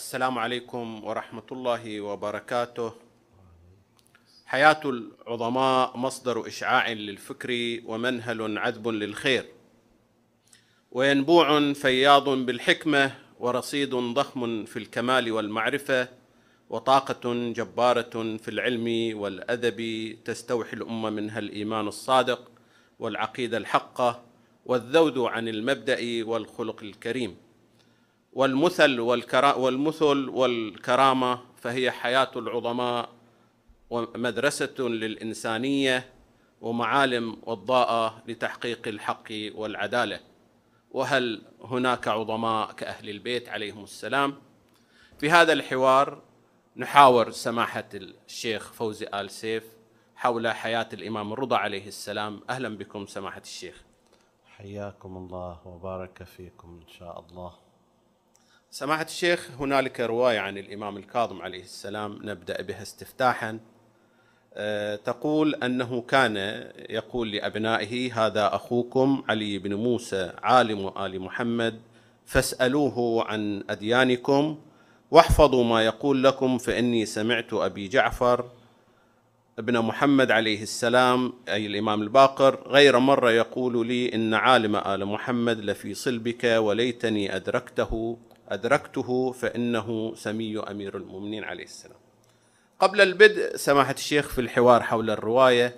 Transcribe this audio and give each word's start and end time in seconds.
السلام 0.00 0.38
عليكم 0.38 1.04
ورحمة 1.04 1.48
الله 1.52 2.00
وبركاته. 2.00 2.92
حياة 4.46 4.80
العظماء 4.84 5.96
مصدر 5.96 6.46
إشعاع 6.46 6.92
للفكر 6.92 7.80
ومنهل 7.84 8.58
عذب 8.58 8.88
للخير. 8.88 9.44
وينبوع 10.92 11.72
فياض 11.72 12.28
بالحكمة 12.28 13.12
ورصيد 13.40 13.94
ضخم 13.94 14.64
في 14.64 14.78
الكمال 14.78 15.32
والمعرفة 15.32 16.08
وطاقة 16.70 17.52
جبارة 17.52 18.36
في 18.36 18.48
العلم 18.48 19.18
والأدب 19.20 19.78
تستوحي 20.24 20.76
الأمة 20.76 21.10
منها 21.10 21.38
الإيمان 21.38 21.88
الصادق 21.88 22.50
والعقيدة 22.98 23.56
الحقة 23.56 24.22
والذود 24.66 25.18
عن 25.18 25.48
المبدأ 25.48 26.00
والخلق 26.24 26.82
الكريم. 26.82 27.49
والمثل 28.32 29.00
والمثل 29.00 30.28
والكرامة 30.28 31.40
فهي 31.56 31.90
حياة 31.90 32.30
العظماء 32.36 33.08
ومدرسة 33.90 34.74
للإنسانية 34.78 36.12
ومعالم 36.60 37.36
وضاءة 37.42 38.22
لتحقيق 38.28 38.88
الحق 38.88 39.32
والعدالة. 39.54 40.20
وهل 40.90 41.42
هناك 41.60 42.08
عظماء 42.08 42.72
كأهل 42.72 43.10
البيت 43.10 43.48
عليهم 43.48 43.84
السلام؟ 43.84 44.34
في 45.18 45.30
هذا 45.30 45.52
الحوار 45.52 46.22
نحاور 46.76 47.30
سماحة 47.30 47.88
الشيخ 47.94 48.72
فوزي 48.72 49.06
آل 49.14 49.30
سيف 49.30 49.64
حول 50.16 50.48
حياة 50.48 50.88
الإمام 50.92 51.32
الرضا 51.32 51.56
عليه 51.56 51.86
السلام. 51.86 52.40
أهلا 52.50 52.76
بكم 52.78 53.06
سماحة 53.06 53.40
الشيخ. 53.40 53.82
حياكم 54.46 55.16
الله 55.16 55.58
وبارك 55.66 56.22
فيكم 56.22 56.80
إن 56.82 56.88
شاء 56.88 57.20
الله. 57.20 57.69
سماحة 58.72 59.02
الشيخ 59.04 59.50
هنالك 59.60 60.00
رواية 60.00 60.38
عن 60.38 60.58
الإمام 60.58 60.96
الكاظم 60.96 61.42
عليه 61.42 61.62
السلام 61.62 62.18
نبدأ 62.22 62.62
بها 62.62 62.82
استفتاحا. 62.82 63.58
أه 64.54 64.96
تقول 64.96 65.54
أنه 65.54 66.00
كان 66.00 66.36
يقول 66.90 67.30
لأبنائه 67.32 68.26
هذا 68.26 68.54
أخوكم 68.54 69.22
علي 69.28 69.58
بن 69.58 69.74
موسى 69.74 70.32
عالم 70.42 70.88
آل 70.98 71.20
محمد 71.20 71.80
فاسألوه 72.26 73.24
عن 73.24 73.64
أديانكم 73.70 74.58
واحفظوا 75.10 75.64
ما 75.64 75.84
يقول 75.84 76.24
لكم 76.24 76.58
فإني 76.58 77.06
سمعت 77.06 77.52
أبي 77.52 77.88
جعفر 77.88 78.44
ابن 79.58 79.78
محمد 79.78 80.30
عليه 80.30 80.62
السلام 80.62 81.32
أي 81.48 81.66
الإمام 81.66 82.02
الباقر 82.02 82.68
غير 82.68 82.98
مرة 82.98 83.30
يقول 83.30 83.86
لي 83.86 84.14
إن 84.14 84.34
عالم 84.34 84.76
آل 84.76 85.06
محمد 85.06 85.60
لفي 85.60 85.94
صلبك 85.94 86.44
وليتني 86.44 87.36
أدركته 87.36 88.18
أدركته 88.50 89.32
فإنه 89.32 90.14
سمي 90.16 90.58
أمير 90.58 90.96
المؤمنين 90.96 91.44
عليه 91.44 91.64
السلام. 91.64 91.98
قبل 92.78 93.00
البدء 93.00 93.56
سماحة 93.56 93.92
الشيخ 93.92 94.28
في 94.28 94.40
الحوار 94.40 94.82
حول 94.82 95.10
الرواية 95.10 95.76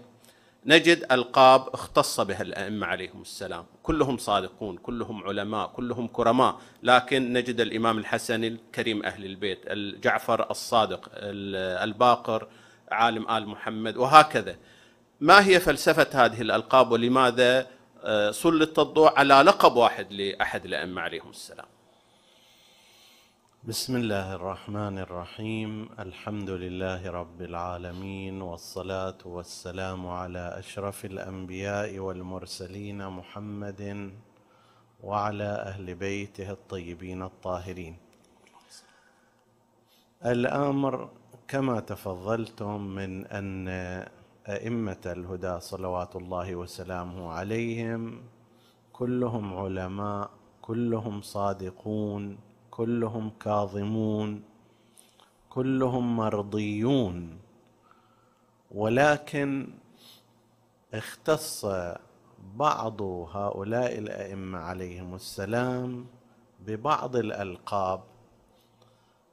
نجد 0.66 1.06
ألقاب 1.12 1.68
اختص 1.68 2.20
بها 2.20 2.42
الأئمة 2.42 2.86
عليهم 2.86 3.22
السلام. 3.22 3.66
كلهم 3.82 4.18
صادقون 4.18 4.76
كلهم 4.76 5.24
علماء 5.24 5.66
كلهم 5.66 6.08
كرماء. 6.08 6.60
لكن 6.82 7.32
نجد 7.32 7.60
الإمام 7.60 7.98
الحسن 7.98 8.44
الكريم 8.44 9.04
أهل 9.04 9.24
البيت 9.24 9.60
الجعفر 9.66 10.50
الصادق 10.50 11.10
الباقر 11.82 12.48
عالم 12.90 13.30
آل 13.30 13.46
محمد 13.46 13.96
وهكذا. 13.96 14.56
ما 15.20 15.46
هي 15.46 15.60
فلسفة 15.60 16.24
هذه 16.24 16.40
الألقاب 16.40 16.92
ولماذا 16.92 17.66
سلط 18.30 18.78
الضوء 18.78 19.18
على 19.18 19.34
لقب 19.34 19.76
واحد 19.76 20.12
لأحد 20.12 20.64
الأئمة 20.64 21.00
عليهم 21.02 21.30
السلام؟ 21.30 21.66
بسم 23.62 23.96
الله 23.96 24.34
الرحمن 24.34 24.98
الرحيم. 24.98 25.88
الحمد 25.98 26.50
لله 26.50 27.10
رب 27.10 27.42
العالمين 27.42 28.42
والصلاة 28.42 29.22
والسلام 29.24 30.06
على 30.06 30.58
أشرف 30.58 31.04
الأنبياء 31.04 31.98
والمرسلين 31.98 33.06
محمد 33.06 34.12
وعلى 35.02 35.50
أهل 35.70 35.94
بيته 35.94 36.50
الطيبين 36.50 37.22
الطاهرين. 37.22 37.96
الأمر 40.26 41.10
كما 41.48 41.80
تفضلتم 41.80 42.80
من 42.80 43.26
أن 43.26 43.68
أئمة 44.48 45.02
الهدى 45.06 45.60
صلوات 45.60 46.16
الله 46.16 46.56
وسلامه 46.56 47.32
عليهم 47.32 48.22
كلهم 48.92 49.54
علماء 49.54 50.30
كلهم 50.62 51.20
صادقون 51.20 52.51
كلهم 52.72 53.30
كاظمون 53.40 54.42
كلهم 55.50 56.16
مرضيون. 56.16 57.38
ولكن 58.70 59.68
اختص 60.94 61.66
بعض 62.56 63.02
هؤلاء 63.02 63.98
الأئمة 63.98 64.58
عليهم 64.58 65.14
السلام 65.14 66.06
ببعض 66.60 67.16
الألقاب. 67.16 68.02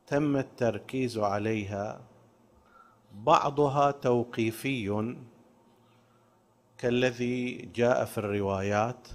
تم 0.07 0.38
التركيز 0.38 1.17
عليها. 1.17 2.01
بعضها 3.13 3.91
توقيفي 3.91 5.16
كالذي 6.77 7.56
جاء 7.75 8.06
في 8.06 8.17
الروايات 8.17 9.07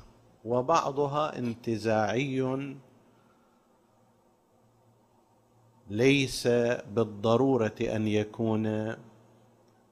وبعضها 0.44 1.38
انتزاعي 1.38 2.76
ليس 5.91 6.47
بالضرورة 6.95 7.75
أن 7.81 8.09
يكون 8.09 8.95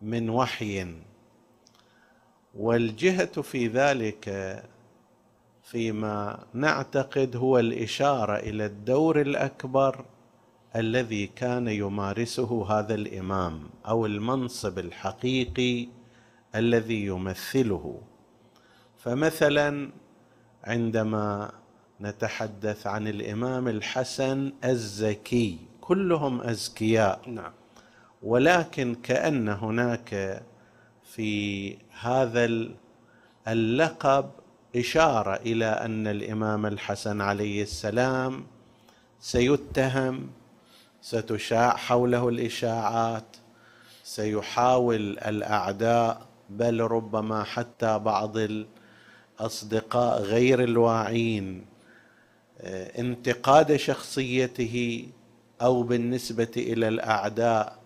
من 0.02 0.30
وحي. 0.30 0.94
والجهة 2.54 3.42
في 3.42 3.66
ذلك 3.66 4.24
فيما 5.62 6.44
نعتقد 6.54 7.36
هو 7.36 7.58
الإشارة 7.58 8.36
إلى 8.36 8.66
الدور 8.66 9.20
الأكبر 9.20 10.04
الذي 10.76 11.26
كان 11.26 11.68
يمارسه 11.68 12.66
هذا 12.78 12.94
الإمام 12.94 13.70
أو 13.88 14.06
المنصب 14.06 14.78
الحقيقي 14.78 15.88
الذي 16.54 17.06
يمثله. 17.06 18.00
فمثلا 18.98 19.90
عندما 20.64 21.52
نتحدث 22.00 22.86
عن 22.86 23.08
الإمام 23.08 23.68
الحسن 23.68 24.52
الزكي 24.64 25.71
كلهم 25.82 26.40
أزكياء. 26.40 27.20
نعم. 27.26 27.52
ولكن 28.22 28.94
كأن 28.94 29.48
هناك 29.48 30.42
في 31.04 31.76
هذا 32.00 32.68
اللقب 33.48 34.30
إشارة 34.76 35.34
إلى 35.34 35.64
أن 35.66 36.06
الإمام 36.06 36.66
الحسن 36.66 37.20
عليه 37.20 37.62
السلام 37.62 38.44
سيتهم 39.20 40.30
ستشاع 41.02 41.76
حوله 41.76 42.28
الإشاعات 42.28 43.36
سيحاول 44.04 45.18
الأعداء 45.18 46.26
بل 46.50 46.80
ربما 46.80 47.44
حتى 47.44 47.98
بعض 47.98 48.36
الأصدقاء 49.40 50.22
غير 50.22 50.64
الواعين 50.64 51.66
انتقاد 52.98 53.76
شخصيته 53.76 55.06
أو 55.62 55.82
بالنسبة 55.82 56.50
إلى 56.56 56.88
الأعداء 56.88 57.78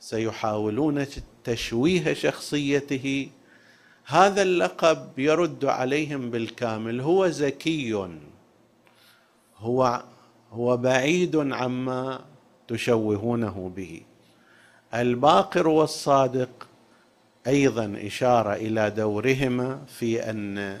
سيحاولون 0.00 1.06
تشويه 1.44 2.12
شخصيته. 2.14 3.28
هذا 4.04 4.42
اللقب 4.42 5.18
يرد 5.18 5.64
عليهم 5.64 6.30
بالكامل. 6.30 7.00
هو 7.00 7.28
زكي. 7.28 8.08
هو 9.58 10.02
هو 10.52 10.76
بعيد 10.76 11.36
عما 11.36 12.20
تشوهونه 12.68 13.72
به. 13.76 14.00
الباقر 14.94 15.68
والصادق 15.68 16.68
أيضا 17.46 17.98
إشارة 18.06 18.52
إلى 18.54 18.90
دورهما 18.90 19.80
في 19.86 20.30
أن 20.30 20.80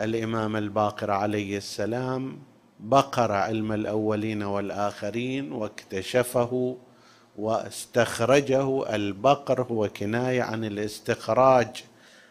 الإمام 0.00 0.56
الباقر 0.56 1.10
عليه 1.10 1.56
السلام 1.56 2.38
بقر 2.80 3.32
علم 3.32 3.72
الأولين 3.72 4.42
والآخرين 4.42 5.52
واكتشفه 5.52 6.76
واستخرجه 7.38 8.94
البقر 8.94 9.62
هو 9.62 9.88
كناية 9.88 10.42
عن 10.42 10.64
الاستخراج 10.64 11.84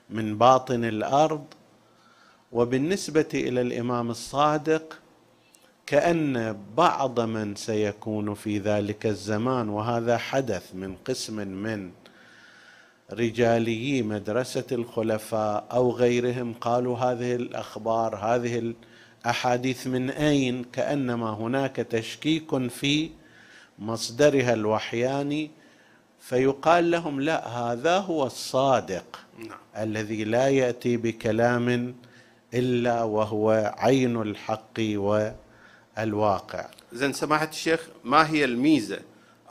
من 0.09 0.38
باطن 0.38 0.85
الأرض. 0.85 1.45
وبالنسبة 2.51 3.29
إلى 3.33 3.61
الإمام 3.61 4.09
الصادق 4.09 4.99
كأن 5.85 6.57
بعض 6.77 7.19
من 7.19 7.55
سيكون 7.55 8.33
في 8.33 8.59
ذلك 8.59 9.05
الزمان 9.05 9.69
وهذا 9.69 10.17
حدث 10.17 10.75
من 10.75 10.95
قسم 10.95 11.47
من 11.47 11.91
رجالي 13.13 14.01
مدرسة 14.01 14.65
الخلفاء 14.71 15.67
أو 15.71 15.91
غيرهم 15.91 16.53
قالوا 16.53 16.97
هذه 16.97 17.35
الأخبار 17.35 18.15
هذه 18.15 18.73
الاحاديث 19.27 19.88
من 19.88 20.09
أين؟ 20.09 20.63
كأنما 20.63 21.29
هناك 21.29 21.75
تشكيك 21.75 22.68
في 22.68 23.09
مصدرها 23.79 24.53
الوحياني 24.53 25.51
فيقال 26.19 26.91
لهم 26.91 27.21
لا 27.21 27.47
هذا 27.47 27.97
هو 27.97 28.25
الصادق 28.25 29.19
نعم. 29.38 29.57
الذي 29.77 30.24
لا 30.24 30.47
يأتي 30.50 30.97
بكلام 30.97 31.95
إلا 32.53 33.03
وهو 33.03 33.74
عين 33.77 34.21
الحق 34.21 34.79
والواقع. 34.79 36.65
زين 36.94 37.13
سماحة 37.13 37.50
الشيخ 37.50 37.88
ما 38.03 38.29
هي 38.29 38.45
الميزة 38.45 39.00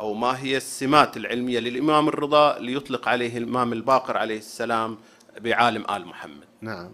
أو 0.01 0.15
ما 0.15 0.39
هي 0.43 0.57
السمات 0.57 1.17
العلمية 1.17 1.59
للإمام 1.59 2.09
الرضا 2.09 2.59
ليطلق 2.59 3.09
عليه 3.09 3.39
الإمام 3.39 3.73
الباقر 3.73 4.17
عليه 4.17 4.39
السلام 4.39 4.99
بعالم 5.41 5.85
آل 5.91 6.07
محمد؟ 6.07 6.47
نعم. 6.61 6.91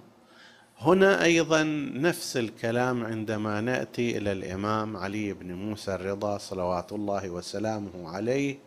هنا 0.85 1.25
أيضا 1.25 1.63
نفس 1.95 2.37
الكلام 2.37 3.05
عندما 3.05 3.61
نأتي 3.61 4.19
إلى 4.19 4.33
الإمام 4.33 4.97
علي 4.97 5.33
بن 5.33 5.53
موسى 5.53 5.95
الرضا 5.95 6.39
صلوات 6.39 6.93
الله 6.93 7.31
وسلامه 7.31 8.09
عليه 8.09 8.59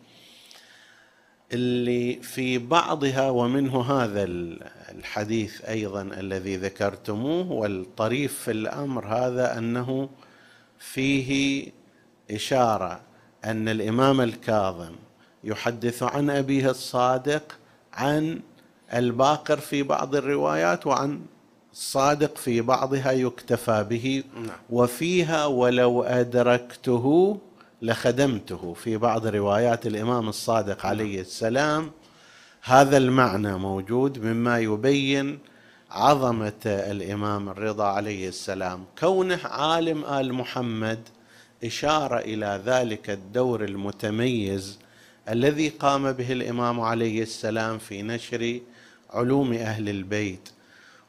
اللي 1.52 2.14
في 2.22 2.58
بعضها 2.58 3.30
ومنه 3.30 3.82
هذا 3.82 4.24
الحديث 4.94 5.64
أيضا 5.64 6.02
الذي 6.02 6.56
ذكرتموه 6.56 7.52
والطريف 7.52 8.38
في 8.38 8.50
الأمر 8.50 9.06
هذا 9.06 9.58
أنه 9.58 10.08
فيه 10.78 11.72
إشارة 12.30 13.00
أن 13.44 13.68
الإمام 13.68 14.20
الكاظم 14.20 14.92
يحدث 15.44 16.02
عن 16.02 16.30
أبيه 16.30 16.70
الصادق 16.70 17.58
عن 17.92 18.40
الباقر 18.94 19.56
في 19.56 19.82
بعض 19.82 20.14
الروايات 20.14 20.86
وعن 20.86 21.20
الصادق 21.76 22.36
في 22.36 22.60
بعضها 22.60 23.12
يكتفى 23.12 23.86
به. 23.90 24.24
نعم. 24.34 24.56
وفيها 24.70 25.46
ولو 25.46 26.02
أدركته 26.02 27.38
لخدمته. 27.82 28.74
في 28.74 28.96
بعض 28.96 29.26
روايات 29.26 29.86
الإمام 29.86 30.28
الصادق 30.28 30.86
عليه 30.86 31.20
السلام 31.20 31.90
هذا 32.62 32.96
المعنى 32.96 33.58
موجود 33.58 34.24
مما 34.24 34.58
يبين 34.58 35.38
عظمة 35.90 36.52
الإمام 36.66 37.48
الرضا 37.48 37.84
عليه 37.84 38.28
السلام. 38.28 38.84
كونه 38.98 39.40
عالم 39.44 40.04
آل 40.04 40.32
محمد 40.32 41.00
اشاره 41.64 42.18
إلى 42.18 42.60
ذلك 42.66 43.10
الدور 43.10 43.64
المتميز 43.64 44.78
الذي 45.28 45.68
قام 45.68 46.12
به 46.12 46.32
الإمام 46.32 46.80
عليه 46.80 47.22
السلام 47.22 47.78
في 47.78 48.02
نشر 48.02 48.60
علوم 49.10 49.52
أهل 49.52 49.88
البيت. 49.88 50.55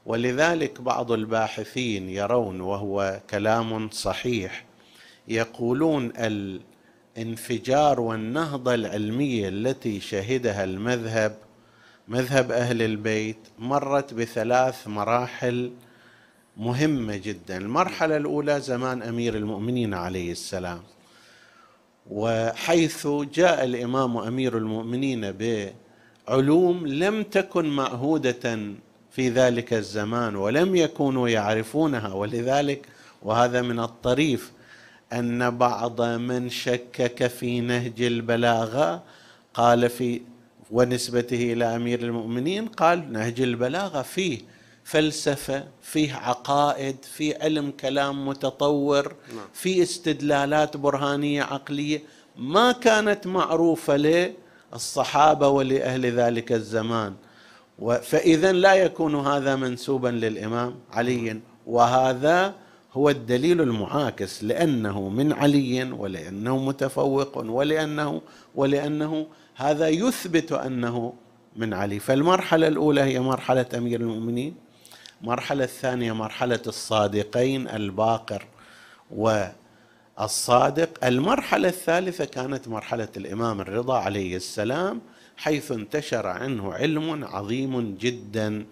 ولذلك 0.08 0.82
بعض 0.82 1.12
الباحثين 1.12 2.10
يرون 2.10 2.62
وهو 2.62 3.20
كلام 3.30 3.90
صحيح 3.90 4.66
يقولون 5.28 6.12
الانفجار 7.18 8.00
والنهضة 8.00 8.74
العلمية 8.74 9.50
التي 9.50 10.00
شهدها 10.00 10.64
المذهب 10.64 11.38
مذهب 12.08 12.52
أهل 12.52 12.82
البيت 12.82 13.38
مرت 13.60 14.14
بثلاث 14.14 14.88
مراحل 14.88 15.72
مهمة 16.58 17.16
جدا. 17.16 17.58
المرحلة 17.58 18.18
الأولى 18.18 18.60
زمان 18.60 19.04
أمير 19.04 19.36
المؤمنين 19.36 19.94
عليه 19.94 20.32
السلام 20.32 20.82
وحيث 22.10 23.08
جاء 23.34 23.64
الإمام 23.64 24.18
أمير 24.18 24.58
المؤمنين 24.58 25.32
بعلوم 26.28 26.88
لم 26.88 27.24
تكن 27.24 27.66
معهوده 27.66 28.60
في 29.18 29.30
ذلك 29.30 29.74
الزمان 29.74 30.36
ولم 30.36 30.76
يكونوا 30.76 31.30
يعرفونها 31.30 32.14
ولذلك 32.14 32.88
وهذا 33.22 33.62
من 33.62 33.80
الطريف 33.80 34.52
أن 35.14 35.58
بعض 35.58 36.02
من 36.02 36.50
شكك 36.50 37.28
في 37.28 37.60
نهج 37.60 38.02
البلاغه 38.02 39.04
قال 39.54 39.90
في 39.90 40.22
ونسبته 40.72 41.54
إلى 41.54 41.76
أمير 41.76 42.00
المؤمنين 42.02 42.68
قال 42.68 43.12
نهج 43.12 43.42
البلاغه 43.42 44.02
فيه 44.02 44.40
فلسفة 44.84 45.64
فيه 45.82 46.14
عقائد 46.14 46.96
فيه 47.06 47.38
علم 47.42 47.72
كلام 47.72 48.28
متطور 48.28 49.16
نعم. 49.36 49.46
في 49.54 49.82
استدلالات 49.82 50.78
برهانية 50.78 51.44
عقلية 51.44 52.02
ما 52.36 52.72
كانت 52.72 53.28
معروفة 53.28 53.98
للصحابة 54.74 55.48
ولأهل 55.48 56.06
ذلك 56.06 56.52
الزمان 56.52 57.14
فاذا 57.80 58.52
لا 58.52 58.74
يكون 58.74 59.16
هذا 59.16 59.56
منسوبا 59.56 60.08
للإمام 60.08 60.76
علي 60.92 61.40
وهذا 61.68 62.56
هو 62.94 63.10
الدليل 63.10 63.62
المعاكس 63.62 64.44
لأنه 64.44 65.10
من 65.10 65.34
علي 65.34 65.84
ولأنه 65.92 66.58
متفوق 66.58 67.38
ولأنه 67.38 68.22
ولأنه 68.56 69.28
هذا 69.56 69.90
يثبت 69.90 70.52
أنه 70.52 71.14
من 71.56 71.74
علي. 71.74 72.00
فالمرحلة 72.00 72.68
الأولى 72.68 73.02
هي 73.02 73.20
مرحلة 73.20 73.66
أمير 73.78 74.02
المؤمنين 74.02 74.56
المرحله 75.22 75.64
الثانية 75.64 76.12
مرحلة 76.12 76.62
الصادقين 76.68 77.68
الباقر 77.68 78.46
والصادق. 79.12 81.06
المرحلة 81.06 81.68
الثالثة 81.68 82.26
كانت 82.26 82.68
مرحلة 82.68 83.10
الإمام 83.18 83.62
الرضا 83.62 83.98
عليه 83.98 84.36
السلام 84.36 85.02
حيث 85.38 85.72
انتشر 85.72 86.28
عنه 86.28 86.74
علم 86.74 87.24
عظيم 87.24 87.96
جدا 87.96 88.66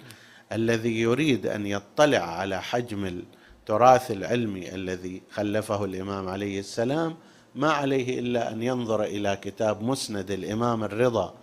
الذي 0.52 1.02
يريد 1.02 1.46
أن 1.46 1.66
يطلع 1.68 2.18
على 2.18 2.62
حجم 2.62 3.06
التراث 3.06 4.12
العلمي 4.12 4.76
الذي 4.76 5.22
خلفه 5.32 5.86
الإمام 5.86 6.30
عليه 6.30 6.60
السلام. 6.60 7.16
ما 7.56 7.72
عليه 7.72 8.20
إلا 8.20 8.52
أن 8.52 8.64
ينظر 8.64 9.04
إلى 9.04 9.38
كتاب 9.42 9.84
مسند 9.84 10.32
الإمام 10.32 10.84
الرضا 10.84 11.34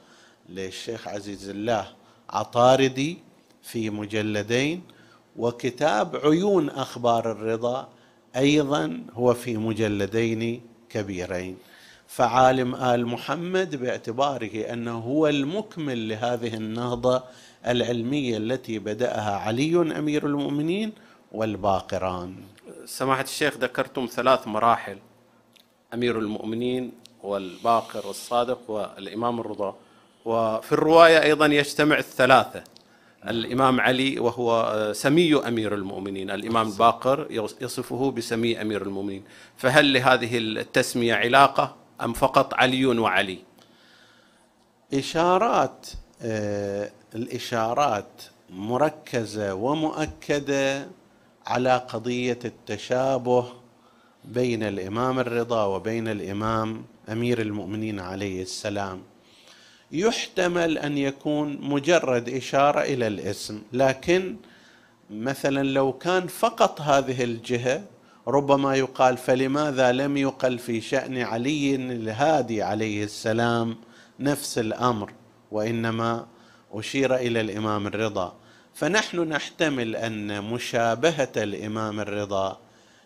للشيخ 0.49 1.09
عزيز 1.09 1.49
الله 1.49 1.87
عطاردي 2.31 3.19
في 3.63 3.91
مجلدين 3.91 4.83
وكتاب 5.37 6.17
عيون 6.17 6.71
أخبار 6.71 7.33
الرضا 7.33 7.89
أيضا 8.37 9.01
هو 9.15 9.35
في 9.35 9.57
مجلدين 9.57 10.61
كبيرين. 10.91 11.57
فعالم 12.15 12.75
آل 12.75 13.07
محمد 13.07 13.77
باعتباره 13.77 14.73
أنه 14.73 14.99
هو 14.99 15.29
المكمل 15.29 16.09
لهذه 16.09 16.55
النهضة 16.55 17.23
العلمية 17.67 18.37
التي 18.37 18.79
بدأها 18.79 19.37
علي 19.37 19.77
أمير 19.99 20.27
المؤمنين 20.27 20.93
والباقران. 21.33 22.35
سماحة 22.85 23.23
الشيخ 23.23 23.57
ذكرتم 23.57 24.07
ثلاث 24.07 24.47
مراحل 24.47 24.99
أمير 25.95 26.19
المؤمنين 26.19 26.93
والباقر 27.23 28.07
والصادق 28.07 28.71
والإمام 28.71 29.41
الرضا. 29.41 29.77
وفي 30.25 30.73
الرواية 30.73 31.23
أيضا 31.23 31.47
يجتمع 31.47 31.99
الثلاثة 31.99 32.65
الإمام 33.29 33.81
علي 33.81 34.19
وهو 34.19 34.73
سمي 34.95 35.37
أمير 35.49 35.75
المؤمنين، 35.75 36.31
الإمام 36.31 36.69
الباقر 36.69 37.27
يصفه 37.61 38.11
بسمي 38.11 38.61
أمير 38.61 38.83
المؤمنين، 38.83 39.25
فهل 39.57 39.93
لهذه 39.93 40.39
التسمية 40.39 41.15
علاقة؟ 41.15 41.82
أم 42.05 42.13
فقط 42.13 42.55
علي 42.55 42.87
وعلي؟ 42.87 43.39
إشارات 44.95 45.87
آه 46.23 46.91
الإشارات 47.15 48.23
مركزة 48.51 49.55
ومؤكدة 49.55 50.87
على 51.47 51.77
قضية 51.77 52.39
التشابه 52.45 53.53
بين 54.25 54.63
الإمام 54.63 55.19
الرضا 55.19 55.65
وبين 55.65 56.09
الإمام 56.09 56.85
أمير 57.09 57.41
المؤمنين 57.41 58.01
عليه 58.01 58.43
السلام. 58.43 59.03
يحتمل 59.93 60.79
أن 60.79 60.99
يكون 60.99 61.59
مجرد 61.61 62.29
إشارة 62.29 62.81
إلى 62.81 63.07
الاسم 63.07 63.63
لكن 63.73 64.37
مثلا 65.11 65.63
لو 65.63 65.93
كان 65.93 66.27
فقط 66.27 66.81
هذه 66.81 67.25
الجهة 67.25 67.83
ربما 68.29 68.75
يقال 68.77 69.17
فلماذا 69.17 69.93
لم 69.93 70.17
يقل 70.17 70.59
في 70.59 70.81
شأن 70.81 71.19
علي 71.19 71.75
الهادي 71.75 72.63
عليه 72.63 73.05
السلام 73.05 73.77
نفس 74.21 74.59
الأمر 74.59 75.13
وإنما 75.51 76.27
أشير 76.73 77.15
إلى 77.15 77.41
الإمام 77.41 77.87
الرضا 77.87 78.35
فنحن 78.75 79.21
نحتمل 79.21 79.97
أن 79.97 80.45
مشابهة 80.45 81.33
الإمام 81.37 82.01
الرضا 82.01 82.59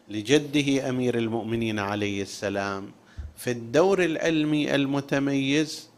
لجده 0.08 0.88
أمير 0.88 1.18
المؤمنين 1.18 1.78
عليه 1.78 2.22
السلام 2.22 2.90
في 3.36 3.50
الدور 3.50 4.04
العلمي 4.04 4.74
المتميز 4.74 5.88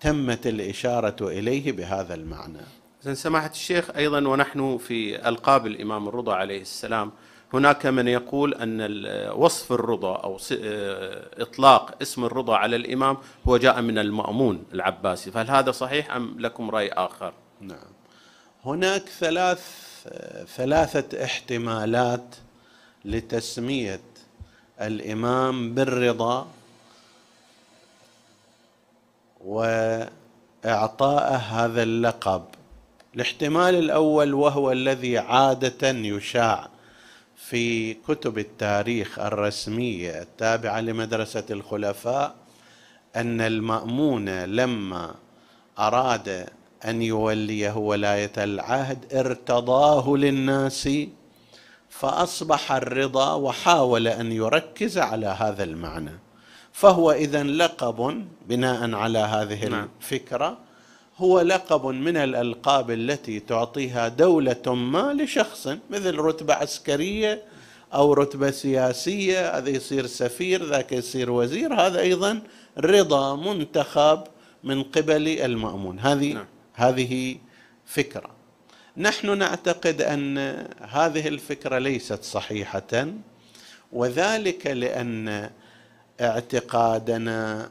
تمت 0.00 0.46
الإشارة 0.46 1.28
إليه 1.28 1.72
بهذا 1.72 2.14
المعنى. 2.14 2.60
سماحة 3.12 3.50
الشيخ 3.50 3.90
أيضا 3.96 4.28
ونحن 4.28 4.78
في 4.78 5.28
ألقاب 5.28 5.66
الإمام 5.66 6.08
الرضا 6.08 6.34
عليه 6.34 6.60
السلام 6.60 7.12
هناك 7.54 7.86
من 7.86 8.08
يقول 8.08 8.54
أن 8.54 9.06
وصف 9.32 9.72
الرضا 9.72 10.16
أو 10.16 10.38
إطلاق 11.38 11.94
اسم 12.02 12.24
الرضا 12.24 12.56
على 12.56 12.76
الإمام 12.76 13.16
هو 13.48 13.56
جاء 13.56 13.80
من 13.80 13.98
المأمون 13.98 14.64
العباسي. 14.74 15.30
فهل 15.30 15.50
هذا 15.50 15.70
صحيح 15.70 16.14
أم 16.16 16.40
لكم 16.40 16.70
رأي 16.70 16.88
آخر؟ 16.88 17.32
نعم. 17.60 17.78
هناك 18.64 19.02
ثلاث 19.02 19.88
ثلاثة 20.56 21.24
احتمالات 21.24 22.36
لتسمية 23.04 24.00
الإمام 24.80 25.74
بالرضا 25.74 26.48
واعطاءه 29.44 31.36
هذا 31.36 31.82
اللقب. 31.82 32.44
الاحتمال 33.14 33.74
الأول 33.74 34.34
وهو 34.34 34.72
الذي 34.72 35.18
عادة 35.18 35.88
يشاع 35.90 36.68
في 37.38 37.94
كتب 37.94 38.38
التاريخ 38.38 39.18
الرسمية 39.18 40.22
التابعة 40.22 40.80
لمدرسة 40.80 41.44
الخلفاء 41.50 42.34
أن 43.16 43.40
المأمون 43.40 44.44
لما 44.44 45.14
أراد 45.78 46.46
أن 46.84 47.02
يوليه 47.02 47.76
ولاية 47.76 48.32
العهد 48.38 49.14
ارتضاه 49.14 50.16
للناس 50.16 50.88
فأصبح 51.88 52.72
الرضا 52.72 53.34
وحاول 53.34 54.08
أن 54.08 54.32
يركز 54.32 54.98
على 54.98 55.26
هذا 55.26 55.64
المعنى 55.64 56.18
فهو 56.72 57.12
اذا 57.12 57.42
لقب 57.42 58.26
بناء 58.48 58.94
على 58.94 59.18
هذه 59.18 59.68
نعم. 59.68 59.88
الفكرة 60.00 60.58
هو 61.18 61.40
لقب 61.40 61.86
من 61.86 62.16
الألقاب 62.16 62.90
التي 62.90 63.40
تعطيها 63.40 64.08
دولة 64.08 64.74
ما 64.74 65.12
لشخص 65.12 65.68
مثل 65.90 66.14
رتبة 66.14 66.54
عسكرية 66.54 67.42
أو 67.94 68.12
رتبة 68.12 68.50
سياسية 68.50 69.58
هذا 69.58 69.70
يصير 69.70 70.06
سفير 70.06 70.64
ذاك 70.64 70.92
يصير 70.92 71.30
وزير 71.30 71.74
هذا 71.74 72.00
أيضا 72.00 72.42
رضا 72.78 73.36
منتخب 73.36 74.24
من 74.64 74.82
قبل 74.82 75.28
المأمون 75.28 75.98
هذه 75.98 76.32
نعم. 76.32 76.46
هذه 76.74 77.36
فكرة 77.86 78.30
نحن 78.96 79.38
نعتقد 79.38 80.02
أن 80.02 80.38
هذه 80.80 81.28
الفكرة 81.28 81.78
ليست 81.78 82.22
صحيحة 82.24 83.06
وذلك 83.92 84.66
لأن 84.66 85.50
اعتقادنا 86.20 87.68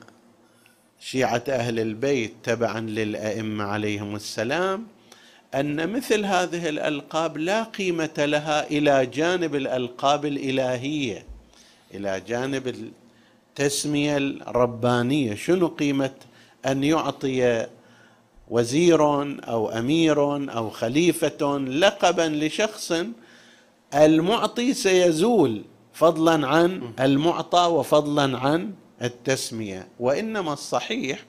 شيعة 1.00 1.44
أهل 1.50 1.80
البيت 1.80 2.34
تبعا 2.44 2.80
للأئمة 2.80 3.64
عليهم 3.64 4.16
السلام 4.16 4.88
أن 5.56 5.90
مثل 5.90 6.26
هذه 6.26 6.70
الألقاب 6.70 7.38
لا 7.38 7.64
قيمة 7.64 8.14
لها 8.18 8.68
إلى 8.68 9.06
جانب 9.06 9.56
الألقاب 9.56 10.26
الإلهية 10.26 11.26
إلى 11.94 12.22
جانب 12.28 12.92
التسمية 13.60 14.18
الربانية. 14.18 15.36
شنو 15.36 15.68
قيمة 15.68 16.14
أن 16.66 16.84
يعطي 16.84 17.68
وزير 18.50 19.22
أو 19.50 19.70
أمير 19.70 20.36
أو 20.58 20.70
خليفة 20.70 21.58
لقبا 21.58 22.22
لشخص 22.46 22.94
المعطي 23.96 24.74
سيزول 24.74 25.62
فضلا 25.94 26.48
عن 26.48 26.94
المعطى 27.00 27.66
وفضلا 27.72 28.38
عن 28.38 28.74
التسمية. 29.02 29.88
وإنما 30.00 30.54
الصحيح 30.54 31.26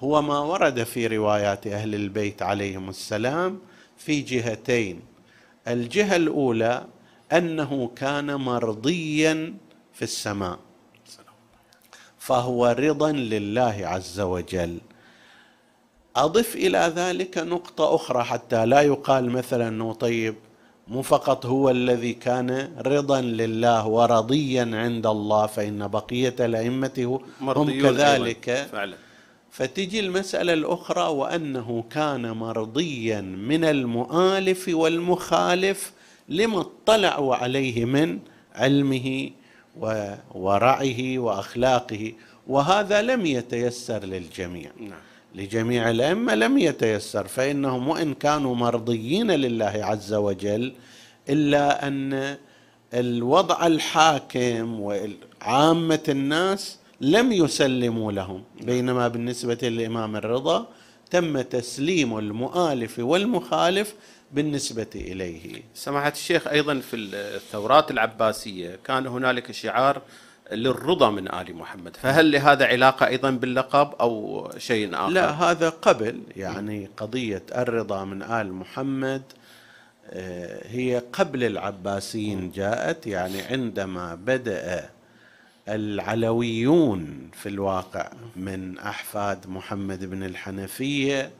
هو 0.00 0.22
ما 0.22 0.38
ورد 0.38 0.82
في 0.82 1.06
روايات 1.06 1.66
أهل 1.66 1.94
البيت 1.94 2.42
عليهم 2.42 2.88
السلام 2.88 3.60
في 3.96 4.20
جهتين. 4.20 5.00
الجهة 5.68 6.16
الأولى 6.16 6.86
أنه 7.32 7.90
كان 7.96 8.34
مرضيا 8.34 9.54
في 9.94 10.02
السماء 10.02 10.58
فهو 12.18 12.66
رضا 12.78 13.12
لله 13.12 13.80
عز 13.82 14.20
وجل. 14.20 14.78
أضف 16.16 16.56
إلى 16.56 16.92
ذلك 16.96 17.38
نقطة 17.38 17.94
أخرى 17.94 18.24
حتى 18.24 18.66
لا 18.66 18.80
يقال 18.80 19.30
مثلا 19.30 19.68
إنه 19.68 19.92
طيب 19.92 20.34
مو 20.88 21.02
فقط 21.02 21.46
هو 21.46 21.70
الذي 21.70 22.12
كان 22.12 22.72
رضا 22.86 23.20
لله 23.20 23.86
ورضيا 23.86 24.70
عند 24.72 25.06
الله 25.06 25.46
فإن 25.46 25.88
بقية 25.88 26.34
الأئمة 26.40 27.20
هم 27.40 27.80
كذلك. 27.82 28.68
فعلا. 28.72 28.96
فتجي 29.50 30.00
المسألة 30.00 30.52
الأخرى 30.52 31.08
وأنه 31.08 31.84
كان 31.90 32.30
مرضيا 32.30 33.20
من 33.20 33.64
المؤالف 33.64 34.68
والمخالف 34.68 35.92
لما 36.28 36.60
اطلعوا 36.60 37.34
عليه 37.34 37.84
من 37.84 38.18
علمه 38.54 39.30
وورعه 39.80 41.18
وأخلاقه 41.18 42.12
وهذا 42.46 43.02
لم 43.02 43.26
يتيسر 43.26 44.04
للجميع. 44.04 44.70
نعم. 44.80 45.11
لجميع 45.34 45.90
الأئمة 45.90 46.34
لم 46.34 46.58
يتيسر 46.58 47.26
فإنهم 47.28 47.88
وإن 47.88 48.14
كانوا 48.14 48.54
مرضيين 48.54 49.30
لله 49.30 49.72
عز 49.82 50.14
وجل 50.14 50.72
إلا 51.28 51.86
أن 51.88 52.36
الوضع 52.94 53.66
الحاكم 53.66 54.80
وعامة 54.80 56.02
الناس 56.08 56.78
لم 57.00 57.32
يسلموا 57.32 58.12
لهم 58.12 58.42
بينما 58.60 59.08
بالنسبة 59.08 59.58
للإمام 59.62 60.16
الرضا 60.16 60.66
تم 61.10 61.40
تسليم 61.40 62.18
المؤالف 62.18 62.98
والمخالف 62.98 63.94
بالنسبة 64.32 64.86
إليه. 64.94 65.62
سماحة 65.74 66.08
الشيخ 66.12 66.46
أيضا 66.48 66.80
في 66.80 66.96
الثورات 66.96 67.90
العباسية 67.90 68.78
كان 68.84 69.06
هنالك 69.06 69.52
شعار 69.52 70.02
للرضا 70.54 71.10
من 71.10 71.34
آل 71.34 71.56
محمد، 71.56 71.96
فهل 71.96 72.32
لهذا 72.32 72.66
علاقة 72.66 73.06
أيضا 73.06 73.30
باللقب 73.30 73.94
أو 74.00 74.50
شيء 74.58 74.94
آخر؟ 74.94 75.12
لا 75.12 75.30
هذا 75.30 75.68
قبل 75.68 76.22
يعني 76.36 76.88
قضية 76.96 77.42
الرضا 77.56 78.04
من 78.04 78.22
آل 78.22 78.52
محمد 78.52 79.22
آه، 80.10 80.68
هي 80.68 81.02
قبل 81.12 81.44
العباسيين 81.44 82.50
جاءت 82.50 83.06
يعني 83.06 83.42
عندما 83.42 84.14
بدأ 84.14 84.90
العلويون 85.68 87.30
في 87.32 87.48
الواقع 87.48 88.10
من 88.36 88.78
أحفاد 88.78 89.50
محمد 89.50 90.04
بن 90.04 90.22
الحنفية 90.22 91.30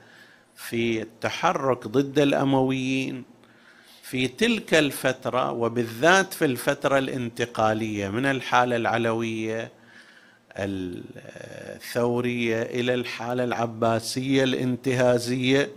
في 0.57 1.03
التحرك 1.03 1.89
ضد 1.89 2.19
الأمويين 2.19 3.25
في 4.13 4.29
تلك 4.29 4.75
الفترة 4.75 5.53
وبالذات 5.53 6.35
في 6.35 6.45
الفترة 6.45 6.99
الانتقالية 6.99 8.09
من 8.09 8.27
الحالة 8.27 8.77
العلوية 8.77 9.71
الثورية 10.57 12.63
إلى 12.63 12.95
الحالة 12.95 13.45
العباسية 13.45 14.45
الانتهازية 14.45 15.71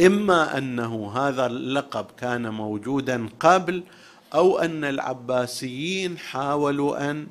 إما 0.00 0.58
أنه 0.58 1.12
هذا 1.16 1.46
اللقب 1.46 2.06
كان 2.18 2.48
موجودا 2.48 3.28
قبل 3.40 3.82
أو 4.34 4.58
أن 4.58 4.84
العباسيين 4.84 6.18
حاولوا 6.18 7.10
أن 7.10 7.26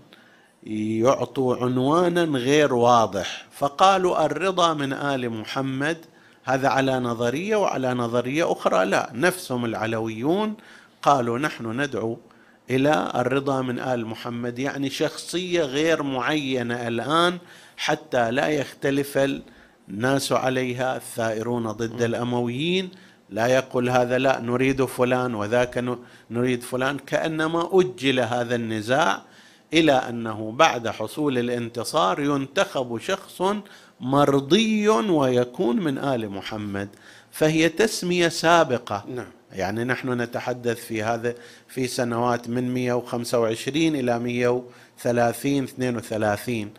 يعطوا 0.63 1.55
عنوانا 1.55 2.23
غير 2.23 2.73
واضح. 2.73 3.45
فقالوا 3.51 4.25
الرضا 4.25 4.73
من 4.73 4.93
آل 4.93 5.29
محمد 5.29 6.05
هذا 6.49 6.67
على 6.67 6.99
نظرية 6.99 7.55
وعلى 7.55 7.93
نظرية 7.93 8.51
أخرى. 8.51 8.85
لا 8.85 9.09
نفسهم 9.13 9.65
العلويون 9.65 10.55
قالوا 11.01 11.39
نحن 11.39 11.81
ندعو 11.81 12.17
إلى 12.69 13.11
الرضا 13.15 13.61
من 13.61 13.79
آل 13.79 14.05
محمد 14.05 14.59
يعني 14.59 14.89
شخصية 14.89 15.63
غير 15.63 16.03
معينة 16.03 16.87
الآن 16.87 17.37
حتى 17.77 18.31
لا 18.31 18.47
يختلف 18.47 19.19
الناس 19.89 20.31
عليها 20.31 20.95
الثائرون 20.95 21.71
ضد 21.71 22.01
الأمويين. 22.01 22.89
لا 23.29 23.47
يقول 23.47 23.89
هذا 23.89 24.17
لا 24.17 24.41
نريد 24.41 24.85
فلان 24.85 25.35
وذاك 25.35 25.97
نريد 26.31 26.63
فلان. 26.63 26.97
كأنما 26.97 27.69
أجل 27.71 28.19
هذا 28.19 28.55
النزاع 28.55 29.21
إلى 29.73 29.91
أنه 29.91 30.51
بعد 30.51 30.87
حصول 30.87 31.37
الانتصار 31.37 32.19
ينتخب 32.19 32.97
شخص 32.97 33.41
مرضي 33.99 34.87
ويكون 34.89 35.75
من 35.75 35.97
آل 35.97 36.29
محمد 36.29 36.89
فهي 37.31 37.69
تسمية 37.69 38.27
سابقة 38.27 39.03
نعم. 39.07 39.27
يعني 39.51 39.83
نحن 39.83 40.21
نتحدث 40.21 40.85
في 40.85 41.03
هذا 41.03 41.35
في 41.67 41.87
سنوات 41.87 42.49
من 42.49 42.73
125 42.73 43.77
إلى 43.77 44.19
130 44.19 45.63
32 45.63 46.73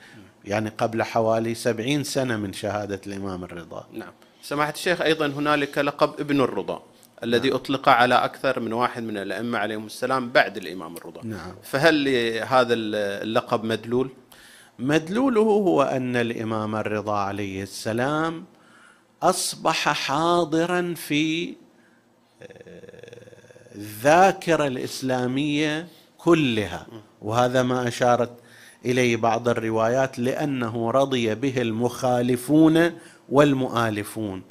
يعني 0.45 0.71
قبل 0.79 1.03
حوالي 1.03 1.55
70 1.55 2.05
سنة 2.05 2.37
من 2.37 2.53
شهادة 2.53 3.01
الإمام 3.07 3.45
الرضا 3.45 3.87
نعم 3.93 4.13
سماحة 4.43 4.73
الشيخ 4.73 5.01
أيضا 5.01 5.27
هنالك 5.27 5.79
لقب 5.79 6.21
ابن 6.21 6.41
الرضا 6.41 6.83
الذي 7.25 7.49
نعم. 7.49 7.57
أطلق 7.57 7.89
على 7.89 8.15
أكثر 8.15 8.61
من 8.61 8.73
واحد 8.73 9.03
من 9.03 9.17
الأئمة 9.17 9.59
عليهم 9.59 9.87
السلام 9.87 10.31
بعد 10.31 10.57
الإمام 10.57 10.97
الرضا 10.97 11.21
نعم. 11.25 11.55
فهل 11.63 12.09
هذا 12.47 12.75
اللقب 12.75 13.65
مدلول؟ 13.65 14.11
مدلوله 14.81 15.41
هو 15.41 15.83
أن 15.83 16.17
الإمام 16.17 16.77
الرضا 16.77 17.17
عليه 17.17 17.63
السلام 17.63 18.45
أصبح 19.23 19.89
حاضرا 19.89 20.95
في 20.97 21.55
آه، 22.43 22.47
الذاكرة 23.75 24.67
الإسلامية 24.67 25.89
كلها. 26.19 26.87
وهذا 27.23 27.63
ما 27.63 27.89
أشارت 27.89 28.31
إليه 28.85 29.17
بعض 29.17 29.49
الروايات 29.49 30.19
لأنه 30.19 30.91
رضي 30.91 31.35
به 31.35 31.63
المخالفون 31.63 32.93
والمؤالفون. 33.29 34.43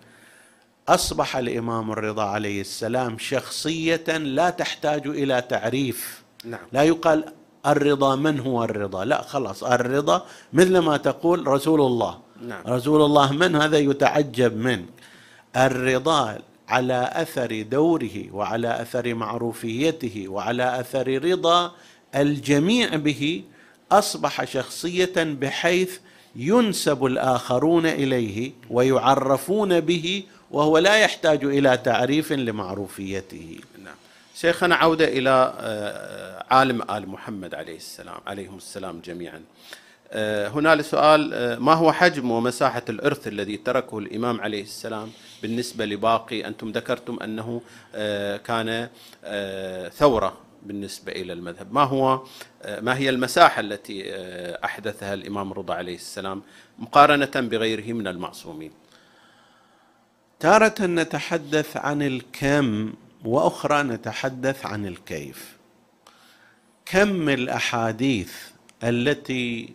أصبح 0.87 1.37
الإمام 1.37 1.91
الرضا 1.91 2.23
عليه 2.23 2.61
السلام 2.61 3.17
شخصية 3.17 4.17
لا 4.17 4.49
تحتاج 4.49 5.07
إلى 5.07 5.41
تعريف. 5.41 6.23
نعم. 6.45 6.59
لا 6.71 6.83
يقال 6.83 7.33
الرضا 7.67 8.15
من 8.15 8.39
هو 8.39 8.63
الرضا؟ 8.63 9.05
لا 9.05 9.21
خلاص 9.21 9.63
الرضا 9.63 10.25
مثل 10.53 10.77
ما 10.77 10.97
تقول 10.97 11.47
رسول 11.47 11.81
الله. 11.81 12.19
نعم. 12.47 12.63
رسول 12.67 13.01
الله 13.01 13.31
من؟ 13.31 13.55
هذا 13.55 13.77
يتعجب 13.77 14.57
منك 14.57 14.89
الرضا 15.55 16.39
على 16.69 17.09
أثر 17.13 17.61
دوره 17.61 18.33
وعلى 18.33 18.81
أثر 18.81 19.13
معروفيته 19.13 20.25
وعلى 20.27 20.79
أثر 20.79 21.23
رضا 21.23 21.71
الجميع 22.15 22.95
به 22.95 23.43
أصبح 23.91 24.43
شخصية 24.43 25.13
بحيث 25.17 25.97
ينسب 26.35 27.05
الآخرون 27.05 27.85
إليه 27.85 28.51
ويعرفون 28.69 29.79
به 29.79 30.23
وهو 30.51 30.77
لا 30.77 30.95
يحتاج 30.95 31.43
إلى 31.43 31.77
تعريف 31.77 32.31
لمعروفيته. 32.31 33.59
نعم. 33.83 33.95
شيخنا 34.41 34.75
عودة 34.75 35.07
إلى 35.07 35.53
آه، 35.59 36.45
عالم 36.51 36.81
آل 36.81 37.09
محمد 37.09 37.55
عليه 37.55 37.75
السلام 37.75 38.21
عليهم 38.27 38.57
السلام 38.57 38.99
جميعا. 38.99 39.43
آه، 40.11 40.47
هنا 40.47 40.81
سؤال 40.81 41.33
آه، 41.33 41.59
ما 41.59 41.73
هو 41.73 41.91
حجم 41.91 42.31
ومساحة 42.31 42.81
الإرث 42.89 43.27
الذي 43.27 43.57
تركه 43.57 43.97
الإمام 43.97 44.41
عليه 44.41 44.61
السلام 44.61 45.11
بالنسبة 45.41 45.85
لباقي؟ 45.85 46.47
أنتم 46.47 46.71
ذكرتم 46.71 47.17
أنه 47.23 47.61
كان 48.37 48.89
ثورة 49.89 50.37
بالنسبة 50.63 51.11
إلى 51.11 51.33
المذهب. 51.33 51.73
ما 51.73 51.83
هو 51.83 52.23
ما 52.81 52.97
هي 52.97 53.09
المساحة 53.09 53.59
التي 53.59 54.03
أحدثها 54.63 55.13
الإمام 55.13 55.53
رضا 55.53 55.73
عليه 55.73 55.95
السلام 55.95 56.41
مقارنة 56.79 57.31
بغيره 57.35 57.93
من 57.93 58.07
المعصومين؟ 58.07 58.71
تارة 60.39 60.85
نتحدث 60.85 61.77
عن 61.77 62.01
الكم 62.01 62.93
وأخرى 63.25 63.83
نتحدث 63.83 64.65
عن 64.65 64.85
الكيف. 64.85 65.57
كم 66.85 67.29
الأحاديث 67.29 68.33
التي 68.83 69.73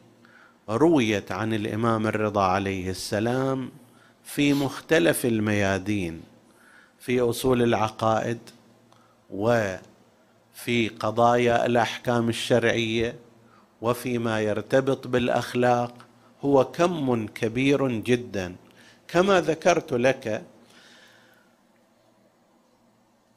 رويت 0.69 1.33
عن 1.33 1.55
الإمام 1.55 2.07
الرضا 2.07 2.43
عليه 2.43 2.91
السلام 2.91 3.71
في 4.25 4.53
مختلف 4.55 5.27
الميادين 5.27 6.21
في 7.01 7.21
أصول 7.21 7.63
العقائد 7.63 8.39
وفي 9.31 10.89
قضايا 11.01 11.67
الأحكام 11.67 12.29
الشرعية 12.29 13.17
وفيما 13.83 14.41
يرتبط 14.41 15.07
بالأخلاق 15.07 15.95
هو 16.45 16.65
كم 16.65 17.27
كبير 17.27 17.89
جدا. 17.89 18.57
كما 19.09 19.41
ذكرت 19.41 19.93
لك 19.93 20.45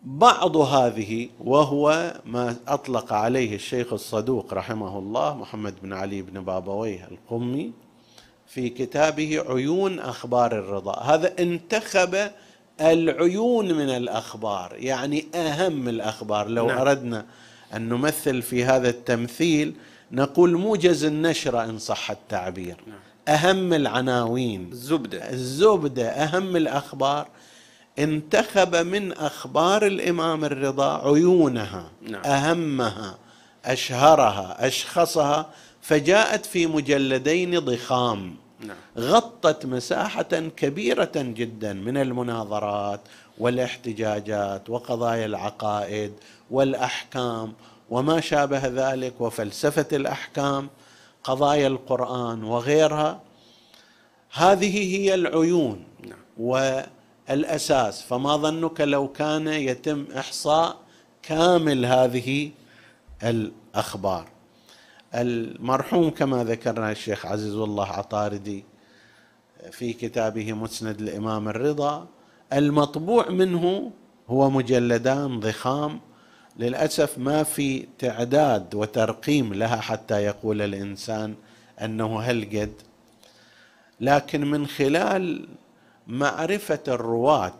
بعض 0.08 0.58
هذه 0.58 1.30
وهو 1.40 2.14
ما 2.26 2.56
أطلق 2.68 3.14
عليه 3.14 3.56
الشيخ 3.56 3.94
الصدوق 3.94 4.54
رحمه 4.54 5.00
الله 5.00 5.36
محمد 5.36 5.74
بن 5.84 5.94
علي 5.94 6.22
بن 6.22 6.44
بابويه 6.44 7.08
القمي 7.12 7.72
في 8.48 8.70
كتابه 8.70 9.44
عيون 9.50 10.00
أخبار 10.00 10.52
الرضا. 10.60 11.00
هذا 11.00 11.34
انتخب 11.40 12.32
العيون 12.82 13.74
من 13.74 13.90
الأخبار 13.90 14.76
يعني 14.80 15.26
أهم 15.36 15.90
الأخبار. 15.90 16.48
لو 16.48 16.68
نعم. 16.68 16.78
أردنا 16.78 17.26
أن 17.76 17.90
نمثل 17.90 18.42
في 18.42 18.66
هذا 18.66 18.90
التمثيل 18.90 19.74
نقول 20.12 20.58
موجز 20.58 21.04
النشره 21.04 21.64
إن 21.64 21.78
صح 21.78 22.12
التعبير. 22.12 22.78
نعم. 22.88 23.00
أهم 23.28 23.74
العناوين. 23.74 24.70
الزبدة. 24.72 25.30
الزبدة 25.30 26.10
أهم 26.10 26.56
الأخبار. 26.56 27.28
انتخب 28.00 28.76
من 28.76 29.14
أخبار 29.14 29.86
الإمام 29.86 30.46
الرضا 30.46 31.08
عيونها 31.08 31.92
نعم. 32.02 32.22
أهمها 32.26 33.18
أشهرها 33.66 34.68
أشخصها 34.68 35.50
فجاءت 35.82 36.46
في 36.46 36.68
مجلدين 36.68 37.60
ضخام 37.60 38.36
نعم. 38.60 38.78
غطت 38.98 39.66
مساحة 39.66 40.50
كبيرة 40.58 41.12
جدا 41.16 41.74
من 41.74 41.98
المناظرات 41.98 43.00
والاحتجاجات 43.38 44.70
وقضايا 44.70 45.26
العقائد 45.26 46.14
والأحكام 46.52 47.54
وما 47.90 48.22
شابه 48.22 48.62
ذلك 48.66 49.22
وفلسفة 49.22 49.88
الأحكام 49.94 50.70
قضايا 51.24 51.68
القرآن 51.68 52.44
وغيرها 52.44 53.22
هذه 54.32 54.98
هي 54.98 55.14
العيون 55.14 55.84
نعم. 56.04 56.20
الأساس. 57.30 58.02
فما 58.02 58.38
ظنك 58.38 58.82
لو 58.82 59.08
كان 59.08 59.48
يتم 59.48 60.06
إحصاء 60.18 60.78
كامل 61.24 61.86
هذه 61.86 62.52
الأخبار. 63.24 64.28
المرحوم 65.16 66.10
كما 66.10 66.44
ذكرنا 66.44 66.92
الشيخ 66.92 67.26
عزيز 67.26 67.56
الله 67.56 67.88
عطاردي 67.88 68.64
في 69.72 69.94
كتابه 69.94 70.54
مسند 70.54 71.02
الامام 71.02 71.50
الرضا 71.50 72.08
المطبوع 72.54 73.30
منه 73.30 73.92
هو 74.30 74.50
مجلدان 74.50 75.40
ضخام. 75.40 76.00
للأسف 76.60 77.18
ما 77.18 77.44
في 77.44 77.88
تعداد 78.00 78.76
وترقيم 78.76 79.54
لها 79.54 79.76
حتى 79.76 80.24
يقول 80.24 80.62
الإنسان 80.62 81.36
أنه 81.82 82.22
هل 82.22 82.46
قد 82.46 82.74
لكن 84.02 84.46
من 84.52 84.68
خلال 84.68 85.48
معرفة 86.08 86.80
الرواة 86.88 87.60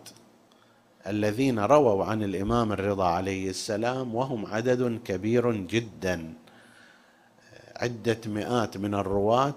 الذين 1.06 1.58
رووا 1.58 2.04
عن 2.04 2.22
الإمام 2.22 2.72
الرضا 2.72 3.06
عليه 3.06 3.50
السلام 3.50 4.14
وهم 4.14 4.46
عدد 4.46 5.00
كبير 5.04 5.52
جدا. 5.52 6.32
عدة 7.76 8.18
مئات 8.26 8.76
من 8.76 8.94
الرواة 8.94 9.54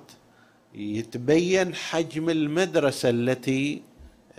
يتبين 0.75 1.75
حجم 1.75 2.29
المدرسة 2.29 3.09
التي 3.09 3.81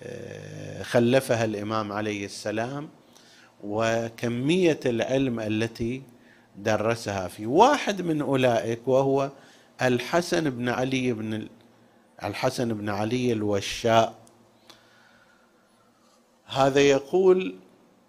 آه، 0.00 0.82
خلفها 0.82 1.44
الإمام 1.44 1.92
عليه 1.92 2.24
السلام 2.24 2.88
وكمية 3.64 4.80
العلم 4.86 5.40
التي 5.40 6.02
درسها 6.58 7.28
في 7.28 7.46
واحد 7.46 8.02
من 8.02 8.20
أولئك 8.22 8.88
وهو 8.88 9.30
الحسن 9.82 10.50
بن 10.50 10.68
علي 10.68 11.12
بن 11.12 11.48
الحسن 12.24 12.74
بن 12.74 12.88
علي 12.88 13.32
الوشاء. 13.32 14.21
هذا 16.52 16.80
يقول 16.80 17.54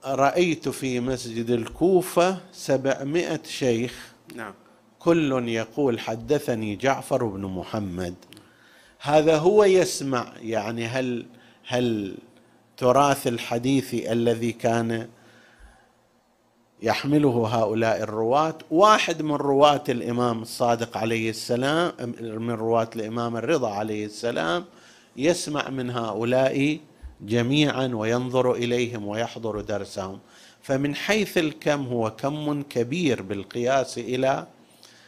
رأيت 0.06 0.70
في 0.70 1.00
مسجد 1.00 1.50
الكوفة 1.50 2.38
سبعمائة 2.52 3.40
شيخ. 3.48 4.14
نعم. 4.36 4.54
كل 5.00 5.50
يقول 5.50 6.00
حدثني 6.00 6.76
جعفر 6.76 7.26
بن 7.26 7.42
محمد. 7.46 8.16
هذا 9.00 9.38
هو 9.38 9.64
يسمع 9.64 10.34
يعني 10.42 10.86
هل 10.86 11.26
هل 11.68 12.16
تراث 12.78 13.28
الحديث 13.28 13.94
الذي 13.94 14.52
كان 14.52 15.08
يحمله 16.82 17.48
هؤلاء 17.48 18.04
الرواة؟ 18.04 18.58
واحد 18.72 19.22
من 19.22 19.36
رواة 19.36 19.84
الإمام 19.90 20.42
الصادق 20.42 20.98
عليه 20.98 21.30
السلام 21.30 21.92
من 22.22 22.52
رواة 22.52 22.90
الإمام 22.96 23.38
الرضا 23.38 23.70
عليه 23.70 24.06
السلام 24.06 24.66
يسمع 25.18 25.70
من 25.70 25.90
هؤلاء 25.90 26.80
جميعا 27.24 27.88
وينظر 27.88 28.54
إليهم 28.54 29.08
ويحضر 29.08 29.62
درسهم. 29.62 30.20
فمن 30.62 30.96
حيث 30.96 31.38
الكم 31.38 31.88
هو 31.88 32.12
كم 32.12 32.62
كبير 32.62 33.22
بالقياس 33.22 33.98
إلى 33.98 34.48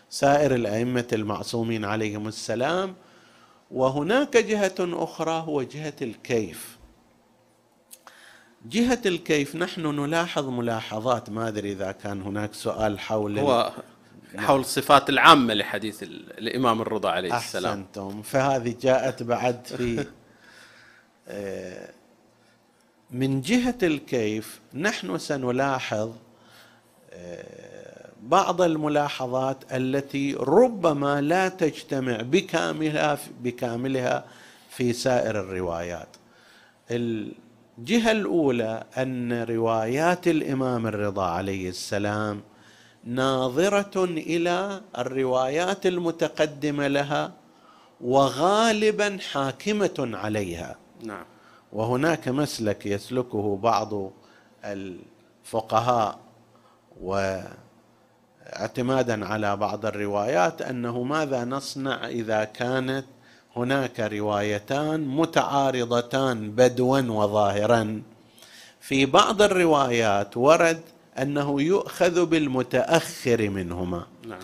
سائر 0.10 0.56
الأئمة 0.56 1.08
المعصومين 1.13 1.86
عليهم 1.86 2.28
السلام. 2.28 2.95
وهناك 3.71 4.38
جهة 4.38 4.75
أخرى 4.80 5.43
هو 5.47 5.62
جهة 5.63 5.93
الكيف. 6.01 6.78
جهة 8.69 9.01
الكيف 9.06 9.56
نحن 9.56 9.82
نلاحظ 9.82 10.49
ملاحظات 10.49 11.30
ما 11.30 11.47
أدري 11.47 11.71
إذا 11.71 11.91
كان 11.91 12.21
هناك 12.21 12.54
سؤال 12.54 12.99
حول 12.99 13.39
هو 13.39 13.71
حول 14.38 14.60
الصفات 14.60 15.10
العامة 15.10 15.54
لحديث 15.54 16.04
الإمام 16.38 16.82
الرضا 16.82 17.10
عليه 17.10 17.38
السلام. 17.38 17.80
أحسنتم. 17.80 18.21
فهذه 18.21 18.75
جاءت 18.82 19.23
بعد 19.23 19.67
في 19.67 20.06
من 23.15 23.41
جهة 23.41 23.78
الكيف 23.84 24.60
نحن 24.73 25.17
سنلاحظ 25.17 26.12
آه، 27.13 28.10
بعض 28.23 28.62
الملاحظات 28.62 29.58
التي 29.71 30.34
ربما 30.34 31.21
لا 31.21 31.49
تجتمع 31.49 32.17
بكاملها 32.21 33.17
بكاملها 33.43 34.25
في 34.69 34.93
سائر 34.93 35.39
الروايات. 35.39 36.08
الجهة 36.91 38.12
الأولى 38.12 38.84
أن 38.97 39.43
روايات 39.43 40.28
الإمام 40.28 40.88
الرضا 40.88 41.25
عليه 41.25 41.69
السلام 41.69 42.41
ناظرة 43.04 44.04
إلى 44.06 44.82
الروايات 44.97 45.86
المتقدمة 45.86 46.88
لها 46.88 47.34
وغالبا 48.01 49.17
حاكمة 49.32 50.10
عليها. 50.13 50.75
نعم. 51.04 51.25
وهناك 51.75 52.27
مسلك 52.27 52.85
يسلكه 52.85 53.59
بعض 53.63 54.11
الفقهاء 54.65 56.19
اعتمادا 58.43 59.25
على 59.25 59.55
بعض 59.55 59.85
الروايات 59.85 60.61
أنه 60.61 61.03
ماذا 61.03 61.45
نصنع 61.45 62.07
إذا 62.07 62.43
كانت 62.43 63.05
هناك 63.55 63.99
روايتان 63.99 65.07
متعارضتان 65.07 66.51
بدوا 66.51 66.99
وظاهرا 67.01 68.01
في 68.79 69.05
بعض 69.05 69.41
الروايات 69.41 70.38
ورد 70.38 70.81
أنه 71.21 71.61
يؤخذ 71.61 72.25
بالمتأخر 72.25 73.49
منهما 73.49 74.05
نعم. 74.27 74.39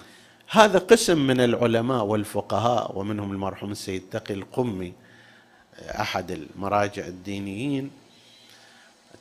هذا 0.50 0.80
قسم 0.80 1.28
من 1.28 1.42
العلماء 1.42 2.04
والفقهاء 2.04 3.00
ومنهم 3.00 3.32
المرحوم 3.32 3.72
السيد 3.72 4.04
تقي 4.12 4.34
القمي 4.34 4.94
أحد 5.90 6.32
المراجع 6.32 7.08
الدينيين 7.08 7.92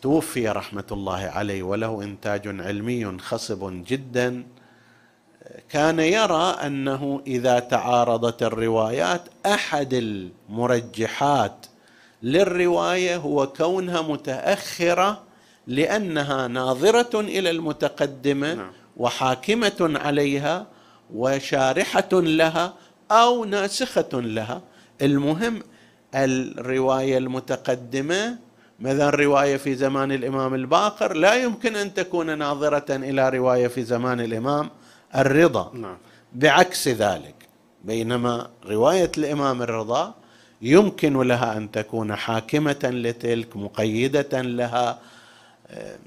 توفي 0.03 0.49
رحمة 0.49 0.85
الله 0.93 1.19
عليه 1.19 1.63
وله 1.63 2.03
إنتاج 2.03 2.49
علمي 2.49 3.19
خصب 3.19 3.85
جدا 3.87 4.45
كان 5.69 5.99
يرى 5.99 6.57
أنه 6.67 7.23
إذا 7.27 7.59
تعارضت 7.59 8.43
الروايات 8.43 9.23
أحد 9.47 9.95
المرجحات 9.95 11.67
للرواية 12.23 13.17
هو 13.17 13.47
كونها 13.47 14.03
متأخرة 14.03 15.23
لأنها 15.67 16.49
ناظرة 16.49 17.21
إلى 17.21 17.51
المتقدمة 17.51 18.55
نعم. 18.55 18.71
وحاكمة 18.97 19.99
عليها 20.05 20.67
وشارحة 21.15 22.09
لها 22.13 22.75
أو 23.11 23.45
ناسخة 23.45 24.09
لها 24.13 24.63
المهم 25.03 25.63
الرواية 26.15 27.19
المتقدمة 27.19 28.39
مثلا 28.81 29.11
رواية 29.11 29.57
في 29.57 29.75
زمان 29.75 30.13
الإمام 30.13 30.55
الباقر 30.55 31.13
لا 31.13 31.35
يمكن 31.35 31.77
أن 31.77 31.95
تكون 31.95 32.39
ناظرة 32.39 32.97
إلى 32.97 33.29
رواية 33.29 33.69
في 33.69 33.85
زمان 33.85 34.21
الإمام 34.21 34.71
الرضا 35.17 35.71
نعم. 35.75 35.97
بعكس 36.33 36.89
ذلك 36.89 37.35
بينما 37.85 38.51
رواية 38.67 39.13
الإمام 39.19 39.63
الرضا 39.63 40.15
يمكن 40.63 41.21
لها 41.21 41.57
أن 41.57 41.71
تكون 41.71 42.17
حاكمة 42.17 42.79
لتلك 42.85 43.57
مقيدة 43.57 44.43
لها 44.43 44.99
آه، 45.69 45.99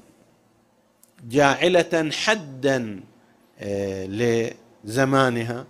جاعلة 1.28 2.10
حدا 2.12 3.00
آه، 3.60 4.06
لزمانها 4.84 5.64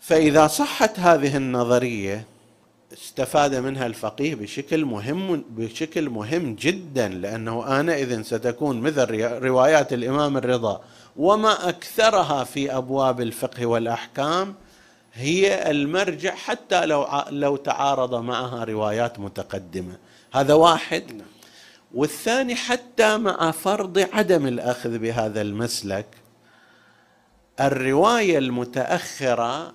فإذا 0.00 0.46
صحت 0.46 1.00
هذه 1.00 1.36
النظرية 1.36 2.24
استفاد 2.94 3.54
منها 3.54 3.86
الفقيه 3.86 4.34
بشكل 4.34 4.84
مهم 4.84 5.44
بشكل 5.50 6.10
مهم 6.10 6.54
جدا 6.54 7.08
لأنه 7.08 7.80
آنئذ 7.80 8.22
ستكون 8.22 8.80
مثل 8.80 9.22
روايات 9.42 9.92
الإمام 9.92 10.36
الرضا. 10.36 10.80
وما 11.16 11.68
أكثرها 11.68 12.44
في 12.44 12.76
أبواب 12.76 13.20
الفقه 13.20 13.66
والأحكام 13.66 14.54
هي 15.14 15.70
المرجع 15.70 16.34
حتى 16.34 16.86
لو 16.86 17.06
لو 17.30 17.56
تعارض 17.56 18.14
معها 18.14 18.64
روايات 18.64 19.20
متقدمة. 19.20 19.96
هذا 20.32 20.54
واحد. 20.54 21.12
نعم. 21.12 21.26
والثاني 21.94 22.54
حتى 22.54 23.16
مع 23.18 23.50
فرض 23.50 23.98
عدم 24.12 24.46
الأخذ 24.46 24.98
بهذا 24.98 25.40
المسلك 25.40 26.06
الرواية 27.60 28.38
المتأخرة 28.38 29.72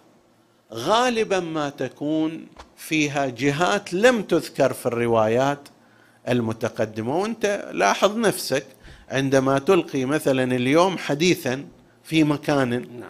غالبا 0.74 1.40
ما 1.40 1.70
تكون 1.70 2.46
فيها 2.78 3.28
جهات 3.28 3.94
لم 3.94 4.22
تذكر 4.22 4.74
في 4.74 4.86
الروايات 4.86 5.60
المتقدمة 6.30 7.18
وانت 7.18 7.70
لاحظ 7.74 8.18
نفسك 8.18 8.66
عندما 9.10 9.60
تلقي 9.60 10.06
مثلا 10.06 10.56
اليوم 10.56 10.98
حديثا 10.98 11.66
في 12.04 12.24
مكان 12.24 12.70
نعم. 12.70 13.10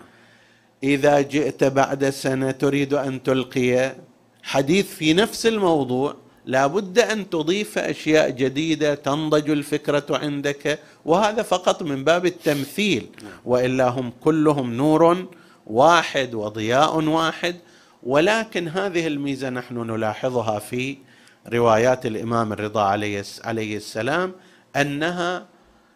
إذا 0.83 1.21
جئت 1.21 1.63
بعد 1.63 2.09
سنة 2.09 2.51
تريد 2.51 2.93
أن 2.93 3.23
تلقي 3.23 3.95
حديث 4.43 4.87
في 4.87 5.13
نفس 5.13 5.45
الموضوع 5.45 6.15
لابد 6.45 6.99
أن 6.99 7.29
تضيف 7.29 7.77
أشياء 7.77 8.29
جديدة 8.29 8.95
تنضج 8.95 9.49
الفكرة 9.49 10.05
عندك 10.09 10.79
وهذا 11.05 11.41
فقط 11.41 11.83
من 11.83 12.03
باب 12.03 12.25
التمثيل 12.25 13.07
نعم. 13.23 13.31
وإلا 13.45 13.89
هم 13.89 14.11
كلهم 14.21 14.73
نور 14.73 15.27
واحد 15.69 16.33
وضياء 16.33 17.03
واحد 17.03 17.55
ولكن 18.03 18.67
هذه 18.67 19.07
الميزة 19.07 19.49
نحن 19.49 19.77
نلاحظها 19.91 20.59
في 20.59 20.97
روايات 21.47 22.05
الإمام 22.05 22.53
الرضا 22.53 22.83
عليه 22.83 23.77
السلام 23.77 24.33
أنها 24.75 25.45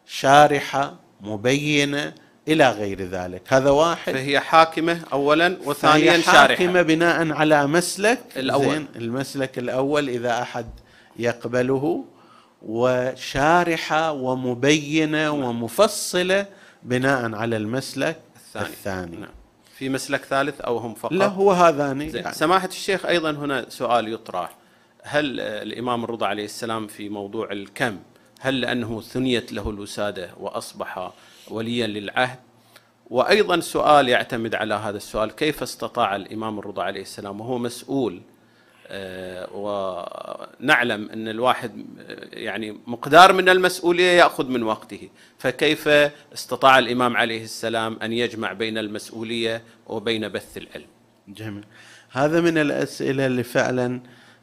شارحة 0.06 0.96
مبينة 1.22 2.14
إلى 2.48 2.70
غير 2.70 3.02
ذلك. 3.02 3.54
هذا 3.54 3.70
واحد 3.70 4.14
فهي 4.14 4.40
حاكمة 4.40 5.00
اولا 5.14 5.58
وثانيا 5.66 6.22
شارحة. 6.22 6.48
حاكمه 6.48 6.82
بناء 6.82 7.32
على 7.32 7.68
مسلك 7.68 8.20
الأول. 8.38 8.66
زين 8.66 8.88
المسلك 8.96 9.60
الأول 9.60 10.10
إذا 10.10 10.42
أحد 10.42 10.66
يقبله 11.20 12.06
وشارحة 12.62 14.12
ومبينة 14.12 15.32
ومفصلة 15.32 16.46
بناء 16.84 17.36
على 17.36 17.58
المسلك 17.58 18.20
الثاني, 18.36 18.66
الثاني. 18.66 19.18
نعم. 19.18 19.43
في 19.84 19.89
مسلك 19.89 20.26
ثالث 20.26 20.62
أو 20.62 20.78
هم 20.78 20.93
فقط؟ 20.93 21.12
لا 21.13 21.28
هو 21.28 21.52
هذان 21.52 22.02
يعني. 22.02 22.34
سماحة 22.34 22.67
الشيخ 22.67 23.06
أيضا 23.06 23.32
هنا 23.32 23.69
سؤال 23.69 24.13
يطرح. 24.13 24.56
هل 25.04 25.39
الإمام 25.39 26.04
الرضا 26.04 26.28
عليه 26.28 26.46
السلام 26.46 26.88
في 26.88 27.10
موضوع 27.10 27.52
الكم 27.52 28.00
هل 28.39 28.62
لأنه 28.62 29.02
ثنيت 29.02 29.54
له 29.54 29.69
الوسادة 29.69 30.30
وأصبح 30.39 31.12
وليا 31.48 31.88
للعهد؟ 31.88 32.39
وأيضا 33.10 33.60
سؤال 33.60 34.10
يعتمد 34.10 34.56
على 34.56 34.74
هذا 34.74 34.98
السؤال 34.98 35.32
كيف 35.32 35.63
استطاع 35.63 36.15
الإمام 36.15 36.60
الرضا 36.60 36.84
عليه 36.84 37.02
السلام 37.02 37.41
وهو 37.41 37.58
مسؤول 37.58 38.22
آه، 38.88 39.50
ونعلم 39.54 41.10
أن 41.10 41.28
الواحد 41.28 41.86
يعني 42.44 42.78
مقدار 42.88 43.34
من 43.34 43.50
المسؤولية 43.50 44.12
يأخذ 44.12 44.48
من 44.48 44.64
وقته. 44.64 45.10
فكيف 45.38 45.88
استطاع 46.34 46.80
الإمام 46.80 47.18
عليه 47.18 47.44
السلام 47.44 47.98
أن 48.02 48.14
يجمع 48.14 48.54
بين 48.54 48.78
المسؤولية 48.78 49.64
وبين 49.88 50.30
بث 50.30 50.58
العلم؟ 50.58 50.88
جميل. 51.28 51.66
هذا 52.12 52.42
من 52.42 52.58
الأسئلة 52.58 53.26
اللي 53.26 53.44
فعلا 53.44 54.00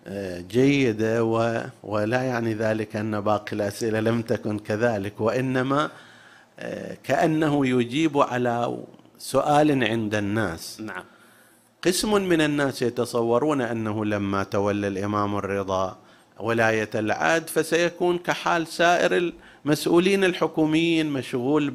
آه، 0.07 0.41
جيدة 0.41 1.25
ولا 1.83 2.23
يعني 2.23 2.55
ذلك 2.55 2.97
أن 2.97 3.21
باقي 3.21 3.53
الأسئلة 3.53 4.01
لم 4.01 4.23
تكن 4.23 4.59
كذلك. 4.59 5.21
وإنما 5.21 5.91
كأنه 7.05 7.67
يجيب 7.67 8.19
على 8.19 8.79
سؤال 9.19 9.85
عند 9.85 10.15
الناس. 10.15 10.81
نعم. 10.81 11.05
قسم 11.85 12.15
من 12.15 12.41
الناس 12.41 12.83
يتصورون 12.83 13.61
أنه 13.61 14.05
لما 14.05 14.43
تولى 14.43 14.89
الإمام 14.89 15.37
الرضا 15.37 15.99
ولايه 16.41 16.91
العهد 16.95 17.49
فسيكون 17.51 18.19
كحال 18.19 18.67
سائر 18.67 19.33
المسؤولين 19.65 20.25
الحكوميين 20.25 21.07
مشغول 21.11 21.71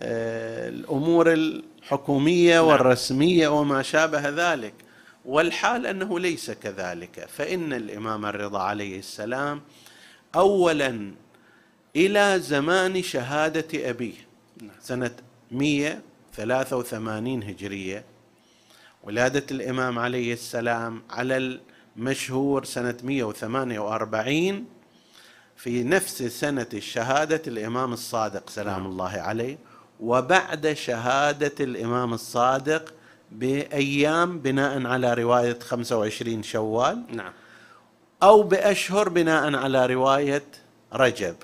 بالامور 0.00 1.32
الحكومية 1.32 2.54
نعم. 2.54 2.66
والرسمية 2.66 3.48
وما 3.48 3.82
شابه 3.82 4.28
ذلك. 4.28 4.74
والحال 5.24 5.86
أنه 5.86 6.20
ليس 6.20 6.50
كذلك. 6.50 7.26
فإن 7.28 7.72
الإمام 7.72 8.26
الرضا 8.26 8.58
عليه 8.62 8.98
السلام 8.98 9.60
اولا 10.34 11.10
إلى 11.96 12.38
زمان 12.40 13.02
شهادة 13.02 13.90
أبيه 13.90 14.14
سنة 14.80 15.10
183 15.50 17.42
هجرية 17.42 18.04
ولادة 19.02 19.46
الإمام 19.50 19.98
عليه 19.98 20.32
السلام 20.32 21.02
على 21.10 21.60
المشهور 21.96 22.64
سنة 22.64 22.96
148 23.02 24.64
في 25.56 25.84
نفس 25.84 26.22
سنة 26.22 26.66
الشهادة 26.74 27.42
الإمام 27.46 27.92
الصادق 27.92 28.50
سلام 28.50 28.82
نعم. 28.82 28.86
الله 28.86 29.10
عليه 29.10 29.58
وبعد 30.00 30.72
شهادة 30.72 31.64
الإمام 31.64 32.14
الصادق 32.14 32.94
بأيام 33.32 34.38
بناء 34.38 34.86
على 34.86 35.14
رواية 35.14 35.58
25 35.58 36.42
شوال 36.42 37.02
نعم 37.12 37.32
أو 38.22 38.42
بأشهر 38.42 39.08
بناء 39.08 39.54
على 39.54 39.86
رواية 39.86 40.44
رجب 40.92 41.36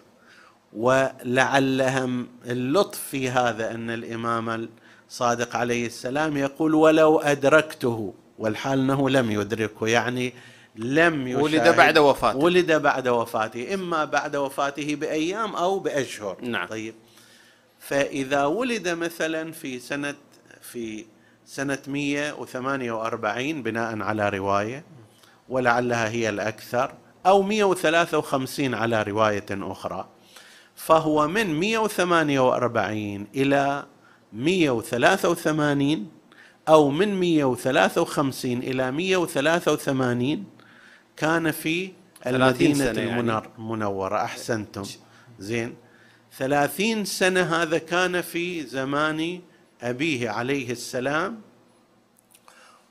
ولعلهم 0.72 2.28
اللطف 2.46 2.98
في 2.98 3.30
هذا 3.30 3.70
أن 3.70 3.90
الإمام 3.90 4.68
الصادق 5.08 5.56
عليه 5.56 5.86
السلام 5.86 6.36
يقول 6.36 6.74
ولو 6.74 7.18
أدركته 7.18 8.14
والحال 8.40 8.79
إنه 8.79 9.11
لم 9.11 9.31
يدركه 9.31 9.88
يعني 9.88 10.33
لم 10.76 11.29
يشاهد 11.29 11.42
ولد 11.42 11.76
بعد 11.76 11.98
وفاته. 11.98 12.38
ولد 12.38 12.72
بعد 12.72 13.09
وفاته 13.09 13.74
إما 13.74 14.05
بعد 14.05 14.37
وفاته 14.37 14.94
بأيام 14.94 15.57
أو 15.57 15.79
بأشهر. 15.79 16.37
نعم. 16.42 16.68
طيب. 16.68 16.94
فإذا 17.81 18.44
ولد 18.44 18.88
مثلا 18.88 19.53
في 19.53 19.79
سنة 19.79 20.14
في 20.61 21.05
سنة 21.46 21.79
148 21.87 23.62
بناء 23.62 24.03
على 24.03 24.29
رواية 24.29 24.85
ولعلها 25.48 26.09
هي 26.09 26.29
الأكثر 26.29 26.92
أو 27.26 27.42
153 27.42 28.74
على 28.74 29.03
رواية 29.03 29.46
أخرى 29.50 30.09
فهو 30.74 31.29
من 31.29 31.61
148 31.61 33.26
إلى 33.35 33.85
183 34.33 36.19
أو 36.70 36.90
من 36.90 37.20
153 37.20 38.59
إلى 38.59 38.90
183 38.92 40.44
كان 41.16 41.50
في 41.50 41.92
المدينة 42.26 42.85
يعني. 42.85 43.40
المنورة. 43.59 44.16
أحسنتم. 44.16 44.85
زين. 45.38 45.74
ثلاثين 46.38 47.04
سنة 47.04 47.42
هذا 47.62 47.78
كان 47.78 48.20
في 48.20 48.62
زمان 48.66 49.40
أبيه 49.83 50.30
عليه 50.30 50.70
السلام. 50.72 51.40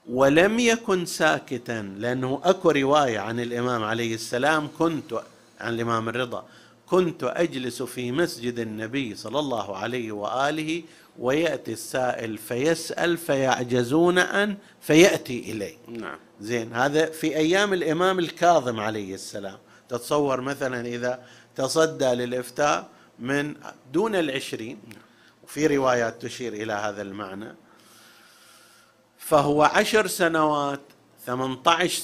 ولم 0.09 0.59
يكن 0.59 1.05
ساكتا 1.05 1.93
لأنه 1.97 2.41
أكو 2.43 2.69
رواية 2.71 3.19
عن 3.19 3.39
الإمام 3.39 3.83
عليه 3.83 4.13
السلام. 4.15 4.69
كنت 4.79 5.13
عن 5.61 5.73
الإمام 5.73 6.09
الرضا. 6.09 6.45
كنت 6.87 7.23
أجلس 7.23 7.83
في 7.83 8.11
مسجد 8.11 8.59
النبي 8.59 9.15
صلى 9.15 9.39
الله 9.39 9.77
عليه 9.77 10.11
وآله 10.11 10.83
ويأتي 11.19 11.73
السائل 11.73 12.37
فيسأل 12.37 13.17
فيعجزون 13.17 14.17
أن 14.17 14.57
فيأتي 14.81 15.39
إليه. 15.39 15.77
نعم. 15.87 16.17
زين 16.41 16.73
هذا 16.73 17.05
في 17.05 17.37
أيام 17.37 17.73
الإمام 17.73 18.19
الكاظم 18.19 18.79
عليه 18.79 19.13
السلام. 19.13 19.57
تتصور 19.89 20.41
مثلا 20.41 20.87
إذا 20.87 21.23
تصدى 21.55 22.05
للإفتاء 22.05 22.89
من 23.19 23.55
دون 23.93 24.15
العشرين 24.15 24.79
وفي 25.43 25.67
روايات 25.67 26.21
تشير 26.21 26.53
إلى 26.53 26.73
هذا 26.73 27.01
المعنى 27.01 27.55
فهو 29.17 29.63
عشر 29.63 30.07
سنوات 30.07 30.81
18 31.25 32.03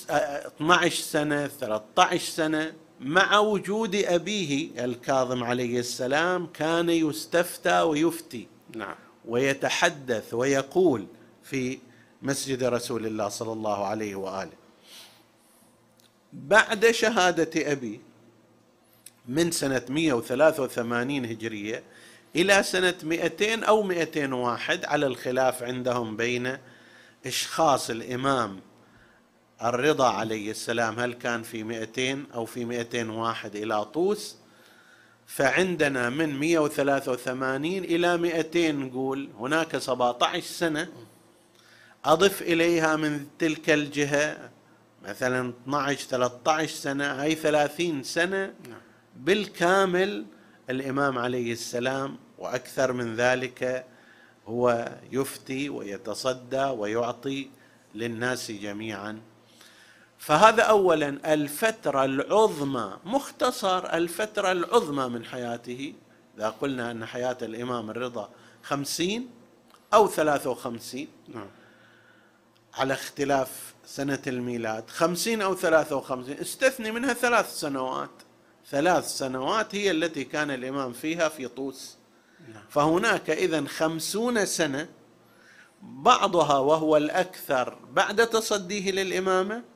12 0.58 1.04
سنة 1.04 1.48
13 1.48 2.32
سنة 2.32 2.74
مع 3.00 3.40
وجود 3.40 3.96
أبيه 3.96 4.86
الكاظم 4.86 5.44
عليه 5.44 5.80
السلام 5.80 6.48
كان 6.48 6.90
يستفتى 6.90 7.82
ويفتي. 7.82 8.48
نعم. 8.76 8.96
ويتحدث 9.26 10.34
ويقول 10.34 11.08
في 11.44 11.80
مسجد 12.22 12.64
رسول 12.64 13.06
الله 13.06 13.30
صلى 13.30 13.54
الله 13.54 13.86
عليه 13.86 14.16
وآله 14.16 14.52
بعد 16.34 16.92
شهادة 16.92 17.72
أبي 17.72 18.02
من 19.28 19.52
سنة 19.52 19.82
183 19.90 21.26
هجرية 21.26 21.84
إلى 22.36 22.64
سنة 22.64 22.96
200 23.04 23.66
أو 23.66 23.84
201 23.84 24.86
على 24.86 25.08
الخلاف 25.08 25.64
عندهم 25.64 26.18
بين 26.18 26.58
إشخاص 27.26 27.90
الإمام 27.90 28.60
الرضا 29.64 30.10
عليه 30.10 30.52
السلام 30.52 31.00
هل 31.00 31.14
كان 31.14 31.44
في 31.44 31.64
200 31.64 32.24
أو 32.34 32.46
في 32.46 32.66
201 32.66 33.56
إلى 33.56 33.86
طوس؟ 33.86 34.36
فعندنا 35.26 36.10
من 36.10 36.40
183 36.40 37.66
إلى 37.66 38.18
200 38.18 38.72
نقول 38.72 39.30
هناك 39.40 39.78
17 39.78 40.42
سنة 40.46 40.88
أضف 42.06 42.42
إليها 42.42 42.96
من 42.96 43.28
تلك 43.40 43.70
الجهة 43.70 44.50
مثلا 45.04 45.54
12 45.64 46.08
13 46.08 46.76
سنة 46.76 47.22
هاي 47.22 47.36
30 47.36 48.04
سنة 48.04 48.54
بالكامل 49.16 50.26
الإمام 50.70 51.18
عليه 51.18 51.52
السلام 51.52 52.18
وأكثر 52.38 52.94
من 52.94 53.16
ذلك 53.16 53.86
هو 54.48 54.92
يفتي 55.12 55.70
ويتصدى 55.70 56.64
ويعطي 56.64 57.50
للناس 57.96 58.52
جميعا. 58.52 59.22
فهذا 60.26 60.64
اولا 60.64 61.34
الفترة 61.34 62.06
العظمى 62.06 62.98
مختصر 63.06 63.94
الفترة 63.94 64.52
العظمى 64.52 65.08
من 65.08 65.26
حياته 65.26 65.94
إذا 66.38 66.50
قلنا 66.50 66.92
أن 66.92 67.06
حياة 67.06 67.38
الإمام 67.42 67.90
الرضا 67.90 68.30
خمسين 68.64 69.30
أو 69.94 70.08
ثلاثة 70.08 70.50
وخمسين 70.50 71.08
نعم. 71.34 71.48
على 72.74 72.94
اختلاف 72.94 73.74
سنة 73.86 74.22
الميلاد 74.28 74.90
خمسين 74.90 75.42
أو 75.42 75.56
ثلاثة 75.56 75.96
وخمسين 75.96 76.40
استثني 76.40 76.92
منها 76.92 77.14
ثلاث 77.14 77.60
سنوات 77.60 78.12
ثلاث 78.70 79.08
سنوات 79.18 79.76
هي 79.76 79.92
التي 79.92 80.24
كان 80.24 80.52
الإمام 80.52 80.94
فيها 80.94 81.30
في 81.30 81.48
طوس 81.48 81.98
نعم. 82.54 82.64
فهناك 82.70 83.30
إذا 83.30 83.66
خمسون 83.68 84.46
سنة 84.46 84.90
بعضها 85.82 86.58
وهو 86.58 86.98
الأكثر 86.98 87.78
بعد 87.92 88.28
تصديه 88.28 88.92
للإمامة 88.92 89.75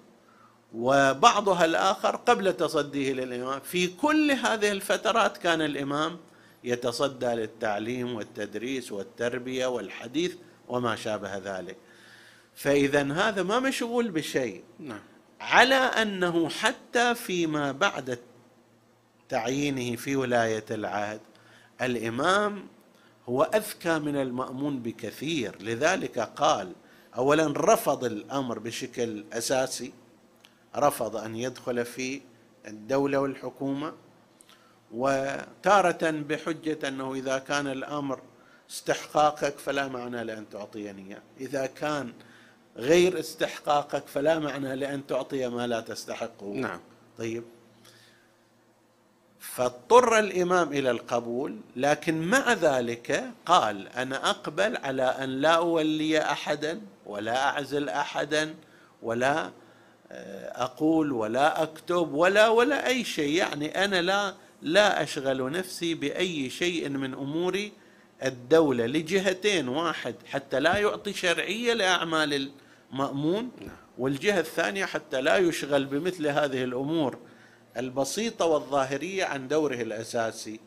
وبعضها 0.73 1.65
الآخر 1.65 2.15
قبل 2.15 2.53
تصديه 2.53 3.13
للإمام. 3.13 3.59
في 3.59 3.87
كل 3.87 4.31
هذه 4.31 4.71
الفترات 4.71 5.37
كان 5.37 5.61
الإمام 5.61 6.17
يتصدى 6.63 7.25
للتعليم 7.25 8.15
والتدريس 8.15 8.91
والتربية 8.91 9.67
والحديث 9.67 10.35
وما 10.67 10.95
شابه 10.95 11.37
ذلك. 11.37 11.77
فإذا 12.55 13.13
هذا 13.13 13.43
ما 13.43 13.59
مشغول 13.59 14.11
بشيء. 14.11 14.63
نعم. 14.79 15.01
على 15.41 15.75
أنه 15.75 16.49
حتى 16.49 17.15
فيما 17.15 17.71
بعد 17.71 18.19
تعيينه 19.29 19.95
في 19.95 20.15
ولاية 20.15 20.65
العهد 20.71 21.21
الإمام 21.81 22.67
هو 23.29 23.43
أذكى 23.43 23.99
من 23.99 24.15
المأمون 24.15 24.79
بكثير. 24.79 25.55
لذلك 25.61 26.19
قال 26.19 26.71
أولا 27.17 27.53
رفض 27.57 28.03
الأمر 28.03 28.59
بشكل 28.59 29.23
أساسي 29.33 29.93
رفض 30.75 31.15
أن 31.15 31.35
يدخل 31.35 31.85
في 31.85 32.21
الدولة 32.67 33.19
والحكومة 33.19 33.93
وتارة 34.91 36.11
بحجة 36.11 36.87
أنه 36.87 37.13
إذا 37.13 37.37
كان 37.37 37.67
الأمر 37.67 38.19
استحقاقك 38.69 39.57
فلا 39.59 39.87
معنى 39.87 40.23
لأن 40.23 40.49
تعطيني 40.49 41.17
إذا 41.39 41.65
كان 41.65 42.13
غير 42.77 43.19
استحقاقك 43.19 44.07
فلا 44.07 44.39
معنى 44.39 44.75
لأن 44.75 45.07
تعطي 45.07 45.47
ما 45.47 45.67
لا 45.67 45.81
تستحقه. 45.81 46.45
نعم. 46.53 46.79
طيب. 47.17 47.43
فاضطر 49.39 50.19
الإمام 50.19 50.73
إلى 50.73 50.91
القبول 50.91 51.57
لكن 51.75 52.21
مع 52.21 52.53
ذلك 52.53 53.31
قال 53.45 53.87
أنا 53.87 54.29
أقبل 54.29 54.77
على 54.77 55.03
أن 55.03 55.29
لا 55.29 55.55
أولي 55.55 56.21
احدا 56.21 56.81
ولا 57.05 57.49
أعزل 57.49 57.89
احدا 57.89 58.55
ولا 59.01 59.51
أقول 60.11 61.11
ولا 61.11 61.63
أكتب 61.63 62.13
ولا 62.13 62.49
ولا 62.49 62.87
أي 62.87 63.03
شيء. 63.03 63.35
يعني 63.35 63.85
أنا 63.85 64.01
لا 64.01 64.33
لا 64.61 65.03
أشغل 65.03 65.51
نفسي 65.51 65.93
بأي 65.93 66.49
شيء 66.49 66.89
من 66.89 67.13
أمور 67.13 67.69
الدولة 68.23 68.85
لجهتين 68.85 69.67
واحد 69.67 70.15
حتى 70.25 70.59
لا 70.59 70.77
يعطي 70.77 71.13
شرعية 71.13 71.73
لأعمال 71.73 72.51
المأمون 72.91 73.51
والجهة 73.97 74.39
الثانية 74.39 74.85
حتى 74.85 75.21
لا 75.21 75.37
يشغل 75.37 75.85
بمثل 75.85 76.27
هذه 76.27 76.63
الأمور 76.63 77.17
البسيطة 77.77 78.45
والظاهرية 78.45 79.25
عن 79.25 79.47
دوره 79.47 79.75
الأساسي. 79.75 80.59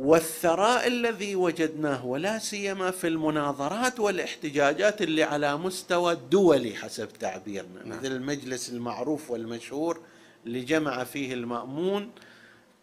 والثراء 0.00 0.86
الذي 0.86 1.36
وجدناه 1.36 2.06
ولا 2.06 2.38
سيما 2.38 2.90
في 2.90 3.06
المناظرات 3.06 4.00
والاحتجاجات 4.00 5.02
اللي 5.02 5.22
على 5.22 5.56
مستوى 5.56 6.18
دولي 6.30 6.74
حسب 6.74 7.08
تعبيرنا. 7.08 7.84
نعم. 7.84 7.98
مثل 7.98 8.06
المجلس 8.06 8.70
المعروف 8.70 9.30
والمشهور 9.30 10.00
اللي 10.46 10.60
جمع 10.60 11.04
فيه 11.04 11.34
المأمون 11.34 12.10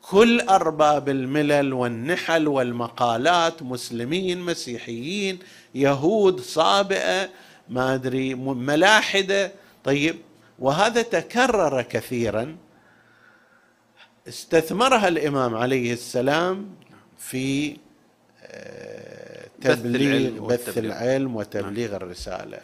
كل 0.02 0.42
أرباب 0.42 1.10
الملل 1.10 1.74
والنحل 1.74 2.48
والمقالات 2.48 3.64
مسلمين 3.64 4.40
مسيحيين 4.40 5.40
يهود 5.76 6.40
صابئة 6.40 7.30
ما 7.70 7.94
أدري 7.94 8.36
ملاحدة. 8.36 9.52
طيب 9.84 10.16
وهذا 10.60 11.02
تكرر 11.02 11.82
كثيرا. 11.82 12.58
استثمرها 14.28 15.08
الإمام 15.08 15.56
عليه 15.56 15.94
السلام 15.94 16.70
في 17.18 17.78
آه، 18.44 19.48
تبليغ 19.62 20.46
بث 20.46 20.78
العلم 20.78 21.36
وتبليغ 21.36 21.92
نعم. 21.92 21.96
الرسالة. 21.96 22.60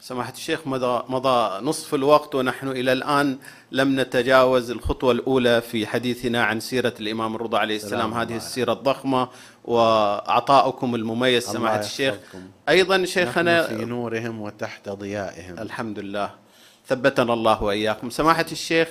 سماحة 0.00 0.32
الشيخ 0.32 0.66
مضى, 0.66 1.04
مضى 1.08 1.64
نصف 1.64 1.94
الوقت 1.94 2.34
ونحن 2.34 2.68
إلى 2.68 2.92
الآن 2.92 3.38
لم 3.72 4.00
نتجاوز 4.00 4.70
الخطوة 4.70 5.12
الأولى 5.12 5.60
في 5.60 5.86
حديثنا 5.86 6.44
عن 6.44 6.60
سيرة 6.60 6.94
الإمام 7.00 7.34
الرضا 7.36 7.58
عليه 7.58 7.76
السلام 7.76 8.14
هذه 8.14 8.36
السيرة 8.36 8.72
الضخمة 8.72 9.28
وعطاؤكم 9.64 10.94
المميز 10.94 11.42
سماحة 11.44 11.80
الشيخ. 11.80 12.14
أيضا 12.68 13.04
شيخنا 13.04 13.62
في 13.62 13.84
نورهم 13.84 14.40
وتحت 14.40 14.88
ضيائهم. 14.88 15.58
الحمد 15.58 15.98
لله. 15.98 16.30
ثبتنا 16.86 17.32
الله 17.32 17.62
وإياكم. 17.62 18.10
سماحة 18.10 18.46
الشيخ 18.52 18.88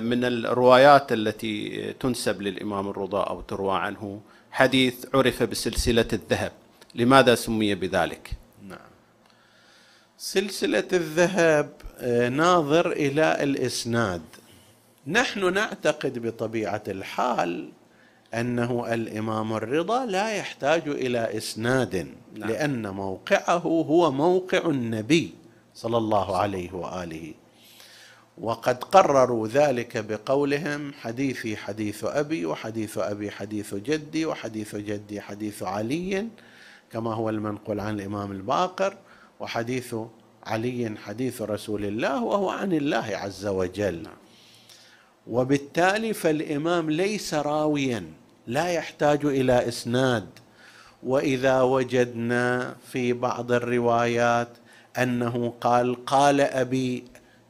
من 0.00 0.24
الروايات 0.24 1.12
التي 1.12 1.92
تنسب 2.00 2.42
للإمام 2.42 2.88
الرضا 2.88 3.22
أو 3.22 3.40
تروى 3.40 3.78
عنه 3.78 4.20
حديث 4.50 5.06
عرف 5.14 5.42
بسلسلة 5.42 6.08
الذهب 6.12 6.52
لماذا 6.94 7.34
سمي 7.34 7.74
بذلك؟ 7.74 8.30
نعم 8.68 8.90
سلسلة 10.18 10.88
الذهب 10.92 11.70
آه، 11.98 12.28
ناظر 12.28 12.92
إلى 12.92 13.42
الإسناد 13.42 14.22
نحن 15.06 15.52
نعتقد 15.54 16.18
بطبيعة 16.18 16.82
الحال 16.88 17.68
أنه 18.34 18.94
الإمام 18.94 19.52
الرضا 19.52 20.06
لا 20.06 20.36
يحتاج 20.36 20.88
إلى 20.88 21.36
إسناد 21.36 21.96
نعم. 22.36 22.48
لأن 22.50 22.88
موقعه 22.88 23.58
هو 23.58 24.10
موقع 24.10 24.58
النبي 24.58 25.34
صلى 25.74 25.96
الله 25.96 26.36
عليه 26.36 26.72
وآله 26.72 27.34
وقد 28.40 28.84
قرروا 28.84 29.48
ذلك 29.48 29.96
بقولهم 29.96 30.92
حديثي 30.92 31.56
حديث 31.56 32.04
أبي 32.04 32.46
وحديث 32.46 32.98
أبي 32.98 33.30
حديث 33.30 33.74
جدي 33.74 34.26
وحديث 34.26 34.76
جدي 34.76 35.20
حديث 35.20 35.62
علي 35.62 36.26
كما 36.92 37.14
هو 37.14 37.30
المنقول 37.30 37.80
عن 37.80 38.00
الإمام 38.00 38.32
الباقر 38.32 38.96
وحديث 39.40 39.94
علي 40.46 40.94
حديث 41.04 41.42
رسول 41.42 41.84
الله 41.84 42.24
وهو 42.24 42.50
عن 42.50 42.72
الله 42.72 43.06
عز 43.12 43.46
وجل. 43.46 44.06
وبالتالي 45.26 46.12
فالإمام 46.12 46.90
ليس 46.90 47.34
راويا 47.34 48.04
لا 48.46 48.68
يحتاج 48.68 49.24
إلى 49.24 49.68
إسناد. 49.68 50.26
وإذا 51.02 51.62
وجدنا 51.62 52.76
في 52.92 53.12
بعض 53.12 53.52
الروايات 53.52 54.48
أنه 54.98 55.54
قال 55.60 56.04
قال 56.04 56.40
أبي 56.40 57.04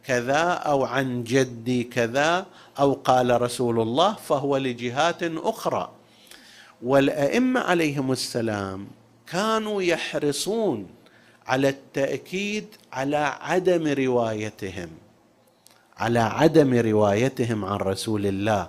كذا 0.07 0.43
أو 0.43 0.85
عن 0.85 1.25
جدي 1.25 1.85
كذا 1.85 2.47
أو 2.79 2.93
قال 2.93 3.43
رسول 3.43 3.81
الله 3.81 4.13
فهو 4.15 4.57
لجهات 4.57 5.23
أخرى. 5.23 5.91
والأئمة 6.83 7.61
عليهم 7.61 8.13
السلام 8.13 8.87
كانوا 9.27 9.83
يحرصون 9.83 10.87
على 11.47 11.69
التأكيد 11.69 12.67
على 12.93 13.17
عدم 13.41 13.87
روايتهم 13.87 14.89
على 15.97 16.19
عدم 16.19 16.75
روايتهم 16.75 17.65
عن 17.65 17.77
رسول 17.77 18.27
الله 18.27 18.69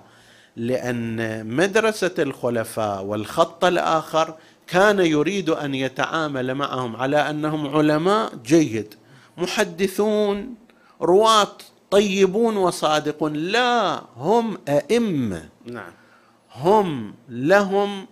لأن 0.55 1.45
مدرسة 1.47 2.15
الخلفاء 2.19 3.03
والخط 3.03 3.65
الآخر 3.65 4.35
كان 4.67 4.99
يريد 4.99 5.49
أن 5.49 5.75
يتعامل 5.75 6.55
معهم 6.55 6.95
على 6.95 7.17
أنهم 7.29 7.75
علماء 7.75 8.35
جيد 8.45 8.95
محدثون 9.37 10.55
رواه 11.01 11.47
طيبون 11.91 12.57
وصادقون 12.57 13.33
لا 13.33 14.01
هم 14.17 14.57
أئمة. 14.69 15.49
نعم. 15.65 15.91
هم 16.55 17.13
لهم 17.29 18.05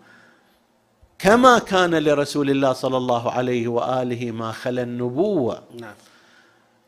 كما 1.20 1.60
كان 1.60 1.96
لرسول 1.96 2.50
الله 2.50 2.74
صلى 2.74 2.98
الله 2.98 3.32
عليه 3.32 3.68
وآله 3.68 4.32
ما 4.32 4.52
خلا 4.52 4.84
النبوة. 4.84 5.64
نعم. 5.80 5.94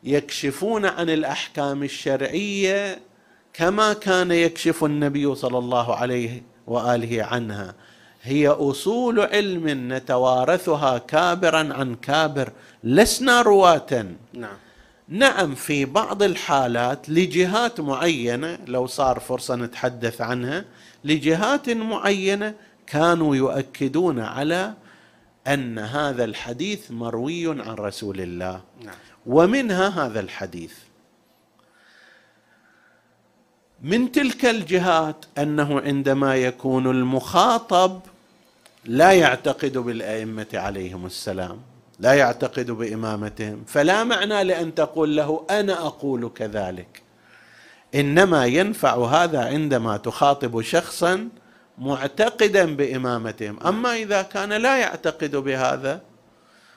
يكشفون 0.04 0.86
عن 0.86 1.10
الأحكام 1.10 1.82
الشرعية 1.82 3.00
كما 3.52 3.92
كان 3.92 4.30
يكشف 4.30 4.84
النبي 4.84 5.34
صلى 5.34 5.58
الله 5.58 5.94
عليه 5.96 6.42
وآله 6.66 7.24
عنها. 7.24 7.74
هي 8.22 8.48
أصول 8.48 9.20
علم 9.20 9.92
نتوارثها 9.92 10.98
كابرا 10.98 11.74
عن 11.74 11.94
كابر. 11.94 12.52
لسنا 12.84 13.42
رواة. 13.42 14.06
نعم. 14.32 14.56
نعم 15.12 15.54
في 15.54 15.84
بعض 15.84 16.22
الحالات 16.22 17.08
لجهات 17.08 17.80
معينة 17.80 18.58
لو 18.66 18.86
صار 18.86 19.20
فرصة 19.20 19.56
نتحدث 19.56 20.20
عنها 20.20 20.64
لجهات 21.04 21.70
معينة 21.70 22.54
كانوا 22.86 23.36
يؤكدون 23.36 24.20
على 24.20 24.74
أن 25.46 25.78
هذا 25.78 26.24
الحديث 26.24 26.90
مروي 26.90 27.48
عن 27.48 27.74
رسول 27.74 28.20
الله. 28.20 28.60
نعم. 28.84 28.94
ومنها 29.26 29.88
هذا 29.88 30.20
الحديث. 30.20 30.74
من 33.82 34.12
تلك 34.12 34.44
الجهات 34.44 35.24
أنه 35.38 35.80
عندما 35.80 36.36
يكون 36.36 36.90
المخاطب 36.90 38.00
لا 38.84 39.12
يعتقد 39.12 39.78
بالأئمة 39.78 40.46
عليهم 40.54 41.06
السلام. 41.06 41.71
لا 42.02 42.12
يعتقد 42.12 42.70
بإمامتهم. 42.70 43.64
فلا 43.66 44.04
معنى 44.04 44.44
لأن 44.44 44.74
تقول 44.74 45.16
له 45.16 45.46
أنا 45.50 45.86
أقول 45.86 46.30
كذلك. 46.34 47.02
إنما 47.94 48.46
ينفع 48.46 48.94
هذا 49.04 49.44
عندما 49.44 49.96
تخاطب 49.96 50.62
شخصا 50.62 51.28
معتقدا 51.78 52.76
بإمامتهم. 52.76 53.56
أما 53.66 53.96
إذا 53.96 54.22
كان 54.22 54.52
لا 54.52 54.78
يعتقد 54.78 55.36
بهذا 55.36 56.00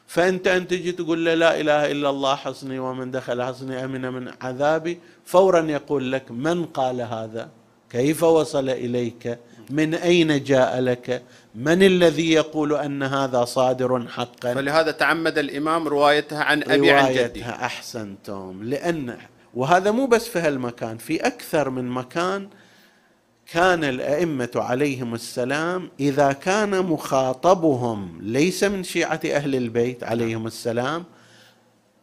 فأنت 0.07 0.47
ان 0.47 0.67
تجي 0.67 0.91
تقول 0.91 1.25
له 1.25 1.33
لا 1.33 1.59
إله 1.59 1.91
إلا 1.91 2.09
الله 2.09 2.35
حصني 2.35 2.79
ومن 2.79 3.11
دخل 3.11 3.43
حصني 3.43 3.85
أمن 3.85 4.13
من 4.13 4.31
عذابي 4.41 4.99
فورا 5.25 5.61
يقول 5.61 6.11
لك 6.11 6.31
من 6.31 6.65
قال 6.65 7.01
هذا؟ 7.01 7.49
كيف 7.89 8.23
وصل 8.23 8.69
إليك؟ 8.69 9.39
من 9.69 9.93
أين 9.93 10.43
جاء 10.43 10.79
لك؟ 10.79 11.23
من 11.55 11.83
الذي 11.83 12.31
يقول 12.31 12.73
أن 12.73 13.03
هذا 13.03 13.45
صادر 13.45 14.07
حقا؟ 14.07 14.53
فلهذا 14.53 14.91
تعمد 14.91 15.37
الإمام 15.37 15.87
روايتها 15.87 16.43
عن 16.43 16.63
أبي 16.63 16.91
عن 16.91 17.09
جدي. 17.09 17.19
روايتها 17.19 17.65
أحسنتم 17.65 18.59
لأن 18.63 19.17
وهذا 19.53 19.91
مو 19.91 20.05
بس 20.05 20.27
في 20.27 20.39
هالمكان 20.39 20.97
في 20.97 21.27
أكثر 21.27 21.69
من 21.69 21.89
مكان 21.89 22.49
كان 23.51 23.83
الأئمة 23.83 24.51
عليهم 24.55 25.13
السلام 25.13 25.89
إذا 25.99 26.31
كان 26.31 26.85
مخاطبهم 26.85 28.19
ليس 28.21 28.63
من 28.63 28.83
شيعة 28.83 29.19
أهل 29.25 29.55
البيت 29.55 30.03
عليهم 30.03 30.47
السلام 30.47 31.03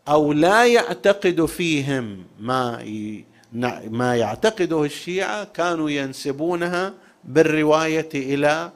أو 0.08 0.32
لا 0.32 0.66
يعتقد 0.66 1.44
فيهم 1.44 2.24
ما 2.40 2.84
ما 3.90 4.16
يعتقده 4.16 4.84
الشيعة 4.84 5.44
كانوا 5.44 5.90
ينسبونها 5.90 6.94
بالرواية 7.24 8.08
إلى 8.14 8.70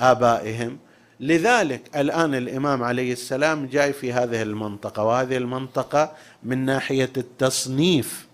آبائهم. 0.00 0.78
لذلك 1.20 1.96
الآن 1.96 2.34
الإمام 2.34 2.82
عليه 2.84 3.12
السلام 3.12 3.66
جاي 3.66 3.92
في 3.92 4.12
هذه 4.12 4.42
المنطقة 4.42 5.04
وهذه 5.04 5.36
المنطقة 5.36 6.12
من 6.42 6.64
ناحية 6.64 7.10
التصنيف 7.16 8.26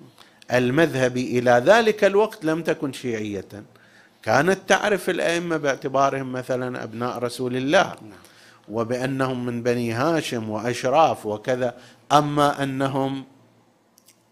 المذهبي. 0.52 1.38
إلى 1.38 1.62
ذلك 1.66 2.04
الوقت 2.04 2.44
لم 2.44 2.62
تكن 2.62 2.92
شيعية. 2.92 3.64
كانت 4.22 4.58
تعرف 4.68 5.10
الأئمة 5.10 5.56
باعتبارهم 5.56 6.32
مثلا 6.32 6.84
أبناء 6.84 7.18
رسول 7.18 7.56
الله 7.56 7.94
وبأنهم 8.68 9.46
من 9.46 9.62
بني 9.62 9.92
هاشم 9.92 10.50
وأشراف 10.50 11.26
وكذا. 11.26 11.74
أما 12.12 12.62
أنهم 12.62 13.24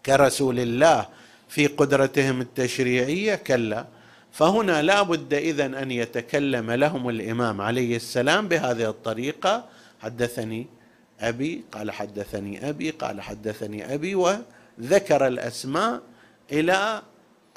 كرسول 0.05 0.59
الله 0.59 1.07
في 1.49 1.67
قدرتهم 1.67 2.41
التشريعية 2.41 3.35
كلا. 3.35 3.85
فهنا 4.33 4.81
لا 4.81 5.01
بد 5.01 5.33
اذا 5.33 5.65
أن 5.65 5.91
يتكلم 5.91 6.71
لهم 6.71 7.09
الإمام 7.09 7.61
عليه 7.61 7.95
السلام 7.95 8.47
بهذه 8.47 8.89
الطريقة. 8.89 9.65
حدثني 9.99 10.67
أبي 11.19 11.63
قال 11.71 11.91
حدثني 11.91 12.69
أبي 12.69 12.89
قال 12.89 13.21
حدثني 13.21 13.93
أبي 13.93 14.15
وذكر 14.15 15.27
الأسماء 15.27 16.01
إلى 16.51 17.01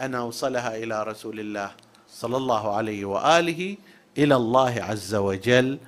أن 0.01 0.15
أوصلها 0.15 0.77
إلى 0.77 1.03
رسول 1.03 1.41
الله 1.41 1.71
صلى 2.11 2.37
الله 2.37 2.75
عليه 2.75 3.05
وآله 3.05 3.77
إلى 4.19 4.37
الله 4.37 4.75
عز 4.83 5.15
وجل. 5.15 5.79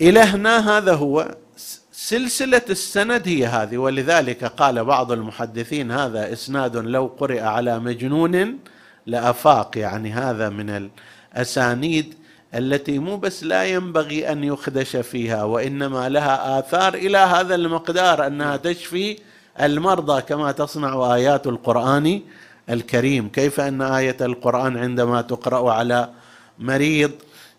إلى 0.00 0.20
هنا 0.20 0.78
هذا 0.78 0.94
هو 0.94 1.36
سلسلة 1.92 2.62
السند 2.70 3.28
هي 3.28 3.46
هذه 3.46 3.76
ولذلك 3.78 4.44
قال 4.44 4.84
بعض 4.84 5.12
المحدثين 5.12 5.90
هذا 5.90 6.32
إسناد 6.32 6.76
لو 6.76 7.06
قرئ 7.06 7.40
على 7.40 7.78
مجنون 7.78 8.58
لأفاق 9.08 9.78
يعني 9.78 10.12
هذا 10.12 10.48
من 10.48 10.90
الأسانيد 11.34 12.14
التي 12.54 12.98
مو 12.98 13.16
بس 13.16 13.44
لا 13.44 13.64
ينبغي 13.64 14.32
أن 14.32 14.44
يخدش 14.44 14.96
فيها 14.96 15.44
وإنما 15.44 16.08
لها 16.08 16.58
آثار 16.58 16.94
إلى 16.94 17.18
هذا 17.18 17.54
المقدار 17.54 18.26
أنها 18.26 18.56
تشفي 18.56 19.18
المرضى 19.60 20.22
كما 20.22 20.52
تصنع 20.52 21.14
آيات 21.14 21.46
القرآن 21.46 22.20
الكريم. 22.70 23.28
كيف 23.28 23.60
أن 23.60 23.82
آية 23.82 24.16
القرآن 24.20 24.76
عندما 24.76 25.22
تقرأ 25.22 25.72
على 25.72 26.10
مريض 26.58 27.10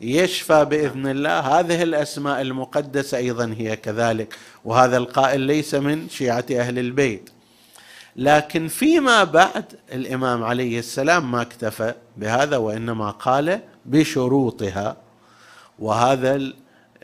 يشفى 0.01 0.65
بإذن 0.65 1.07
الله؟ 1.07 1.39
هذه 1.39 1.83
الأسماء 1.83 2.41
المقدسة 2.41 3.17
أيضا 3.17 3.55
هي 3.57 3.75
كذلك 3.75 4.35
وهذا 4.65 4.97
القائل 4.97 5.41
ليس 5.41 5.75
من 5.75 6.09
شيعة 6.09 6.45
أهل 6.51 6.79
البيت. 6.79 7.29
لكن 8.19 8.67
فيما 8.67 9.23
بعد 9.23 9.65
الإمام 9.93 10.43
عليه 10.43 10.79
السلام 10.79 11.31
ما 11.31 11.41
اكتفى 11.41 11.93
بهذا 12.17 12.57
وإنما 12.57 13.11
قال 13.11 13.59
بشروطها 13.85 14.97
وهذا 15.79 16.35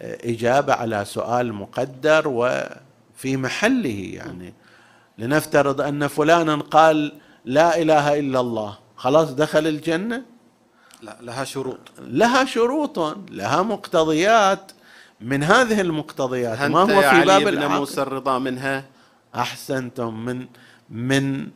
الإجابة 0.01 0.73
على 0.73 1.05
سؤال 1.05 1.53
مقدر 1.53 2.23
وفي 2.27 3.37
محله 3.37 4.09
يعني. 4.13 4.53
لنفترض 5.17 5.81
أن 5.81 6.07
فلانا 6.07 6.55
قال 6.55 7.13
لا 7.45 7.81
إله 7.81 8.19
إلا 8.19 8.39
الله 8.39 8.77
خلاص 8.95 9.31
دخل 9.31 9.67
الجنة؟ 9.67 10.21
لا 11.01 11.17
لها 11.21 11.43
شروط. 11.43 11.79
لها 11.99 12.45
شروط 12.45 12.99
لها 13.31 13.61
مقتضيات. 13.61 14.71
من 15.21 15.43
هذه 15.43 15.81
المقتضيات 15.81 16.61
ما 16.61 16.79
هو 16.79 16.87
في 16.87 17.25
باب 17.25 17.47
العقل؟ 17.47 17.79
موسى 17.79 18.01
الرضا 18.01 18.39
منها؟ 18.39 18.85
أحسنتم 19.35 20.25
من 20.25 20.45
من 20.89 21.47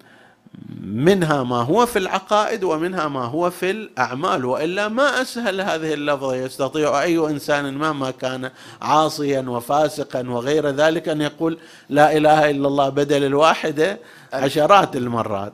منها 0.82 1.44
ما 1.44 1.56
هو 1.62 1.86
في 1.86 2.00
العقائد 2.00 2.64
ومنها 2.64 3.08
ما 3.08 3.26
هو 3.26 3.50
في 3.50 3.72
الأعمال 3.72 4.46
وإلا 4.46 4.88
ما 4.88 5.22
أسهل 5.22 5.62
هذه 5.62 5.94
اللفظة 5.94 6.36
يستطيع 6.36 7.02
أي 7.02 7.18
إنسان 7.18 7.78
مهما 7.78 8.12
كان 8.12 8.52
عاصيا 8.82 9.42
وفاسقا 9.42 10.30
وغير 10.30 10.70
ذلك 10.70 11.10
أن 11.10 11.22
يقول 11.22 11.58
لا 11.90 12.18
إله 12.18 12.50
إلا 12.50 12.68
الله 12.68 12.90
بدل 12.90 13.24
الواحدة 13.24 14.00
عشرات 14.34 14.96
المرات. 14.96 15.54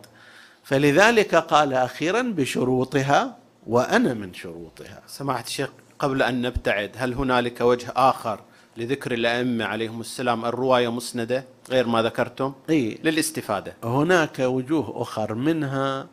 فلذلك 0.64 1.36
قال 1.36 1.74
أخيرا 1.74 2.22
بشروطها 2.22 3.38
وأنا 3.68 4.14
من 4.14 4.34
شروطها. 4.34 5.02
سماحة 5.08 5.44
الشيخ 5.44 5.70
قبل 6.00 6.22
أن 6.22 6.42
نبتعد 6.42 6.92
هل 6.98 7.14
هنالك 7.14 7.62
وجه 7.62 7.94
آخر 7.96 8.40
لذكر 8.78 9.12
الأئمة 9.14 9.66
عليهم 9.66 10.02
السلام 10.02 10.46
الرواية 10.46 10.92
مسندة 10.92 11.44
غير 11.70 11.88
ما 11.88 12.02
ذكرتم 12.02 12.54
إيه؟ 12.70 12.98
للاستفادة. 13.04 13.74
هناك 13.84 14.40
وجوه 14.40 15.02
أخر 15.02 15.34
منها 15.34 16.08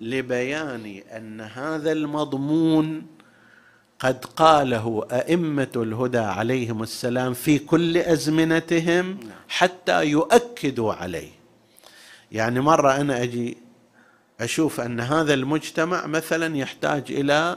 لبيان 0.00 1.02
أن 1.16 1.40
هذا 1.40 1.92
المضمون 1.92 3.06
قد 3.98 4.24
قاله 4.24 5.06
أئمة 5.12 5.72
الهدى 5.76 6.18
عليهم 6.18 6.82
السلام 6.82 7.34
في 7.34 7.58
كل 7.58 7.96
أزمنتهم 7.96 9.20
حتى 9.48 10.04
يؤكدوا 10.04 10.92
عليه. 10.92 11.30
يعني 12.32 12.60
مرة 12.60 12.96
أنا 12.96 13.22
أجي 13.22 13.56
أشوف 14.40 14.80
أن 14.80 15.00
هذا 15.00 15.34
المجتمع 15.34 16.06
مثلا 16.06 16.56
يحتاج 16.56 17.04
إلى 17.10 17.56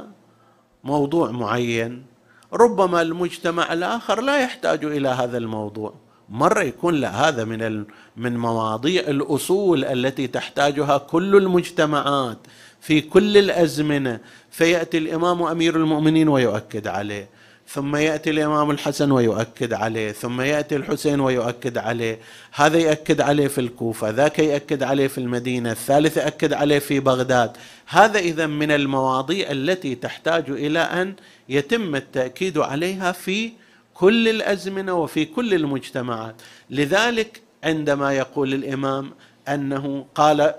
موضوع 0.83 1.31
معين 1.31 2.05
ربما 2.53 3.01
المجتمع 3.01 3.73
الآخر 3.73 4.21
لا 4.21 4.39
يحتاج 4.39 4.85
إلى 4.85 5.09
هذا 5.09 5.37
الموضوع. 5.37 5.93
مرة 6.29 6.61
يكون 6.61 6.93
لا 6.93 7.29
هذا 7.29 7.43
من 7.45 7.83
من 8.17 8.37
مواضيع 8.37 9.01
الأصول 9.01 9.85
التي 9.85 10.27
تحتاجها 10.27 10.97
كل 10.97 11.35
المجتمعات 11.35 12.37
في 12.81 13.01
كل 13.01 13.37
الأزمنة. 13.37 14.19
فيأتي 14.51 14.97
الإمام 14.97 15.43
أمير 15.43 15.75
المؤمنين 15.75 16.29
ويؤكد 16.29 16.87
عليه. 16.87 17.27
ثم 17.69 17.95
يأتي 17.95 18.29
الإمام 18.29 18.71
الحسن 18.71 19.11
ويؤكد 19.11 19.73
عليه. 19.73 20.11
ثم 20.11 20.41
يأتي 20.41 20.75
الحسين 20.75 21.19
ويؤكد 21.19 21.77
عليه. 21.77 22.19
هذا 22.51 22.77
يؤكد 22.77 23.21
عليه 23.21 23.47
في 23.47 23.61
الكوفة 23.61 24.09
ذاك 24.09 24.39
يؤكد 24.39 24.83
عليه 24.83 25.07
في 25.07 25.17
المدينة 25.17 25.71
الثالث 25.71 26.17
يؤكد 26.17 26.53
عليه 26.53 26.79
في 26.79 26.99
بغداد. 26.99 27.51
هذا 27.89 28.19
إذا 28.19 28.47
من 28.47 28.71
المواضيع 28.71 29.51
التي 29.51 29.95
تحتاج 29.95 30.49
إلى 30.49 30.79
أن 30.79 31.15
يتم 31.49 31.95
التأكيد 31.95 32.57
عليها 32.57 33.11
في 33.11 33.51
كل 33.93 34.27
الأزمنة 34.27 34.93
وفي 34.93 35.25
كل 35.25 35.53
المجتمعات. 35.53 36.35
لذلك 36.69 37.41
عندما 37.63 38.13
يقول 38.13 38.53
الإمام 38.53 39.11
أنه 39.47 40.05
قال 40.15 40.53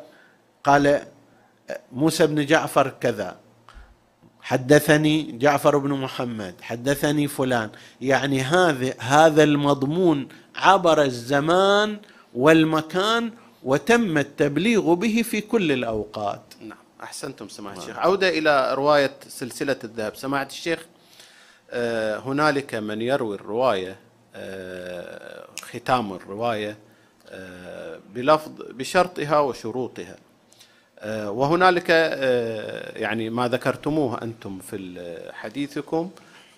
قال 0.65 1.03
موسى 1.93 2.27
بن 2.27 2.47
جعفر 2.47 2.89
كذا 3.01 3.37
حدثني 4.41 5.39
جعفر 5.39 5.79
بن 5.79 5.91
محمد 5.91 6.55
حدثني 6.61 7.29
فلان. 7.29 7.71
يعني 8.01 8.41
هذا 8.41 8.95
هذا 8.99 9.43
المضمون 9.43 10.29
عبر 10.57 11.03
الزمان 11.03 11.99
والمكان 12.35 13.31
وتم 13.65 14.19
التبليغ 14.19 14.95
به 14.95 15.23
في 15.23 15.41
كل 15.41 15.73
الأوقات. 15.73 16.43
نعم. 16.61 16.88
أحسنتم 17.03 17.49
سماحة 17.49 17.79
الشيخ. 17.79 17.99
عودة 17.99 18.29
إلى 18.29 18.75
رواية 18.75 19.11
سلسلة 19.29 19.77
الذهب. 19.85 20.17
سماحة 20.17 20.47
الشيخ 20.47 20.87
آه، 21.71 22.19
هنالك 22.19 22.75
من 22.75 23.03
يروي 23.03 23.35
الرواية 23.35 23.97
آه، 24.35 25.45
ختام 25.63 26.13
الرواية 26.13 26.77
آه، 27.29 27.99
بلفظ 28.15 28.51
بشرطها 28.71 29.39
وشروطها. 29.41 30.17
وهنالك 31.07 31.91
يعني 32.97 33.31
ما 33.31 33.49
ذكرتموه 33.49 34.23
أنتم 34.23 34.59
في 34.59 35.01
حديثكم 35.33 36.11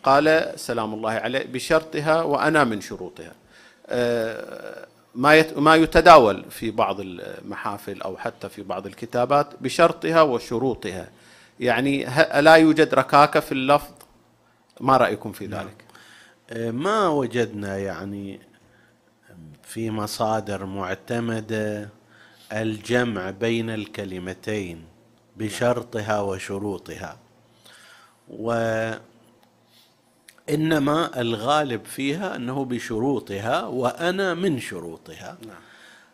قال 0.03 0.53
سلام 0.57 0.95
الله 0.95 1.11
عليه 1.11 1.45
بشرطها 1.47 2.22
وأنا 2.22 2.64
من 2.64 2.80
شروطها. 2.80 3.32
ما 5.14 5.52
ما 5.56 5.74
يتداول 5.74 6.44
في 6.50 6.70
بعض 6.70 6.96
المحافل 7.00 8.02
أو 8.02 8.16
حتى 8.16 8.48
في 8.48 8.62
بعض 8.62 8.86
الكتابات 8.86 9.46
بشرطها 9.61 10.22
وشروطها. 10.22 11.08
يعني 11.61 12.04
لا 12.40 12.54
يوجد 12.54 12.94
ركاكة 12.94 13.40
في 13.40 13.52
اللفظ؟ 13.52 13.94
ما 14.80 14.96
رأيكم 14.96 15.32
في 15.32 15.46
ذلك؟ 15.46 15.84
ما 16.74 17.08
وجدنا 17.08 17.78
يعني 17.78 18.40
في 19.62 19.90
مصادر 19.90 20.64
معتمدة 20.66 21.88
الجمع 22.52 23.30
بين 23.30 23.70
الكلمتين 23.70 24.84
بشرطها 25.36 26.20
وشروطها. 26.20 27.16
وانما 30.51 31.20
الغالب 31.20 31.84
فيها 31.84 32.36
أنه 32.36 32.64
بشروطها 32.64 33.62
وأنا 33.64 34.34
من 34.34 34.61
شروطها. 34.61 35.38
نعم. 35.46 35.57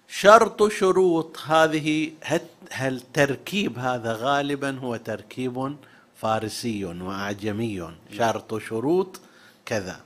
شرط 0.08 0.68
شروط 0.72 1.38
هذه 1.46 2.12
هل 2.70 3.00
تركيب 3.12 3.78
هذا 3.78 4.12
غالبا 4.12 4.78
هو 4.78 4.96
تركيب 4.96 5.76
فارسي 6.16 6.84
وأعجمي. 6.84 7.78
نعم. 7.78 7.94
شرط 8.12 8.58
شروط 8.58 9.20
كذا. 9.66 10.00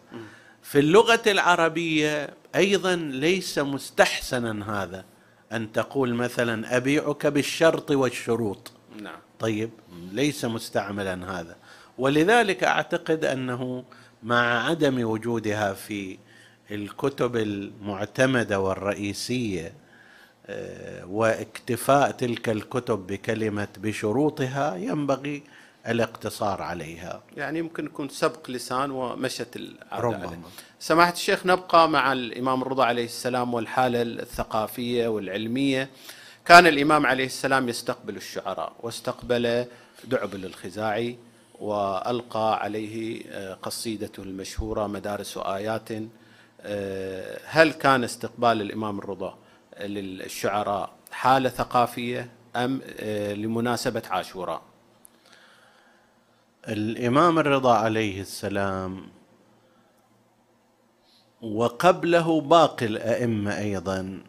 في 0.62 0.78
اللغة 0.78 1.22
العربية 1.26 2.30
أيضا 2.56 2.96
ليس 2.96 3.58
مستحسنا 3.58 4.82
هذا 4.82 5.04
أن 5.52 5.72
تقول 5.72 6.14
مثلا 6.14 6.76
أبيعك 6.76 7.26
بالشرط 7.26 7.90
والشروط. 7.90 8.72
نعم. 9.02 9.18
طيب 9.40 9.70
ليس 10.12 10.44
مستعملا 10.44 11.40
هذا. 11.40 11.56
ولذلك 11.98 12.64
أعتقد 12.64 13.24
أنه 13.24 13.84
مع 14.22 14.68
عدم 14.68 15.04
وجودها 15.04 15.74
في 15.74 16.18
الكتب 16.70 17.36
المعتمدة 17.36 18.60
والرئيسية 18.60 19.72
آه، 20.46 21.04
واكتفاء 21.06 22.10
تلك 22.10 22.48
الكتب 22.48 23.06
بكلمة 23.06 23.68
بشروطها 23.78 24.76
ينبغي 24.76 25.42
الاقتصار 25.88 26.62
عليها. 26.62 27.22
يعني 27.36 27.58
يمكن 27.58 27.84
يكون 27.86 28.08
سبق 28.08 28.50
لسان 28.50 28.90
ومشت 28.90 29.60
ربما. 29.92 30.38
سماحة 30.78 31.12
الشيخ 31.12 31.46
نبقى 31.46 31.88
مع 31.88 32.12
الإمام 32.12 32.62
الرضا 32.62 32.84
عليه 32.84 33.04
السلام 33.04 33.54
والحالة 33.54 34.02
الثقافية 34.02 35.08
والعلمية. 35.08 35.88
كان 36.44 36.66
الإمام 36.66 37.06
عليه 37.06 37.26
السلام 37.26 37.68
يستقبل 37.68 38.16
الشعراء 38.16 38.72
واستقبل 38.80 39.64
دعبل 40.04 40.44
الخزاعي. 40.44 41.18
وألقى 41.60 42.62
عليه 42.62 43.22
آه، 43.30 43.54
قصيدته 43.54 44.22
المشهورة 44.22 44.86
مدارس 44.86 45.38
آيات 45.38 45.88
آه، 46.60 47.40
هل 47.44 47.72
كان 47.72 48.04
استقبال 48.04 48.60
الإمام 48.62 48.98
الرضا 48.98 49.38
للشعراء 49.80 50.92
حالة 51.12 51.48
ثقافية 51.48 52.30
أم 52.56 52.80
آه، 53.00 53.34
لمناسبة 53.34 54.02
عاشوراء؟ 54.10 54.62
الإمام 56.68 57.38
الرضا 57.38 57.74
عليه 57.74 58.20
السلام 58.20 59.06
وقبله 61.42 62.40
باقي 62.40 62.86
الأئمة 62.86 63.58
أيضا 63.58 64.22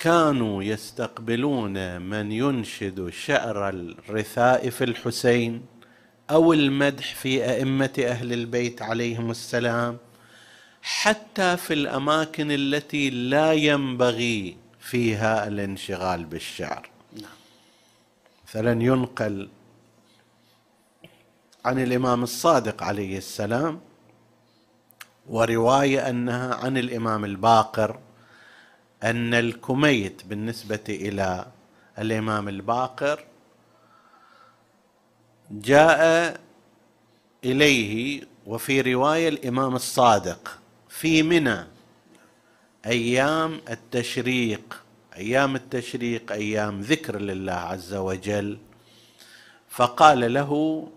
كانوا 0.00 0.62
يستقبلون 0.62 2.00
من 2.00 2.32
ينشد 2.32 3.08
شعر 3.08 3.68
الرثاء 3.68 4.70
في 4.70 4.84
الحسين 4.84 5.62
أو 6.30 6.52
المدح 6.52 7.14
في 7.14 7.44
أئمة 7.50 7.92
أهل 7.98 8.32
البيت 8.32 8.82
عليهم 8.82 9.30
السلام 9.30 9.98
حتى 10.82 11.56
في 11.56 11.74
الأماكن 11.74 12.50
التي 12.50 13.10
لا 13.10 13.52
ينبغي 13.52 14.56
فيها 14.80 15.48
الانشغال 15.48 16.24
بالشعر. 16.24 16.88
مثلا 18.48 18.82
ينقل 18.82 19.48
عن 21.64 21.78
الإمام 21.78 22.22
الصادق 22.22 22.82
عليه 22.82 23.18
السلام 23.18 23.80
ورواية 25.28 26.10
أنها 26.10 26.54
عن 26.54 26.78
الإمام 26.78 27.24
الباقر 27.24 27.98
أن 29.02 29.34
الكميت 29.34 30.22
بالنسبة 30.26 30.84
إلى 30.88 31.46
الإمام 31.98 32.48
الباقر 32.48 33.24
جاء 35.50 36.40
إليه 37.44 38.22
وفي 38.46 38.80
رواية 38.80 39.28
الإمام 39.28 39.76
الصادق 39.76 40.58
في 40.88 41.22
منى 41.22 41.66
أيام 42.86 43.60
التشريق 43.70 44.82
أيام 45.16 45.56
التشريق 45.56 46.32
أيام 46.32 46.80
ذكر 46.80 47.18
لله 47.18 47.52
عز 47.52 47.94
وجل. 47.94 48.58
فقال 49.68 50.34
له 50.34 50.88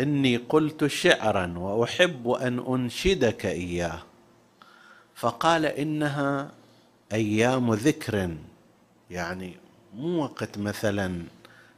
إني 0.00 0.36
قلت 0.36 0.86
شعرا 0.86 1.58
وأحب 1.58 2.28
أن 2.28 2.58
أنشدك 2.58 3.46
إياه. 3.46 4.02
فقال 5.14 5.66
إنها 5.66 6.50
أيام 7.12 7.74
ذكر. 7.74 8.36
يعني 9.10 9.56
مو 9.94 10.22
وقت 10.22 10.58
مثلا 10.58 11.22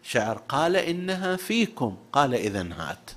شعر 0.03 0.39
قال 0.49 0.77
إنها 0.77 1.37
فيكم 1.37 1.97
قال 2.13 2.35
إذا 2.35 2.69
هات. 2.73 3.11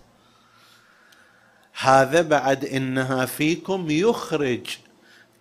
هذا 1.80 2.22
بعد 2.22 2.66
إنها 2.66 3.26
فيكم 3.26 3.90
يخرج. 3.90 4.68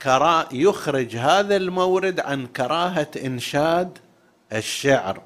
كرا 0.03 0.49
يخرج 0.53 1.17
هذا 1.17 1.57
المورد 1.57 2.21
عن 2.21 2.47
كراهة 2.47 3.11
إنشاد 3.25 3.99
الشعر. 4.53 5.23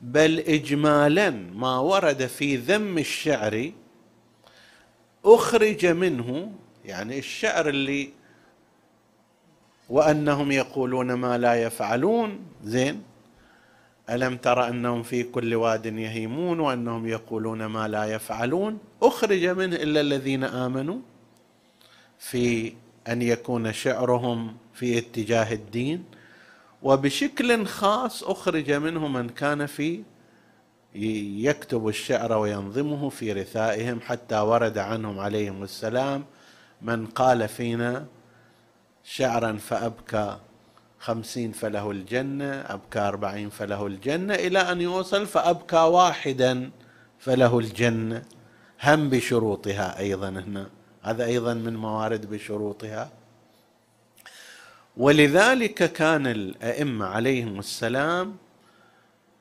بل 0.00 0.38
اجمالا 0.38 1.30
ما 1.30 1.78
ورد 1.78 2.26
في 2.26 2.56
ذم 2.56 2.98
الشعر 2.98 3.72
أخرج 5.24 5.86
منه 5.86 6.52
يعني 6.84 7.18
الشعر 7.18 7.68
اللي 7.68 8.10
وأنهم 9.88 10.52
يقولون 10.52 11.12
ما 11.12 11.38
لا 11.38 11.54
يفعلون. 11.54 12.38
زين. 12.64 13.02
ألم 14.10 14.36
تر 14.36 14.68
أنهم 14.68 15.02
في 15.02 15.22
كل 15.22 15.54
واد 15.54 15.86
يهيمون 15.86 16.60
وأنهم 16.60 17.06
يقولون 17.06 17.66
ما 17.66 17.88
لا 17.88 18.04
يفعلون؟ 18.04 18.78
أخرج 19.02 19.46
منه 19.46 19.76
إلا 19.76 20.00
الذين 20.00 20.44
آمنوا 20.44 20.98
في 22.18 22.72
أن 23.08 23.22
يكون 23.22 23.72
شعرهم 23.72 24.56
في 24.74 24.98
اتجاه 24.98 25.52
الدين. 25.52 26.04
وبشكل 26.82 27.66
خاص 27.66 28.24
أخرج 28.24 28.72
منه 28.72 29.08
من 29.08 29.28
كان 29.28 29.66
في 29.66 30.02
يكتب 30.94 31.88
الشعر 31.88 32.32
وينظمه 32.32 33.08
في 33.08 33.32
رثائهم 33.32 34.00
حتى 34.00 34.38
ورد 34.38 34.78
عنهم 34.78 35.18
عليهم 35.18 35.62
السلام 35.62 36.24
من 36.82 37.06
قال 37.06 37.48
فينا 37.48 38.06
شعرا 39.10 39.52
فأبكى 39.52 40.38
خمسين 40.98 41.52
فله 41.52 41.90
الجنة 41.90 42.64
أبكى 42.68 42.98
أربعين 42.98 43.50
فله 43.50 43.86
الجنة 43.86 44.34
إلى 44.34 44.58
أن 44.58 44.80
يوصل 44.80 45.26
فأبكى 45.26 45.76
واحدا 45.76 46.70
فله 47.18 47.58
الجنة. 47.58 48.22
هم 48.82 49.10
بشروطها 49.10 49.98
أيضا 49.98 50.28
هنا. 50.28 50.70
هذا 51.02 51.24
أيضا 51.24 51.54
من 51.54 51.76
موارد 51.76 52.30
بشروطها. 52.30 53.10
ولذلك 54.96 55.92
كان 55.92 56.26
الأئمة 56.26 57.06
عليهم 57.06 57.58
السلام 57.58 58.36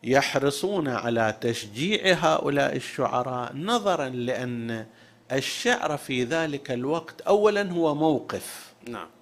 يحرصون 0.03 0.87
على 0.87 1.37
تشجيع 1.41 2.13
هؤلاء 2.13 2.75
الشعراء 2.75 3.55
نظرا 3.55 4.09
لأن 4.09 4.85
الشعر 5.31 5.97
في 5.97 6.23
ذلك 6.23 6.71
الوقت 6.71 7.21
أولا 7.21 7.71
هو 7.71 7.95
موقف. 7.95 8.73
نعم. 8.89 9.16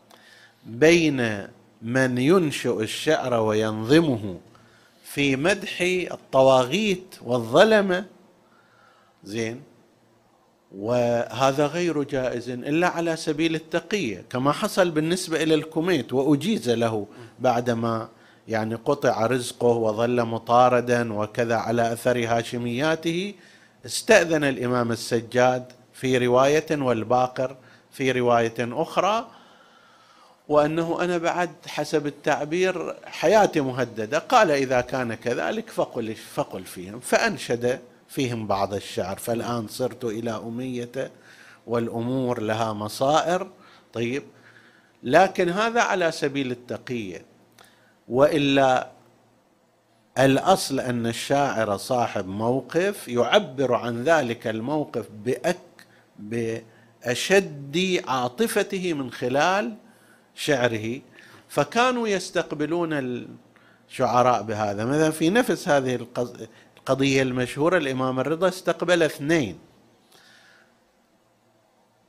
بين 0.66 1.48
من 1.82 2.18
ينشئ 2.18 2.82
الشعر 2.82 3.34
وينظمه 3.34 4.38
في 5.04 5.36
مدح 5.36 5.82
الطواغيت 6.12 7.16
والظلمه 7.22 8.06
زين. 9.24 9.62
وهذا 10.78 11.68
غير 11.68 12.04
جائز 12.04 12.50
إلا 12.50 12.88
على 12.88 13.16
سبيل 13.16 13.56
التقية 13.56 14.26
كما 14.30 14.52
حصل 14.52 14.92
بالنسبة 14.92 15.44
إلى 15.44 15.54
الكوميت 15.54 16.14
وأجيز 16.14 16.70
له 16.70 17.08
بعدما 17.40 18.10
يعني 18.48 18.76
قطع 18.76 19.26
رزقه 19.26 19.68
وظل 19.68 20.24
مطاردا 20.26 21.14
وكذا 21.14 21.56
على 21.56 21.94
أثر 21.94 22.26
هاشمياته. 22.28 23.34
استأذن 23.86 24.44
الإمام 24.44 24.92
السجاد 24.92 25.66
في 25.94 26.18
رواية 26.18 26.66
والباقر 26.72 27.58
في 27.92 28.12
رواية 28.12 28.56
أخرى 28.60 29.28
وأنه 30.50 31.04
أنا 31.04 31.18
بعد 31.18 31.50
حسب 31.68 32.08
التعبير 32.08 32.96
حياتي 33.06 33.62
مهددة. 33.62 34.20
قال 34.20 34.52
إذا 34.52 34.82
كان 34.82 35.14
كذلك 35.14 35.70
فقل 35.70 36.16
فقل 36.16 36.64
فيهم. 36.64 37.00
فأنشد 37.00 37.80
فيهم 38.08 38.48
بعض 38.48 38.74
الشعر. 38.74 39.18
فالآن 39.18 39.68
صرت 39.68 40.06
إلى 40.06 40.32
أمية 40.32 41.12
والأمور 41.68 42.42
لها 42.42 42.74
مصائر. 42.74 43.50
طيب 43.94 44.24
لكن 45.04 45.50
هذا 45.50 45.82
على 45.82 46.12
سبيل 46.12 46.52
التقيه 46.52 47.26
وإلا 48.08 48.92
الأصل 50.18 50.80
أن 50.80 51.08
الشاعر 51.08 51.78
صاحب 51.78 52.28
موقف 52.28 53.08
يعبر 53.08 53.74
عن 53.74 54.04
ذلك 54.04 54.48
الموقف 54.48 55.06
بأك 55.26 55.58
بأشد 56.20 58.02
عاطفته 58.08 58.94
من 58.94 59.12
خلال 59.12 59.76
شعره 60.36 61.02
فكانوا 61.50 62.08
يستقبلون 62.08 63.26
الشعراء 63.90 64.42
بهذا. 64.42 64.86
مثلا 64.86 65.12
في 65.12 65.30
نفس 65.30 65.70
هذه 65.70 66.08
القضية 66.78 67.22
المشهورة 67.22 67.78
الإمام 67.78 68.20
الرضا 68.20 68.48
استقبل 68.48 69.04
اثنين. 69.04 69.60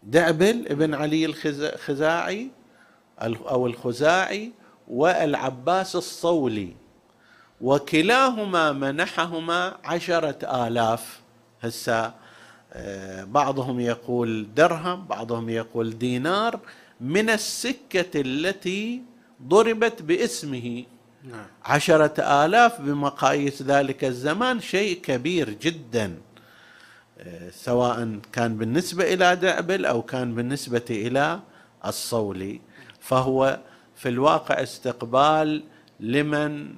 دعبل 0.02 0.66
ابن 0.68 0.94
علي 0.94 1.26
الخزاعي 1.26 2.50
أو 3.22 3.66
الخزاعي 3.66 4.52
والعباس 4.88 5.96
الصولي. 5.96 6.74
وكلاهما 7.60 8.72
منحهما 8.72 9.76
عشرة 9.84 10.66
آلاف. 10.66 11.20
هسا 11.62 12.14
آه، 12.72 13.24
بعضهم 13.24 13.80
يقول 13.80 14.54
درهم 14.54 15.06
بعضهم 15.06 15.48
يقول 15.48 15.98
دينار. 15.98 16.60
من 17.01 17.30
السكة 17.30 18.20
التي 18.20 19.03
ضربت 19.42 20.03
باسمه 20.03 20.84
نعم. 21.24 21.47
عشرة 21.64 22.44
آلاف 22.44 22.80
بمقاييس 22.80 23.62
ذلك 23.62 24.05
الزمان 24.05 24.61
شيء 24.61 25.01
كبير 25.01 25.51
جدا 25.51 26.14
آه، 27.18 27.51
سواء 27.51 28.18
كان 28.32 28.57
بالنسبة 28.57 29.14
إلى 29.14 29.36
دعبل 29.36 29.86
أو 29.86 30.03
كان 30.03 30.34
بالنسبة 30.34 30.84
إلى 30.90 31.40
الصولي 31.86 32.61
فهو 33.01 33.59
في 33.97 34.09
الواقع 34.09 34.62
استقبال 34.62 35.64
لمن 36.01 36.74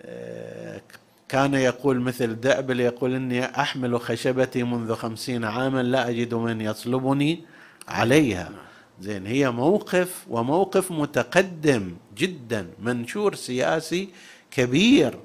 آه، 0.00 0.80
كان 1.28 1.54
يقول 1.54 2.00
مثل 2.00 2.40
دعبل 2.40 2.80
يقول 2.80 3.14
إني 3.14 3.60
أحمل 3.60 4.00
خشبتي 4.00 4.62
منذ 4.62 4.94
خمسين 4.94 5.44
عاما 5.44 5.82
لا 5.82 6.08
أجد 6.08 6.34
من 6.34 6.60
يطلبني 6.60 7.44
عليها 7.88 8.44
نعم. 8.44 8.65
زين 9.00 9.26
هي 9.26 9.50
موقف 9.50 10.26
وموقف 10.30 10.92
متقدم 10.92 11.96
جدا 12.16 12.66
منشور 12.82 13.34
سياسي 13.34 14.08
كبير. 14.50 15.18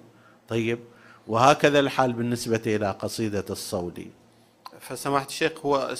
طيب 0.48 0.80
وهكذا 1.28 1.80
الحال 1.80 2.14
بالنسبة 2.14 2.62
إلى 2.66 2.92
قصيدة 2.92 3.46
الصولي 3.50 4.08
فسماحة 4.80 5.26
الشيخ 5.26 5.52
هو 5.66 5.96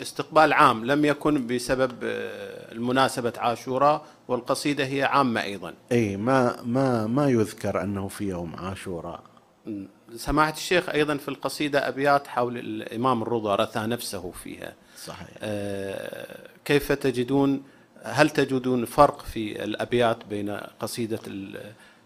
استقبال 0.00 0.52
عام 0.52 0.84
لم 0.84 1.04
يكن 1.04 1.46
بسبب 1.46 1.92
آه، 2.04 2.72
المناسبة 2.72 3.32
عاشوراء 3.36 4.06
والقصيدة 4.28 4.84
هي 4.84 5.02
عامة 5.02 5.42
أيضا. 5.42 5.74
أي 5.92 6.16
ما 6.16 6.62
ما 6.62 7.06
ما 7.06 7.28
يذكر 7.28 7.82
أنه 7.82 8.08
في 8.08 8.24
يوم 8.28 8.56
عاشوراء. 8.56 9.20
سماحة 10.16 10.52
الشيخ 10.52 10.88
أيضا 10.88 11.16
في 11.16 11.28
القصيدة 11.28 11.88
أبيات 11.88 12.26
حول 12.26 12.58
الإمام 12.58 13.22
الرضا 13.22 13.54
رثى 13.54 13.80
نفسه 13.80 14.30
فيها. 14.30 14.74
صحيح. 15.06 15.28
آه 15.42 16.48
كيف 16.64 16.92
تجدون 16.92 17.62
هل 18.02 18.30
تجدون 18.30 18.84
فرق 18.84 19.22
في 19.22 19.64
الأبيات 19.64 20.18
بين 20.30 20.50
قصيدة 20.80 21.20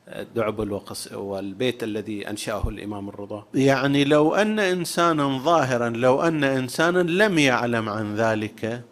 الدعبل 0.09 0.81
والبيت 1.13 1.83
الذي 1.83 2.31
أنشأه 2.31 2.69
الإمام 2.69 3.09
الرضا؟ 3.09 3.45
يعني 3.55 4.05
لو 4.05 4.35
أن 4.35 4.59
إنسانا 4.59 5.39
ظاهرا 5.39 5.89
لو 5.89 6.23
أن 6.23 6.45
إنسانا 6.45 6.99
لم 6.99 7.39
يعلم 7.39 7.89
عن 7.89 8.17
ذلك 8.17 8.83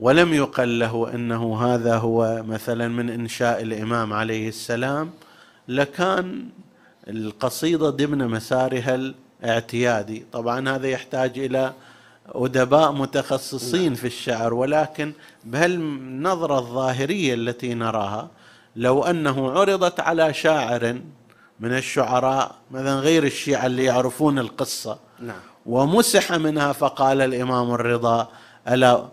ولم 0.00 0.34
يقل 0.34 0.78
له 0.78 1.14
أنه 1.14 1.64
هذا 1.66 1.96
هو 1.96 2.42
مثلا 2.46 2.88
من 2.88 3.10
إنشاء 3.10 3.62
الإمام 3.62 4.12
عليه 4.12 4.48
السلام 4.48 5.10
لكان 5.68 6.48
القصيدة 7.08 7.90
ضمن 7.90 8.28
مسارها 8.28 8.94
الاعتيادي. 8.94 10.24
طبعا 10.32 10.68
هذا 10.68 10.86
يحتاج 10.88 11.38
إلى 11.38 11.72
أدباء 12.28 12.92
متخصصين 12.92 13.94
في 13.94 14.06
الشعر 14.06 14.54
ولكن 14.54 15.12
بهالنظرة 15.44 16.58
الظاهرية 16.58 17.34
التي 17.34 17.74
نراها 17.74 18.28
لو 18.76 19.04
أنه 19.04 19.50
عرضت 19.50 20.00
على 20.00 20.34
شاعر 20.34 21.00
من 21.60 21.76
الشعراء 21.76 22.54
مثلا 22.70 22.94
غير 22.94 23.24
الشيعة 23.24 23.66
اللي 23.66 23.84
يعرفون 23.84 24.38
القصة 24.38 24.98
نعم. 25.20 25.40
ومسح 25.66 26.32
منها 26.32 26.72
فقال 26.72 27.20
الإمام 27.20 27.74
الرضا 27.74 28.28
ألا 28.68 29.08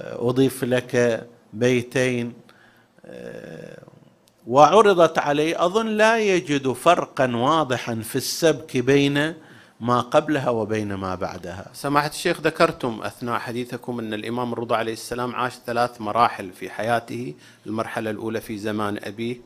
أضيف 0.00 0.64
لك 0.64 1.26
بيتين 1.52 2.32
وعرضت 4.46 5.18
عليه 5.18 5.64
أظن 5.64 5.86
لا 5.86 6.18
يجد 6.18 6.72
فرقا 6.72 7.36
واضحا 7.36 7.94
في 7.94 8.16
السبك 8.16 8.76
بين 8.76 9.34
ما 9.82 10.00
قبلها 10.00 10.50
وبين 10.50 10.94
ما 10.94 11.14
بعدها. 11.14 11.66
سماحة 11.72 12.08
الشيخ 12.08 12.40
ذكرتم 12.40 13.00
أثناء 13.02 13.38
حديثكم 13.38 13.98
أن 13.98 14.14
الإمام 14.14 14.52
الرضا 14.52 14.76
عليه 14.76 14.92
السلام 14.92 15.34
عاش 15.34 15.52
ثلاث 15.66 16.00
مراحل 16.00 16.52
في 16.52 16.70
حياته. 16.70 17.34
المرحلة 17.66 18.10
الأولى 18.10 18.40
في 18.40 18.58
زمان 18.58 18.98
أبيه 19.02 19.36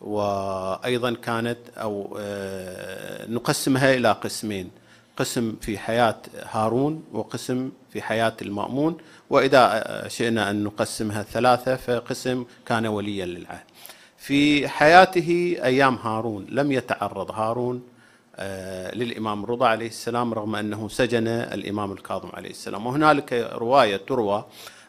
وأيضا 0.00 1.14
كانت 1.14 1.58
أو 1.76 2.16
آه، 2.20 3.26
نقسمها 3.30 3.94
إلى 3.94 4.12
قسمين. 4.12 4.70
قسم 5.16 5.56
في 5.60 5.78
حياة 5.78 6.16
هارون 6.50 7.04
وقسم 7.12 7.70
في 7.92 8.02
حياة 8.02 8.36
المأمون. 8.42 8.96
وإذا 9.30 10.04
شئنا 10.08 10.50
أن 10.50 10.64
نقسمها 10.64 11.22
ثلاثة 11.22 11.76
فقسم 11.76 12.44
كان 12.66 12.86
وليا 12.86 13.26
للعهد. 13.26 13.64
في 14.18 14.68
حياته 14.68 15.56
أيام 15.64 15.94
هارون 15.94 16.46
لم 16.48 16.72
يتعرض 16.72 17.30
هارون 17.30 17.76
آه، 17.76 17.93
للإمام 18.94 19.44
رضا 19.44 19.68
عليه 19.68 19.86
السلام 19.86 20.34
رغم 20.34 20.56
أنه 20.56 20.88
سجن 20.88 21.28
الإمام 21.28 21.92
الكاظم 21.92 22.28
عليه 22.34 22.50
السلام. 22.50 22.86
وهنالك 22.86 23.32
رواية 23.32 23.96
تروى 23.96 24.44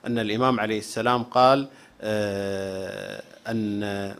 أن 0.08 0.20
الإمام 0.20 0.60
عليه 0.60 0.80
السلام 0.80 1.24
قال 1.24 1.68
آه، 2.02 3.24
أن 3.48 4.16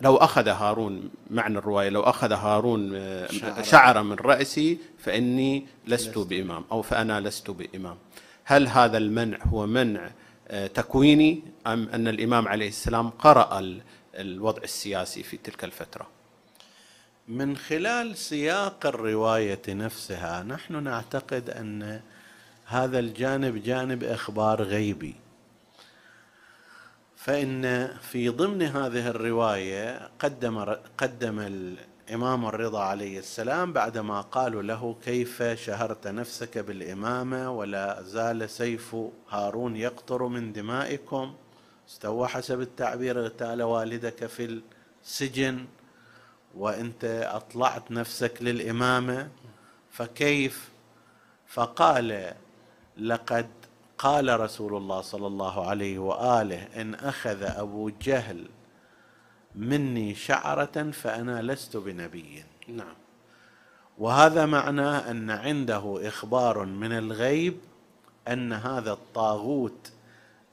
لو 0.00 0.16
أخذ 0.16 0.48
هارون 0.48 1.10
معنى 1.30 1.58
الرواية 1.58 1.88
لو 1.88 2.00
أخذ 2.02 2.32
هارون 2.32 2.92
آه، 2.94 3.62
شعر 3.62 4.02
من 4.02 4.16
رأسي 4.16 4.78
فإني 4.98 5.66
لست 5.86 6.18
بإمام 6.18 6.64
أو 6.72 6.82
فأنا 6.82 7.20
لست 7.20 7.50
بإمام. 7.50 7.96
هل 8.44 8.68
هذا 8.68 8.98
المنع 8.98 9.38
هو 9.44 9.66
منع 9.66 10.10
تكويني 10.74 11.42
أم 11.66 11.88
أن 11.88 12.08
الإمام 12.08 12.48
عليه 12.48 12.68
السلام 12.68 13.08
قرأ 13.10 13.78
الوضع 14.14 14.62
السياسي 14.62 15.22
في 15.22 15.36
تلك 15.36 15.64
الفترة؟ 15.64 16.15
من 17.28 17.56
خلال 17.56 18.16
سياق 18.16 18.86
الرواية 18.86 19.62
نفسها 19.68 20.42
نحن 20.42 20.82
نعتقد 20.82 21.50
أن 21.50 22.00
هذا 22.66 22.98
الجانب 22.98 23.62
جانب 23.62 24.04
إخبار 24.04 24.62
غيبي. 24.62 25.14
فإن 27.16 27.88
في 28.02 28.28
ضمن 28.28 28.62
هذه 28.62 29.08
الرواية 29.08 30.10
قدم 30.18 30.76
قدم 30.98 31.40
الإمام 31.40 32.46
الرضا 32.46 32.80
عليه 32.82 33.18
السلام 33.18 33.72
بعدما 33.72 34.20
قالوا 34.20 34.62
له 34.62 34.96
كيف 35.04 35.42
شهرت 35.42 36.06
نفسك 36.06 36.58
بالإمامة 36.58 37.50
ولا 37.50 38.02
زال 38.02 38.50
سيف 38.50 38.96
هارون 39.30 39.76
يقطر 39.76 40.26
من 40.26 40.52
دمائكم؟ 40.52 41.34
استوى 41.88 42.28
حسب 42.28 42.60
التعبير 42.60 43.20
اغتال 43.20 43.62
والدك 43.62 44.26
في 44.26 44.60
السجن. 45.04 45.64
وانت 46.56 47.04
اطلعت 47.04 47.90
نفسك 47.90 48.36
للامامة 48.40 49.28
فكيف؟ 49.90 50.70
فقال 51.46 52.34
لقد 52.98 53.48
قال 53.98 54.40
رسول 54.40 54.76
الله 54.76 55.00
صلى 55.00 55.26
الله 55.26 55.66
عليه 55.66 55.98
وآله 55.98 56.68
إن 56.80 56.94
أخذ 56.94 57.42
أبو 57.42 57.90
جهل 58.02 58.48
مني 59.54 60.14
شعرة 60.14 60.90
فأنا 60.90 61.42
لست 61.42 61.76
بنبي. 61.76 62.44
نعم. 62.68 62.94
وهذا 63.98 64.46
معناه 64.46 65.10
أن 65.10 65.30
عنده 65.30 66.08
إخبار 66.08 66.64
من 66.64 66.92
الغيب 66.92 67.58
أن 68.28 68.52
هذا 68.52 68.92
الطاغوت 68.92 69.92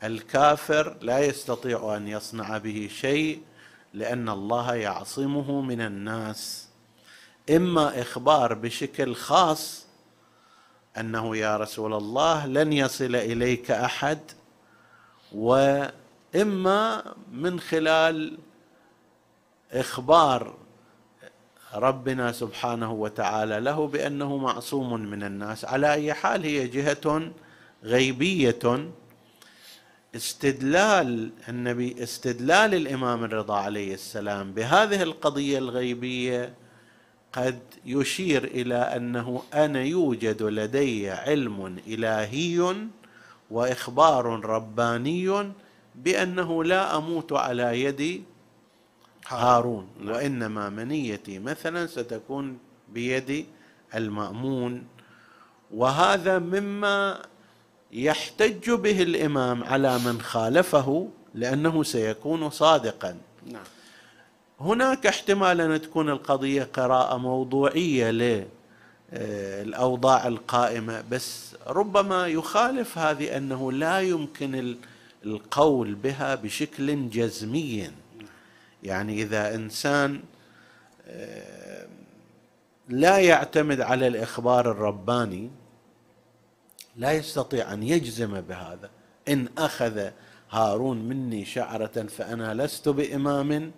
الكافر 0.04 0.98
لا 1.02 1.20
يستطيع 1.20 1.98
أن 1.98 2.08
يصنع 2.08 2.58
به 2.58 2.90
شيء 2.92 3.42
لأن 3.94 4.30
الله 4.30 4.76
يعصمه 4.76 5.62
من 5.62 5.82
الناس. 5.82 6.68
إما 7.50 8.02
إخبار 8.02 8.54
بشكل 8.54 9.16
خاص 9.16 9.86
أنه 10.98 11.38
يا 11.38 11.58
رسول 11.58 11.94
الله 11.94 12.46
لن 12.46 12.74
يصل 12.74 13.16
إليك 13.16 13.72
أحد 13.72 14.20
وإما 15.36 17.14
من 17.32 17.60
خلال 17.60 18.38
إخبار 19.72 20.54
ربنا 21.74 22.32
سبحانه 22.32 22.92
وتعالى 22.92 23.60
له 23.60 23.88
بأنه 23.88 24.38
معصوم 24.38 24.94
من 24.94 25.24
الناس. 25.24 25.66
على 25.66 25.94
أي 25.94 26.14
حال 26.14 26.44
هي 26.44 26.68
جهة 26.68 27.32
غيبية. 27.84 28.92
استدلال 30.16 31.32
النبي 31.50 32.04
استدلال 32.04 32.74
الإمام 32.76 33.24
الرضا 33.24 33.58
عليه 33.58 33.94
السلام 33.94 34.52
بهذه 34.52 35.04
القضية 35.04 35.58
الغيبية 35.58 36.54
قد 37.34 37.60
يشير 37.86 38.44
إلى 38.44 38.76
أنه 38.76 39.44
أنا 39.54 39.82
يوجد 39.82 40.44
لدي 40.44 41.10
علم 41.12 41.78
إلهي 41.88 42.76
وإخبار 43.52 44.26
رباني 44.46 45.52
بأنه 45.96 46.64
لا 46.64 46.98
أموت 46.98 47.34
على 47.34 47.84
يد 47.84 48.24
هارون 49.28 49.88
نعم. 50.00 50.16
وإنما 50.16 50.70
منيتي 50.70 51.40
مثلا 51.40 51.88
ستكون 51.88 52.58
بيد 52.90 53.46
المأمون 53.96 54.84
وهذا 55.72 56.40
مما 56.40 57.20
يحتج 57.94 58.72
به 58.72 59.02
الإمام 59.02 59.64
على 59.64 60.00
من 60.00 60.22
خالفه 60.22 61.10
لأنه 61.36 61.84
سيكون 61.84 62.50
صادقا 62.50 63.18
نعم. 63.52 63.64
هناك 64.60 65.06
احتمال 65.06 65.62
أن 65.62 65.82
تكون 65.82 66.10
القضية 66.10 66.64
قراءة 66.64 67.18
موضوعية 67.18 68.12
للاوضاع 69.12 70.28
القائمة 70.28 71.04
بس 71.12 71.56
ربما 71.68 72.28
يخالف 72.28 72.98
هذه 72.98 73.38
أنه 73.38 73.72
لا 73.72 74.00
يمكن 74.00 74.76
القول 75.26 75.96
بها 75.96 76.36
بشكل 76.36 77.10
جزمي 77.10 77.92
يعني 78.84 79.22
إذا 79.22 79.56
إنسان 79.56 80.20
آه، 81.08 81.88
لا 82.90 83.18
يعتمد 83.18 83.82
على 83.82 84.08
الإخبار 84.08 84.72
الرباني 84.72 85.50
لا 86.98 87.12
يستطيع 87.12 87.74
أن 87.74 87.84
يجزم 87.84 88.42
بهذا. 88.42 88.90
إن 89.28 89.48
أخذ 89.58 90.10
هارون 90.52 90.98
مني 90.98 91.46
شعرة 91.46 92.06
فأنا 92.18 92.54
لست 92.54 92.90
بإمام. 92.90 93.72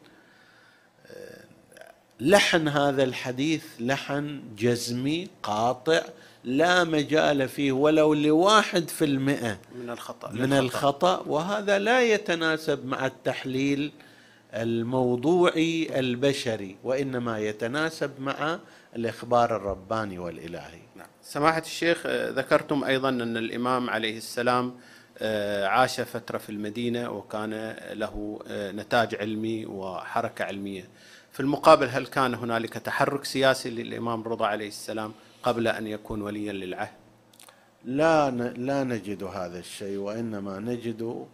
لحن 2.19 2.67
هذا 2.67 3.03
الحديث 3.03 3.65
لحن 3.79 4.41
جزمي 4.57 5.27
قاطع 5.43 6.01
لا 6.43 6.83
مجال 6.83 7.49
فيه 7.49 7.71
ولو 7.71 8.13
لواحد 8.13 8.89
في 8.89 9.05
المئة 9.05 9.57
من 9.75 9.89
الخطأ 9.89 10.31
من 10.31 10.53
الخطأ. 10.53 11.23
وهذا 11.27 11.79
لا 11.79 12.01
يتناسب 12.01 12.85
مع 12.85 13.05
التحليل 13.05 13.91
الموضوعي 14.53 15.99
البشري 15.99 16.75
وإنما 16.83 17.39
يتناسب 17.39 18.11
مع 18.19 18.59
الإخبار 18.95 19.55
الرباني 19.55 20.19
والإلهي. 20.19 20.79
نعم. 20.95 21.07
سماحة 21.27 21.59
الشيخ 21.59 22.03
آه، 22.05 22.29
ذكرتم 22.29 22.83
أيضا 22.83 23.09
أن 23.09 23.37
الإمام 23.37 23.89
عليه 23.89 24.17
السلام 24.17 24.75
آه، 25.17 25.67
عاش 25.67 26.01
فترة 26.01 26.37
في 26.37 26.49
المدينة 26.49 27.09
وكان 27.09 27.75
له 27.93 28.39
آه، 28.47 28.71
نتاج 28.71 29.15
علمي 29.15 29.65
وحركة 29.65 30.45
علمية. 30.45 30.89
في 31.31 31.39
المقابل 31.39 31.87
هل 31.87 32.07
كان 32.07 32.35
هنالك 32.35 32.73
تحرك 32.73 33.25
سياسي 33.25 33.69
للإمام 33.69 34.23
رضا 34.23 34.47
عليه 34.47 34.67
السلام 34.67 35.13
قبل 35.43 35.67
أن 35.67 35.87
يكون 35.87 36.21
وليا 36.21 36.53
للعهد؟ 36.53 36.95
لا 37.85 38.31
لا 38.57 38.83
نجد 38.83 39.23
هذا 39.23 39.59
الشيء 39.59 39.97
وإنما 39.97 40.59
نجد 40.59 41.27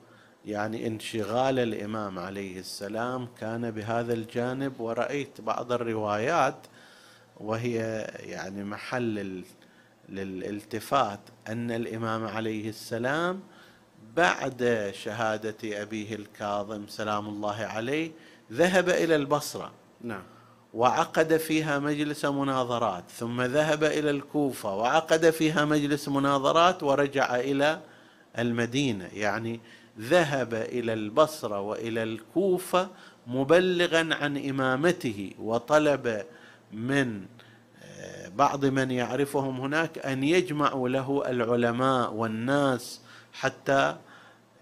يعني 0.46 0.88
انشغال 0.88 1.60
الإمام 1.60 2.20
عليه 2.20 2.60
السلام 2.60 3.28
كان 3.40 3.72
بهذا 3.72 4.14
الجانب. 4.14 4.80
ورأيت 4.80 5.42
بعض 5.42 5.72
الروايات 5.72 6.68
وهي 7.38 8.08
يعني 8.20 8.64
محل 8.64 9.44
للالتفات 10.12 11.20
أن 11.48 11.72
الإمام 11.72 12.28
عليه 12.28 12.70
السلام 12.70 13.40
بعد 14.16 14.92
شهادة 14.94 15.82
أبيه 15.82 16.16
الكاظم 16.16 16.88
سلام 16.88 17.28
الله 17.28 17.56
عليه 17.56 18.12
ذهب 18.52 18.90
إلى 18.90 19.16
البصرة. 19.16 19.72
نعم. 20.02 20.24
وعقد 20.74 21.38
فيها 21.38 21.80
مجلس 21.80 22.26
مناظرات 22.26 23.04
ثم 23.10 23.42
ذهب 23.42 23.84
إلى 23.84 24.10
الكوفة 24.10 24.76
وعقد 24.76 25.30
فيها 25.30 25.66
مجلس 25.66 26.10
مناظرات 26.10 26.84
ورجع 26.84 27.36
إلى 27.36 27.80
المدينة. 28.40 29.10
يعني 29.14 29.60
ذهب 30.00 30.54
إلى 30.54 30.94
البصرة 30.94 31.60
وإلى 31.60 32.04
الكوفة 32.04 32.90
مبلغا 33.28 34.10
عن 34.22 34.50
إمامته 34.50 35.32
وطلب 35.40 36.26
من 36.74 37.26
بعض 38.36 38.66
من 38.66 38.92
يعرفهم 38.92 39.62
هناك 39.62 39.98
أن 39.98 40.24
يجمعوا 40.24 40.90
له 40.90 41.24
العلماء 41.28 42.14
والناس 42.14 43.02
حتى 43.34 43.98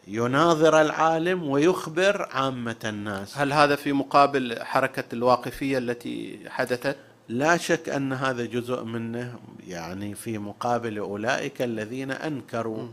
يناظر 0.08 0.82
العالم 0.82 1.50
ويخبر 1.50 2.28
عامة 2.32 2.76
الناس. 2.86 3.38
هل 3.38 3.54
هذا 3.54 3.76
في 3.76 3.94
مقابل 3.94 4.64
حركة 4.64 5.04
الواقفية 5.14 5.78
التي 5.78 6.40
حدثت؟ 6.50 6.98
لا 7.30 7.58
شك 7.58 7.90
أن 7.90 8.14
هذا 8.14 8.46
جزء 8.46 8.84
منه 8.84 9.40
يعني 9.68 10.16
في 10.16 10.38
مقابل 10.38 10.98
أولئك 10.98 11.62
الذين 11.62 12.12
أنكروا 12.12 12.88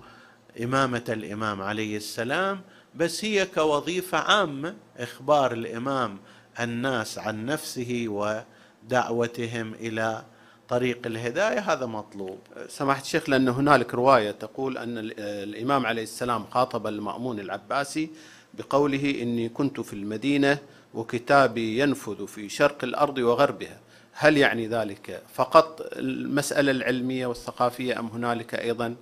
إمامة 0.63 1.05
الإمام 1.09 1.63
عليه 1.63 1.97
السلام 1.97 2.61
بس 2.95 3.25
هي 3.25 3.47
كوظيفة 3.47 4.19
عامة 4.19 4.75
إخبار 4.99 5.53
الإمام 5.53 6.19
الناس 6.61 7.19
عن 7.19 7.47
نفسه 7.47 8.05
ودعوتهم 8.09 9.75
إلى 9.75 10.23
طريق 10.69 11.07
الهداية 11.07 11.73
هذا 11.73 11.87
مطلوب. 11.87 12.39
سماحة 12.69 13.01
الشيخ 13.01 13.29
لأن 13.29 13.49
هنالك 13.49 13.95
رواية 13.95 14.31
تقول 14.31 14.79
أن 14.79 14.99
الإمام 15.19 15.87
عليه 15.87 16.03
السلام 16.03 16.47
خاطب 16.47 16.87
المأمون 16.87 17.41
العباسي 17.41 18.11
بقوله 18.55 19.23
إني 19.23 19.49
كنت 19.49 19.81
في 19.81 19.93
المدينة 19.93 20.59
وكتابي 20.95 21.79
ينفذ 21.79 22.27
في 22.27 22.49
شرق 22.49 22.85
الأرض 22.85 23.19
وغربها 23.19 23.81
هل 24.13 24.37
يعني 24.37 24.67
ذلك 24.67 25.23
فقط 25.35 25.89
المسألة 25.93 26.71
العلمية 26.71 27.27
والثقافية 27.27 27.99
أم 27.99 28.07
هنالك 28.07 28.55
أيضا 28.55 28.97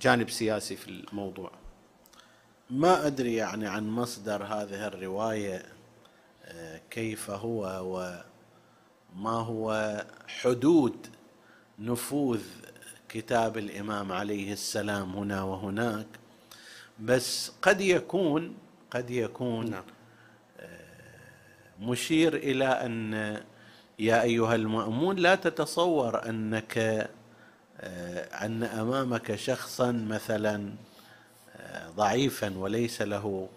جانب 0.00 0.30
سياسي 0.30 0.76
في 0.76 0.88
الموضوع 0.88 1.50
ما 2.70 3.06
أدري 3.06 3.34
يعني 3.34 3.66
عن 3.66 3.88
مصدر 3.90 4.44
هذه 4.44 4.86
الرواية 4.86 5.62
آه، 6.44 6.80
كيف 6.90 7.30
هو 7.30 7.64
وما 9.16 9.30
هو 9.30 10.04
حدود 10.26 11.06
نفوذ 11.78 12.40
كتاب 13.08 13.58
الإمام 13.58 14.12
عليه 14.12 14.52
السلام 14.52 15.16
هنا 15.16 15.42
وهناك 15.42 16.06
بس 17.00 17.52
قد 17.62 17.80
يكون 17.80 18.54
قد 18.90 19.10
يكون 19.10 19.70
نعم. 19.70 19.82
آه، 20.60 20.80
مشير 21.80 22.36
إلى 22.36 22.64
أن 22.64 23.12
يا 23.98 24.22
أيها 24.22 24.54
المأمون 24.54 25.16
لا 25.16 25.34
تتصور 25.34 26.28
أنك 26.28 26.78
آه، 27.80 28.46
أن 28.46 28.62
أمامك 28.62 29.34
شخصا 29.34 29.92
مثلا 29.92 30.74
آه، 31.56 31.90
ضعيفا 31.90 32.58
وليس 32.58 33.02
له 33.02 33.48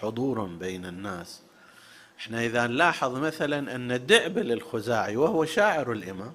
حضور 0.00 0.44
بين 0.44 0.86
الناس 0.86 1.42
إحنا 2.18 2.44
إذا 2.44 2.66
نلاحظ 2.66 3.16
مثلا 3.16 3.74
أن 3.74 3.92
الدعبل 3.92 4.52
الخزاعي 4.52 5.16
وهو 5.16 5.44
شاعر 5.44 5.92
الإمام 5.92 6.32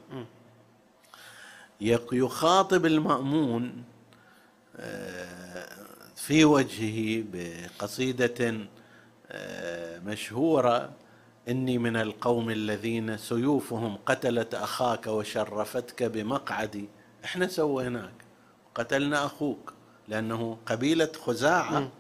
يخاطب 2.11 2.85
المأمون 2.85 3.83
في 6.15 6.45
وجهه 6.45 7.23
بقصيدة 7.33 8.57
مشهورة 10.05 10.91
إني 11.49 11.77
من 11.77 11.95
القوم 11.95 12.49
الذين 12.49 13.17
سيوفهم 13.17 13.97
قتلت 14.05 14.55
أخاك 14.55 15.07
وشرفتك 15.07 16.03
بمقعدي. 16.03 16.89
إحنا 17.25 17.47
سويناك 17.47 18.13
قتلنا 18.75 19.25
أخوك 19.25 19.73
لأنه 20.07 20.57
قبيلة 20.65 21.11
خزاعة. 21.21 21.91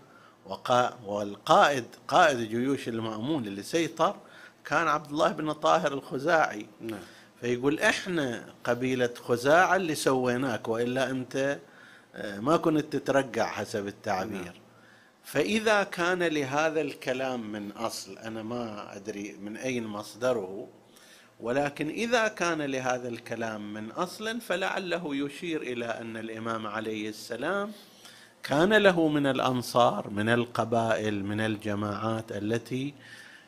والقائد 1.05 1.85
قائد 2.07 2.37
جيوش 2.37 2.87
المأمون 2.87 3.47
اللي 3.47 3.63
سيطر 3.63 4.15
كان 4.65 4.87
عبد 4.87 5.09
الله 5.09 5.31
بن 5.31 5.51
طاهر 5.51 5.93
الخزاعي 5.93 6.65
نعم. 6.81 6.99
فيقول 7.41 7.79
إحنا 7.79 8.53
قبيلة 8.63 9.09
خزاعة 9.15 9.75
اللي 9.75 9.95
سويناك 9.95 10.67
وإلا 10.67 11.09
أنت 11.09 11.59
آه، 12.15 12.39
ما 12.39 12.57
كنت 12.57 12.95
تترقع 12.95 13.45
حسب 13.45 13.87
التعبير 13.87 14.43
نعم. 14.43 14.53
فإذا 15.23 15.83
كان 15.83 16.23
لهذا 16.23 16.81
الكلام 16.81 17.51
من 17.51 17.71
أصل 17.71 18.17
أنا 18.17 18.43
ما 18.43 18.95
أدري 18.95 19.37
من 19.41 19.57
أين 19.57 19.87
مصدره 19.87 20.67
ولكن 21.39 21.89
إذا 21.89 22.27
كان 22.27 22.61
لهذا 22.61 23.07
الكلام 23.07 23.73
من 23.73 23.91
أصل 23.91 24.41
فلعله 24.41 25.15
يشير 25.15 25.61
إلى 25.61 25.85
أن 25.85 26.17
الإمام 26.17 26.67
عليه 26.67 27.09
السلام 27.09 27.71
كان 28.43 28.73
له 28.73 29.07
من 29.07 29.27
الأنصار 29.27 30.09
من 30.09 30.29
القبائل 30.29 31.25
من 31.25 31.39
الجماعات 31.39 32.31
التي 32.31 32.93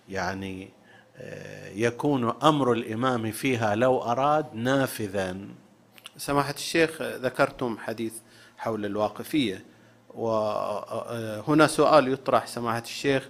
يعني 0.09 0.69
آه، 1.17 1.69
يكون 1.69 2.33
أمر 2.43 2.71
الإمام 2.71 3.31
فيها 3.31 3.75
لو 3.75 4.01
أراد 4.01 4.45
نافذا. 4.53 5.37
سماحة 6.17 6.53
الشيخ 6.53 7.01
ذكرتم 7.01 7.77
حديث 7.77 8.13
حول 8.57 8.85
الواقفية 8.85 9.65
وهنا 10.13 11.67
سؤال 11.67 12.13
يطرح 12.13 12.47
سماحة 12.47 12.83
الشيخ 12.85 13.29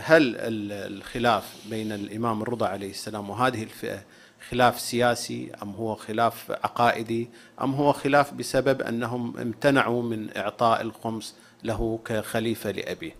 هل 0.00 0.36
الخلاف 0.72 1.54
بين 1.70 1.92
الإمام 1.92 2.42
الرضا 2.42 2.66
عليه 2.66 2.90
السلام 2.90 3.30
وهذه 3.30 3.62
الفئة 3.62 4.02
خلاف 4.50 4.80
سياسي 4.80 5.52
أم 5.62 5.70
هو 5.70 5.94
خلاف 5.94 6.50
عقائدي 6.50 7.30
أم 7.62 7.74
هو 7.74 7.92
خلاف 7.92 8.34
بسبب 8.34 8.82
أنهم 8.82 9.38
امتنعوا 9.38 10.02
من 10.02 10.36
إعطاء 10.36 10.80
الخمس 10.80 11.34
له 11.64 12.00
كخليفة 12.04 12.70
لأبيه 12.70 13.16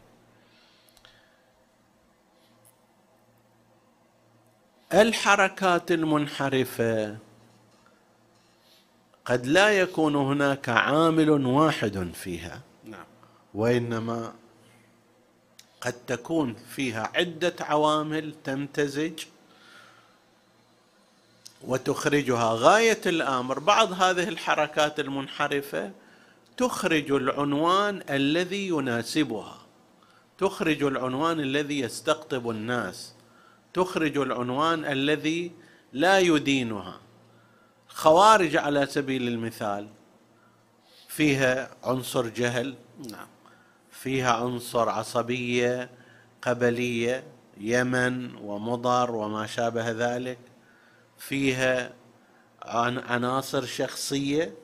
الحركات 4.94 5.92
المنحرفة 5.92 7.16
قد 9.24 9.46
لا 9.46 9.68
يكون 9.68 10.16
هناك 10.16 10.68
عامل 10.68 11.30
واحد 11.30 12.10
فيها 12.14 12.60
نعم. 12.84 13.04
وإنما 13.54 14.34
قد 15.80 15.92
تكون 15.92 16.54
فيها 16.54 17.10
عدة 17.14 17.54
عوامل 17.60 18.34
تمتزج 18.44 19.24
وتخرجها 21.62 22.52
غاية 22.54 23.00
الأمر 23.06 23.58
بعض 23.58 23.92
هذه 23.92 24.28
الحركات 24.28 25.00
المنحرفة 25.00 25.90
تخرج 26.56 27.12
العنوان 27.12 28.02
الذي 28.10 28.68
يناسبها. 28.68 29.58
تخرج 30.38 30.82
العنوان 30.82 31.40
الذي 31.40 31.80
يستقطب 31.80 32.50
الناس. 32.50 33.14
تخرج 33.74 34.18
العنوان 34.18 34.84
الذي 34.84 35.52
لا 35.92 36.18
يدينها. 36.18 37.00
خوارج 37.88 38.56
على 38.56 38.86
سبيل 38.86 39.28
المثال 39.28 39.88
فيها 41.08 41.70
عنصر 41.84 42.28
جهل 42.28 42.74
نعم 43.10 43.26
فيها 43.90 44.32
عنصر 44.32 44.88
عصبية 44.88 45.90
قبلية 46.42 47.24
يمن 47.60 48.34
ومضر 48.34 49.10
وما 49.10 49.46
شابه 49.46 49.90
ذلك. 49.90 50.38
فيها 51.18 51.92
عناصر 53.08 53.64
شخصية 53.66 54.54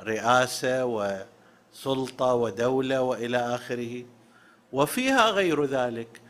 رئاسة 0.00 0.84
وسلطة 0.84 2.34
ودولة 2.34 3.02
وإلى 3.02 3.38
آخره. 3.38 4.04
وفيها 4.72 5.30
غير 5.30 5.64
ذلك. 5.64 6.20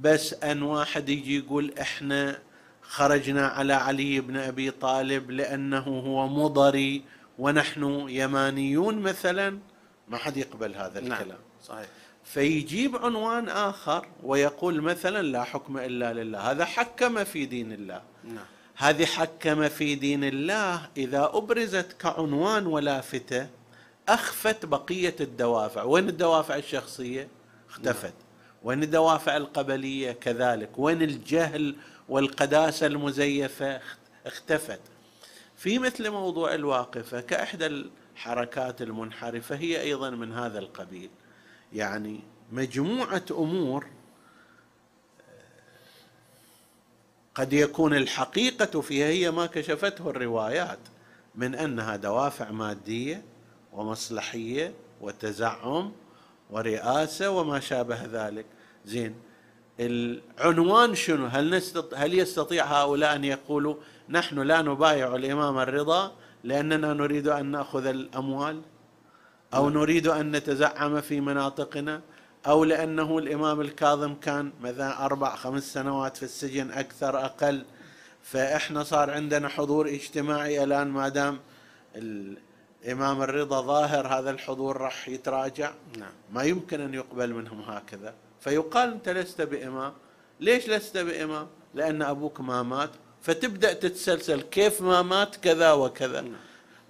بس 0.00 0.34
أن 0.34 0.62
واحد 0.62 1.08
يجي 1.08 1.38
يقول 1.38 1.74
إحنا 1.80 2.38
خرجنا 2.82 3.46
على 3.46 3.72
علي 3.72 4.20
بن 4.20 4.36
أبي 4.36 4.70
طالب 4.70 5.30
لأنه 5.30 5.78
هو 5.78 6.28
مضري 6.28 7.04
ونحن 7.38 8.06
يمانيون 8.08 8.98
مثلا. 8.98 9.58
ما 10.08 10.18
حد 10.18 10.36
يقبل 10.36 10.74
هذا 10.74 11.00
نعم، 11.00 11.12
الكلام. 11.12 11.28
نعم 11.28 11.38
صحيح. 11.64 11.86
فيجيب 12.24 12.96
عنوان 12.96 13.48
آخر 13.48 14.06
ويقول 14.22 14.80
مثلا 14.80 15.22
لا 15.22 15.44
حكم 15.44 15.78
إلا 15.78 16.12
لله. 16.12 16.50
هذا 16.50 16.64
حكم 16.64 17.24
في 17.24 17.46
دين 17.46 17.72
الله. 17.72 18.02
نعم. 18.24 18.44
هذه 18.76 19.04
حكم 19.04 19.68
في 19.68 19.94
دين 19.94 20.24
الله 20.24 20.88
إذا 20.96 21.30
أبرزت 21.34 21.92
كعنوان 21.92 22.66
ولافته 22.66 23.46
أخفت 24.08 24.66
بقية 24.66 25.16
الدوافع. 25.20 25.82
وين 25.82 26.08
الدوافع 26.08 26.56
الشخصية؟ 26.56 27.28
اختفت. 27.70 28.14
وين 28.62 28.82
الدوافع 28.82 29.36
القبلية؟ 29.36 30.12
كذلك. 30.12 30.70
وين 30.78 31.02
الجهل 31.02 31.76
والقداسة 32.08 32.86
المزيفة؟ 32.86 33.80
اختفت. 34.26 34.80
في 35.56 35.78
مثل 35.78 36.10
موضوع 36.10 36.54
الواقفة 36.54 37.20
كإحدى 37.20 37.66
الحركات 37.66 38.82
المنحرفة 38.82 39.56
هي 39.56 39.80
أيضا 39.80 40.10
من 40.10 40.32
هذا 40.32 40.58
القبيل. 40.58 41.10
يعني 41.72 42.20
مجموعة 42.52 43.24
أمور 43.30 43.86
قد 47.34 47.52
يكون 47.52 47.94
الحقيقة 47.94 48.80
فيها 48.80 49.06
هي 49.06 49.30
ما 49.30 49.46
كشفته 49.46 50.10
الروايات 50.10 50.78
من 51.34 51.54
أنها 51.54 51.96
دوافع 51.96 52.50
مادية 52.50 53.22
ومصلحية 53.72 54.74
وتزعم 55.00 55.92
ورئاسة 56.50 57.30
وما 57.30 57.60
شابه 57.60 57.98
ذلك. 58.12 58.46
زين 58.84 59.14
العنوان 59.80 60.94
شنو؟ 60.94 61.26
هل, 61.26 61.50
نستط... 61.50 61.94
هل 61.94 62.18
يستطيع 62.18 62.64
هؤلاء 62.64 63.16
أن 63.16 63.24
يقولوا 63.24 63.74
نحن 64.08 64.38
لا 64.38 64.62
نبايع 64.62 65.16
الإمام 65.16 65.58
الرضا 65.58 66.12
لأننا 66.44 66.92
نريد 66.92 67.28
أن 67.28 67.46
نأخذ 67.46 67.86
الأموال؟ 67.86 68.60
أو. 69.54 69.70
نريد 69.70 70.06
أن 70.06 70.36
نتزعم 70.36 71.00
في 71.00 71.20
مناطقنا؟ 71.20 72.00
أو 72.46 72.64
لأنه 72.64 73.18
الإمام 73.18 73.60
الكاظم 73.60 74.14
كان 74.14 74.52
مثلا 74.60 75.04
أربع 75.04 75.36
خمس 75.36 75.72
سنوات 75.72 76.16
في 76.16 76.22
السجن 76.22 76.70
أكثر 76.70 77.24
أقل. 77.24 77.64
فإحنا 78.22 78.84
صار 78.84 79.10
عندنا 79.10 79.48
حضور 79.48 79.88
اجتماعي 79.88 80.64
الآن 80.64 80.88
ما 80.88 81.08
دام 81.08 81.40
الإمام 81.96 83.22
الرضا 83.22 83.60
ظاهر 83.60 84.06
هذا 84.06 84.30
الحضور 84.30 84.76
راح 84.76 85.08
يتراجع. 85.08 85.72
نعم. 85.98 86.12
ما 86.32 86.42
يمكن 86.42 86.80
أن 86.80 86.94
يقبل 86.94 87.34
منهم 87.34 87.60
هكذا. 87.60 88.14
فيقال 88.40 88.92
أنت 88.92 89.08
لست 89.08 89.40
بإمام. 89.40 89.92
ليش 90.40 90.68
لست 90.68 90.98
بإمام؟ 90.98 91.46
لأن 91.74 92.02
أبوك 92.02 92.40
ما 92.40 92.62
مات. 92.62 92.90
فتبدأ 93.22 93.72
تتسلسل 93.72 94.40
كيف 94.40 94.82
ما 94.82 95.02
مات 95.02 95.36
كذا 95.36 95.72
وكذا. 95.72 96.24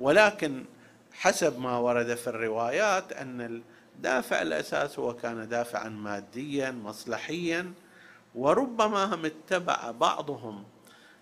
ولكن 0.00 0.64
حسب 1.12 1.59
ما 1.59 1.78
ورد 1.78 2.14
في 2.14 2.26
الروايات 2.26 3.12
أن 3.12 3.62
الدافع 4.03 4.42
الأساس 4.42 4.98
هو 4.98 5.16
كان 5.16 5.48
دافعا 5.48 5.88
ماديا 5.88 6.70
مصلحيا 6.70 7.72
وربما 8.34 9.14
هم 9.14 9.24
اتبع 9.24 9.90
بعضهم. 9.90 10.64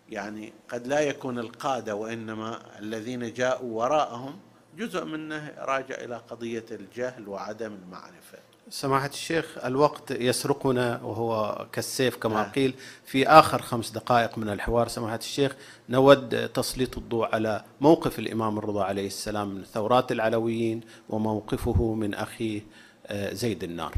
يعني 0.08 0.52
قد 0.68 0.86
لا 0.86 1.00
يكون 1.00 1.38
القادة 1.38 1.94
وإنما 1.94 2.78
الذين 2.78 3.32
جاءوا 3.32 3.82
وراءهم 3.82 4.38
جزء 4.76 5.04
منه 5.04 5.54
راجع 5.58 5.94
إلى 5.94 6.16
قضية 6.16 6.64
الجهل 6.70 7.28
وعدم 7.28 7.74
المعرفة. 7.74 8.38
سماحة 8.70 9.06
الشيخ 9.08 9.58
الوقت 9.64 10.10
يسرقنا 10.10 11.00
وهو 11.02 11.66
كالسيف 11.72 12.16
كما 12.16 12.34
نعم. 12.34 12.52
قيل. 12.52 12.74
في 13.04 13.28
آخر 13.28 13.62
خمس 13.62 13.90
دقائق 13.90 14.38
من 14.38 14.48
الحوار 14.48 14.88
سماحة 14.88 15.16
الشيخ 15.16 15.56
نود 15.88 16.48
تسليط 16.48 16.98
الضوء 16.98 17.34
على 17.34 17.64
موقف 17.80 18.18
الإمام 18.18 18.58
الرضا 18.58 18.84
عليه 18.84 19.06
السلام 19.06 19.48
من 19.48 19.64
ثورات 19.64 20.12
العلويين 20.12 20.80
وموقفه 21.08 21.94
من 21.94 22.14
أخيه 22.14 22.60
آه، 23.06 23.34
زيد 23.34 23.64
النار. 23.64 23.94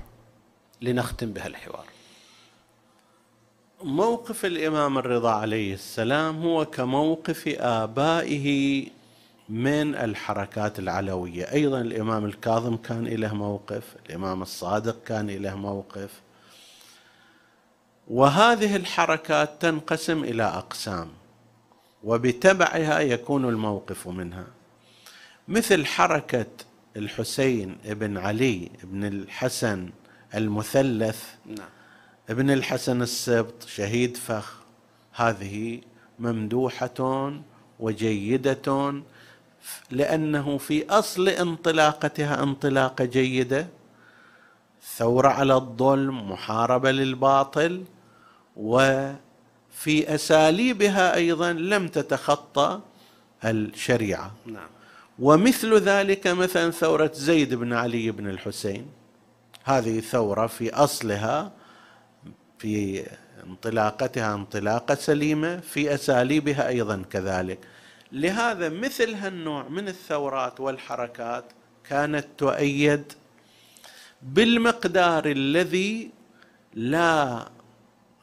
لنختم 0.82 1.32
بها 1.32 1.46
الحوار 1.46 1.84
موقف 3.84 4.44
الإمام 4.44 4.98
الرضا 4.98 5.30
عليه 5.30 5.74
السلام 5.74 6.42
هو 6.42 6.64
كموقف 6.64 7.48
آبائه 7.58 8.86
من 9.52 9.94
الحركات 9.94 10.78
العلوية، 10.78 11.52
أيضا 11.52 11.80
الإمام 11.80 12.24
الكاظم 12.24 12.76
كان 12.76 13.04
له 13.04 13.34
موقف، 13.34 13.96
الإمام 14.06 14.42
الصادق 14.42 15.04
كان 15.04 15.30
له 15.30 15.56
موقف. 15.56 16.10
وهذه 18.08 18.76
الحركات 18.76 19.50
تنقسم 19.60 20.24
إلى 20.24 20.42
أقسام 20.42 21.08
وبتبعها 22.04 23.00
يكون 23.00 23.48
الموقف 23.48 24.08
منها. 24.08 24.46
مثل 25.48 25.86
حركة 25.86 26.46
الحسين 26.96 27.78
بن 27.84 28.18
علي 28.18 28.70
بن 28.82 29.04
الحسن 29.04 29.90
المثلث 30.34 31.24
نعم 31.46 31.68
ابن 32.30 32.50
الحسن 32.50 33.02
السبط 33.02 33.62
شهيد 33.66 34.16
فخ 34.16 34.56
هذه 35.12 35.80
ممدوحة 36.18 37.32
وجيدة 37.80 39.02
لأنه 39.90 40.58
في 40.58 40.90
أصل 40.90 41.28
انطلاقتها 41.28 42.42
انطلاقة 42.42 43.04
جيدة. 43.04 43.66
ثورة 44.96 45.28
على 45.28 45.54
الظلم 45.54 46.30
محاربة 46.30 46.90
للباطل 46.90 47.84
وفي 48.56 50.14
أساليبها 50.14 51.14
أيضا 51.14 51.52
لم 51.52 51.88
تتخطى 51.88 52.80
الشريعة. 53.44 54.32
نعم. 54.46 54.68
ومثل 55.18 55.74
ذلك 55.74 56.26
مثلا 56.26 56.70
ثورة 56.70 57.10
زيد 57.14 57.54
بن 57.54 57.72
علي 57.72 58.10
بن 58.10 58.28
الحسين. 58.28 58.86
هذه 59.64 60.00
ثورة 60.00 60.46
في 60.46 60.74
أصلها 60.74 61.52
في 62.58 63.06
انطلاقتها 63.46 64.34
انطلاقة 64.34 64.94
سليمة 64.94 65.60
في 65.60 65.94
أساليبها 65.94 66.68
أيضا 66.68 67.02
كذلك. 67.10 67.58
لهذا 68.12 68.68
مثل 68.68 69.14
هالنوع 69.14 69.68
من 69.68 69.88
الثورات 69.88 70.60
والحركات 70.60 71.44
كانت 71.88 72.26
تؤيد 72.38 73.12
بالمقدار 74.22 75.26
الذي 75.26 76.10
لا 76.74 77.46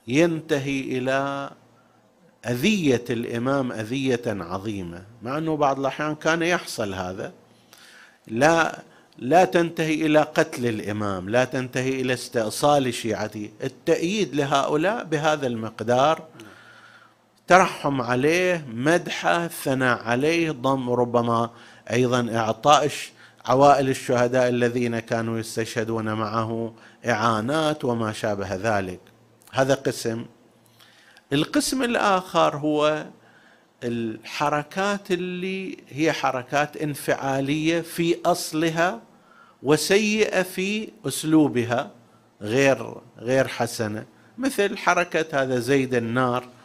ينتهي 0.07 0.79
إلى 0.81 1.49
أذية 2.45 3.03
الإمام 3.09 3.71
أذية 3.71 4.21
عظيمة. 4.27 5.03
مع 5.21 5.37
أنه 5.37 5.55
بعض 5.55 5.79
الأحيان 5.79 6.15
كان 6.15 6.41
يحصل 6.41 6.93
هذا. 6.93 7.33
لا 8.27 8.79
لا 9.17 9.45
تنتهي 9.45 9.93
إلى 9.93 10.21
قتل 10.21 10.65
الإمام 10.65 11.29
لا 11.29 11.45
تنتهي 11.45 12.01
إلى 12.01 12.13
استئصال 12.13 12.93
شيعته. 12.93 13.49
التأييد 13.63 14.35
لهؤلاء 14.35 15.03
بهذا 15.03 15.47
المقدار 15.47 16.27
ترحم 17.49 18.01
عليه 18.01 18.65
مدحه 18.73 19.47
ثناء 19.47 20.03
عليه 20.03 20.51
ضم 20.51 20.89
ربما 20.89 21.49
أيضا 21.91 22.29
اعطاء 22.35 22.89
عوائل 23.45 23.89
الشهداء 23.89 24.49
الذين 24.49 24.99
كانوا 24.99 25.39
يستشهدون 25.39 26.13
معه 26.13 26.73
إعانات 27.05 27.85
وما 27.85 28.13
شابه 28.13 28.55
ذلك. 28.55 28.99
هذا 29.51 29.73
قسم. 29.73 30.25
القسم 31.33 31.83
الآخر 31.83 32.57
هو 32.57 33.05
الحركات 33.83 35.11
اللي 35.11 35.77
هي 35.89 36.11
حركات 36.11 36.77
انفعالية 36.77 37.81
في 37.81 38.17
أصلها 38.25 39.01
وسيئة 39.63 40.41
في 40.41 40.89
أسلوبها 41.07 41.91
غير 42.41 42.95
غير 43.19 43.47
حسنة. 43.47 44.05
مثل 44.37 44.77
حركة 44.77 45.41
هذا 45.41 45.59
زيد 45.59 45.93
النار 45.93 46.58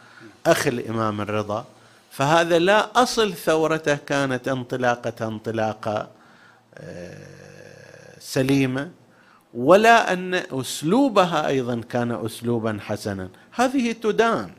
أخ 0.45 0.67
الإمام 0.67 1.21
الرضا 1.21 1.65
فهذا 2.11 2.59
لا 2.59 3.03
أصل 3.03 3.33
ثورته 3.33 3.95
كانت 3.95 4.47
انطلاقة 4.47 5.27
انطلاقة 5.27 6.07
آه، 6.75 8.19
سليمة 8.19 8.91
ولا 9.53 10.13
أن 10.13 10.33
أسلوبها 10.33 11.47
أيضا 11.47 11.81
كان 11.89 12.11
اسلوبا 12.25 12.77
حسنا. 12.81 13.29
هذه 13.51 13.91
تدان 13.91 14.51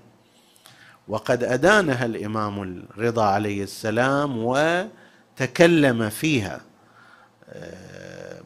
وقد 1.09 1.45
أدانها 1.45 2.05
الإمام 2.05 2.63
الرضا 2.63 3.25
عليه 3.25 3.63
السلام 3.63 4.39
وتكلم 4.39 6.09
فيها 6.11 6.61
آه، 7.51 8.41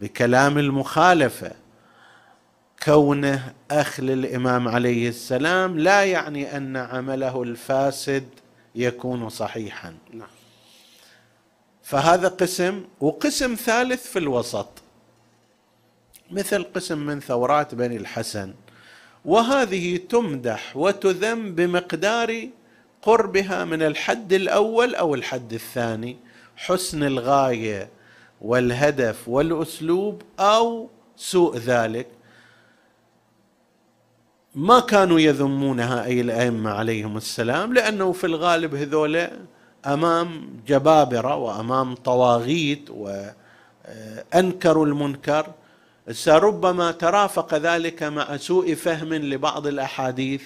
بكلام 0.00 0.58
المخالفة. 0.58 1.50
كونه 2.84 3.54
اخ 3.70 4.00
للامام 4.00 4.68
عليه 4.68 5.08
السلام 5.08 5.78
لا 5.78 6.04
يعني 6.04 6.56
أن 6.56 6.76
عمله 6.76 7.42
الفاسد 7.42 8.28
يكون 8.74 9.28
صحيحا. 9.28 9.94
نعم. 10.12 10.28
فهذا 11.82 12.28
قسم 12.28 12.84
وقسم 13.00 13.54
ثالث 13.54 14.06
في 14.06 14.18
الوسط. 14.18 14.68
مثل 16.30 16.64
قسم 16.64 16.98
من 16.98 17.20
ثورات 17.20 17.74
بني 17.74 17.96
الحسن. 17.96 18.54
وهذه 19.24 19.96
تمدح 19.96 20.76
وتذم 20.76 21.54
بمقدار 21.54 22.48
قربها 23.02 23.64
من 23.64 23.82
الحد 23.82 24.32
الأول 24.32 24.94
أو 24.94 25.14
الحد 25.14 25.52
الثاني 25.52 26.16
حسن 26.56 27.02
الغاية 27.02 27.88
والهدف 28.40 29.28
والأسلوب 29.28 30.22
أو 30.40 30.88
سوء 31.16 31.56
ذلك. 31.56 32.06
ما 34.54 34.80
كانوا 34.80 35.20
يذمونها 35.20 36.04
أي 36.04 36.20
الأئمة 36.20 36.70
عليهم 36.70 37.16
السلام 37.16 37.74
لأنه 37.74 38.12
في 38.12 38.24
الغالب 38.24 38.74
هذول 38.74 39.28
أمام 39.86 40.48
جبابرة 40.66 41.36
وأمام 41.36 41.94
طواغيت 41.94 42.90
وانكروا 42.90 44.86
المنكر. 44.86 45.46
ربما 46.28 46.92
ترافق 46.92 47.54
ذلك 47.54 48.02
مع 48.02 48.36
سوء 48.36 48.74
فهم 48.74 49.14
لبعض 49.14 49.66
الأحاديث 49.66 50.42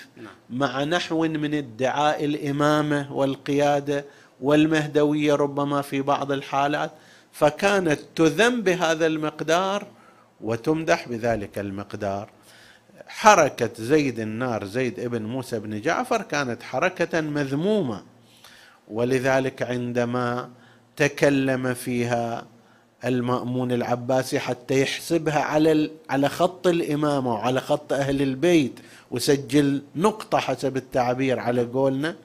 مع 0.51 0.85
نحو 0.85 1.23
من 1.23 1.55
ادعاء 1.55 2.25
الإمامة 2.25 3.13
والقيادة 3.13 4.05
والمهدوية 4.41 5.35
ربما 5.35 5.83
في 5.83 6.03
بعض 6.03 6.33
الحالات. 6.33 6.91
فكانت 7.33 8.01
تذم 8.17 8.63
بهذا 8.63 9.07
المقدار 9.07 9.87
وتمدح 10.41 11.09
بذلك 11.09 11.59
المقدار. 11.59 12.38
حركة 13.09 13.71
زيد 13.79 14.21
النار 14.21 14.65
زيد 14.65 15.01
ابن 15.01 15.23
موسى 15.23 15.59
بن 15.59 15.81
جعفر 15.81 16.23
كانت 16.23 16.63
حركة 16.63 17.21
مذمومة. 17.21 18.03
ولذلك 18.89 19.63
عندما 19.63 20.51
تكلم 20.97 21.75
فيها 21.75 22.47
المأمون 23.05 23.73
العباسي 23.73 24.39
حتى 24.39 24.83
يحسبها 24.83 25.41
على 25.41 25.91
على 26.11 26.29
خط 26.29 26.67
الإمامة 26.67 27.35
وعلى 27.35 27.61
خط 27.61 27.93
أهل 27.93 28.23
البيت 28.23 28.81
وسجل 29.11 29.83
نقطة 29.97 30.39
حسب 30.39 30.77
التعبير 30.77 31.39
على 31.39 31.63
قولنا 31.63 32.17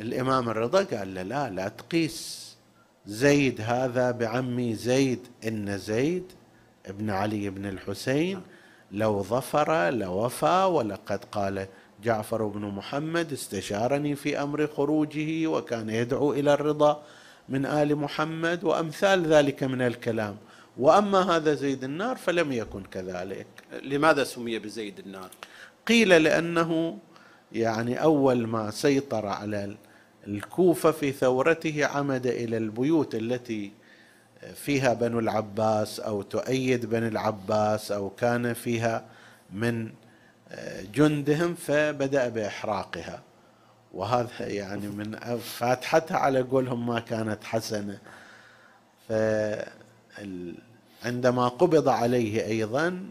الإمام 0.00 0.48
الرضا 0.48 0.82
قال 0.82 1.14
له 1.14 1.22
لا 1.22 1.50
لا 1.50 1.68
تقيس 1.68 2.50
زيد 3.06 3.60
هذا 3.60 4.10
بعمي 4.10 4.74
زيد 4.74 5.20
إن 5.46 5.78
زيد 5.78 6.24
ابن 6.86 7.10
علي 7.10 7.50
بن 7.50 7.66
الحسين 7.66 8.40
لو 8.92 9.22
ظفر 9.22 9.90
لوفى 9.90 10.68
ولقد 10.72 11.24
قال 11.24 11.66
جعفر 12.04 12.46
بن 12.46 12.60
محمد 12.60 13.32
استشارني 13.32 14.14
في 14.14 14.42
أمر 14.42 14.66
خروجه 14.66 15.46
وكان 15.46 15.90
يدعو 15.90 16.32
إلى 16.32 16.54
الرضا 16.54 17.02
من 17.48 17.66
آل 17.66 17.96
محمد 17.96 18.64
وأمثال 18.64 19.26
ذلك 19.26 19.62
من 19.62 19.82
الكلام. 19.82 20.36
وأما 20.78 21.36
هذا 21.36 21.54
زيد 21.54 21.84
النار 21.84 22.16
فلم 22.16 22.52
يكن 22.52 22.82
كذلك. 22.82 23.46
لماذا 23.82 24.24
سمي 24.24 24.58
بزيد 24.58 24.98
النار؟ 24.98 25.30
قيل 25.86 26.22
لأنه 26.22 26.98
يعني 27.52 28.02
أول 28.02 28.46
ما 28.46 28.70
سيطر 28.70 29.26
على 29.26 29.76
الكوفة 30.26 30.90
في 30.90 31.12
ثورته 31.12 31.86
عمد 31.86 32.26
إلى 32.26 32.56
البيوت 32.56 33.14
التي 33.14 33.72
فيها 34.54 34.94
بنو 34.94 35.18
العباس 35.18 36.00
أو 36.00 36.22
تؤيد 36.22 36.86
بني 36.86 37.08
العباس 37.08 37.92
أو 37.92 38.10
كان 38.10 38.52
فيها 38.52 39.04
من 39.52 39.90
جندهم 40.94 41.54
فبدأ 41.54 42.28
بإحراقها. 42.28 43.22
وهذا 43.94 44.28
يعني 44.40 44.88
من 44.88 45.38
فاتحتها 45.38 46.16
على 46.16 46.40
قولهم 46.40 46.86
ما 46.86 47.00
كانت 47.00 47.44
حسنة. 47.44 47.98
عندما 51.04 51.48
قبض 51.48 51.88
عليه 51.88 52.46
أيضا 52.46 53.04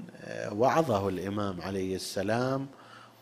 وعظه 0.51 1.09
الإمام 1.09 1.61
عليه 1.61 1.95
السلام 1.95 2.67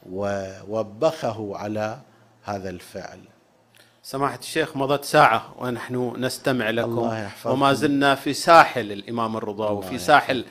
ووبخه 0.10 1.58
على 1.58 2.00
هذا 2.44 2.70
الفعل. 2.70 3.20
سماحة 4.08 4.40
الشيخ 4.40 4.78
مضت 4.78 5.06
ساعة 5.06 5.56
ونحن 5.60 6.14
نستمع 6.18 6.70
لكم 6.70 6.90
الله 6.90 7.32
وما 7.46 7.74
زلنا 7.74 8.16
في 8.16 8.34
ساحل 8.34 8.92
الإمام 8.92 9.38
الرضا 9.38 9.70
وفي 9.70 9.98
ساحل 9.98 10.46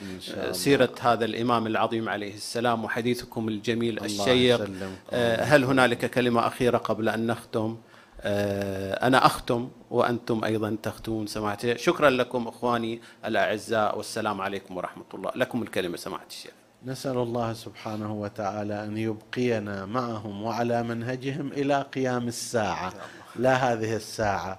سيرة 0.51 0.95
هذا 1.01 1.25
الإمام 1.25 1.67
العظيم 1.67 2.09
عليه 2.09 2.35
السلام 2.35 2.85
وحديثكم 2.85 3.49
الجميل 3.49 4.05
الشيق. 4.05 4.71
آه، 5.11 5.43
هل 5.45 5.65
هنالك 5.65 6.11
كلمة 6.11 6.47
أخيرة 6.47 6.79
قبل 6.79 7.09
أن 7.09 7.27
نختم؟ 7.27 7.77
آه، 8.21 9.07
أنا 9.07 9.27
أختم 9.27 9.69
وأنتم 9.91 10.45
أيضا 10.45 10.77
تختمون 10.83 11.27
سماحة 11.27 11.77
شكرا 11.77 12.11
لكم 12.11 12.49
إخواني 12.49 13.01
الأعزاء 13.25 13.97
والسلام 13.97 14.41
عليكم 14.41 14.77
ورحمة 14.77 15.05
الله. 15.15 15.31
لكم 15.37 15.63
الكلمة 15.63 15.97
سماحة 15.97 16.27
الشيخ. 16.31 16.53
نسأل 16.87 17.19
الله 17.19 17.53
سبحانه 17.53 18.13
وتعالى 18.13 18.85
أن 18.85 18.97
يبقينا 18.97 19.87
معهم 19.87 20.43
وعلى 20.43 20.83
منهجهم 20.83 21.53
إلى 21.53 21.83
قيام 21.95 22.29
الساعة. 22.29 22.93
لا 23.39 23.73
هذه 23.73 23.97
الساعة. 23.97 24.59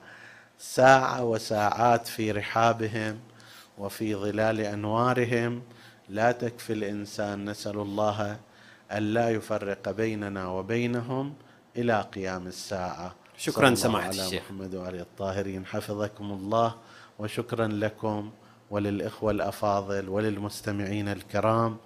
ساعة 0.60 1.24
وساعات 1.24 2.08
في 2.08 2.32
رحابهم 2.32 3.20
وفي 3.78 4.16
ظلال 4.16 4.60
أنوارهم. 4.60 5.62
لا 6.10 6.32
تكفي 6.32 6.74
الإنسان 6.74 7.50
نسأل 7.50 7.80
الله 7.80 8.38
أن 8.92 9.04
لا 9.14 9.30
يفرق 9.30 9.92
بيننا 9.92 10.48
وبينهم 10.48 11.34
إلى 11.76 12.02
قيام 12.02 12.48
الساعة. 12.48 13.16
شكرا 13.38 13.76
سماحة 13.76 14.10
الشيخ. 14.10 14.44
محمد 14.44 14.76
وعلي 14.76 15.02
الطاهرين. 15.02 15.66
حفظكم 15.66 16.32
الله 16.32 16.76
وشكرا 17.20 17.68
لكم 17.68 18.32
وللإخوة 18.72 19.32
الأفاضل 19.32 20.10
وللمستمعين 20.10 21.10
الكرام. 21.10 21.78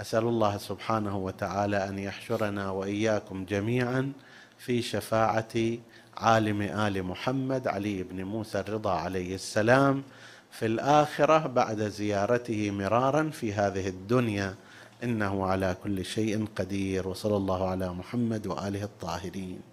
أسأل 0.00 0.24
الله 0.24 0.58
سبحانه 0.58 1.16
وتعالى 1.16 1.88
أن 1.88 1.98
يحشرنا 1.98 2.70
وإياكم 2.70 3.44
جميعا 3.44 4.12
في 4.58 4.82
شفاعه 4.82 5.78
عالم 6.20 6.62
آل 6.62 7.02
محمد 7.02 7.68
علي 7.68 8.02
بن 8.02 8.24
موسى 8.24 8.60
الرضا 8.60 8.92
عليه 8.92 9.34
السلام 9.34 10.02
في 10.50 10.66
الآخرة 10.66 11.46
بعد 11.46 11.82
زيارته 11.82 12.70
مرارا 12.70 13.30
في 13.30 13.52
هذه 13.52 13.88
الدنيا. 13.88 14.54
إنه 15.04 15.46
على 15.46 15.76
كل 15.84 16.04
شيء 16.04 16.46
قدير 16.56 17.08
وصلى 17.08 17.36
الله 17.36 17.68
على 17.68 17.92
محمد 17.92 18.46
وآله 18.46 18.84
الطاهرين. 18.84 19.69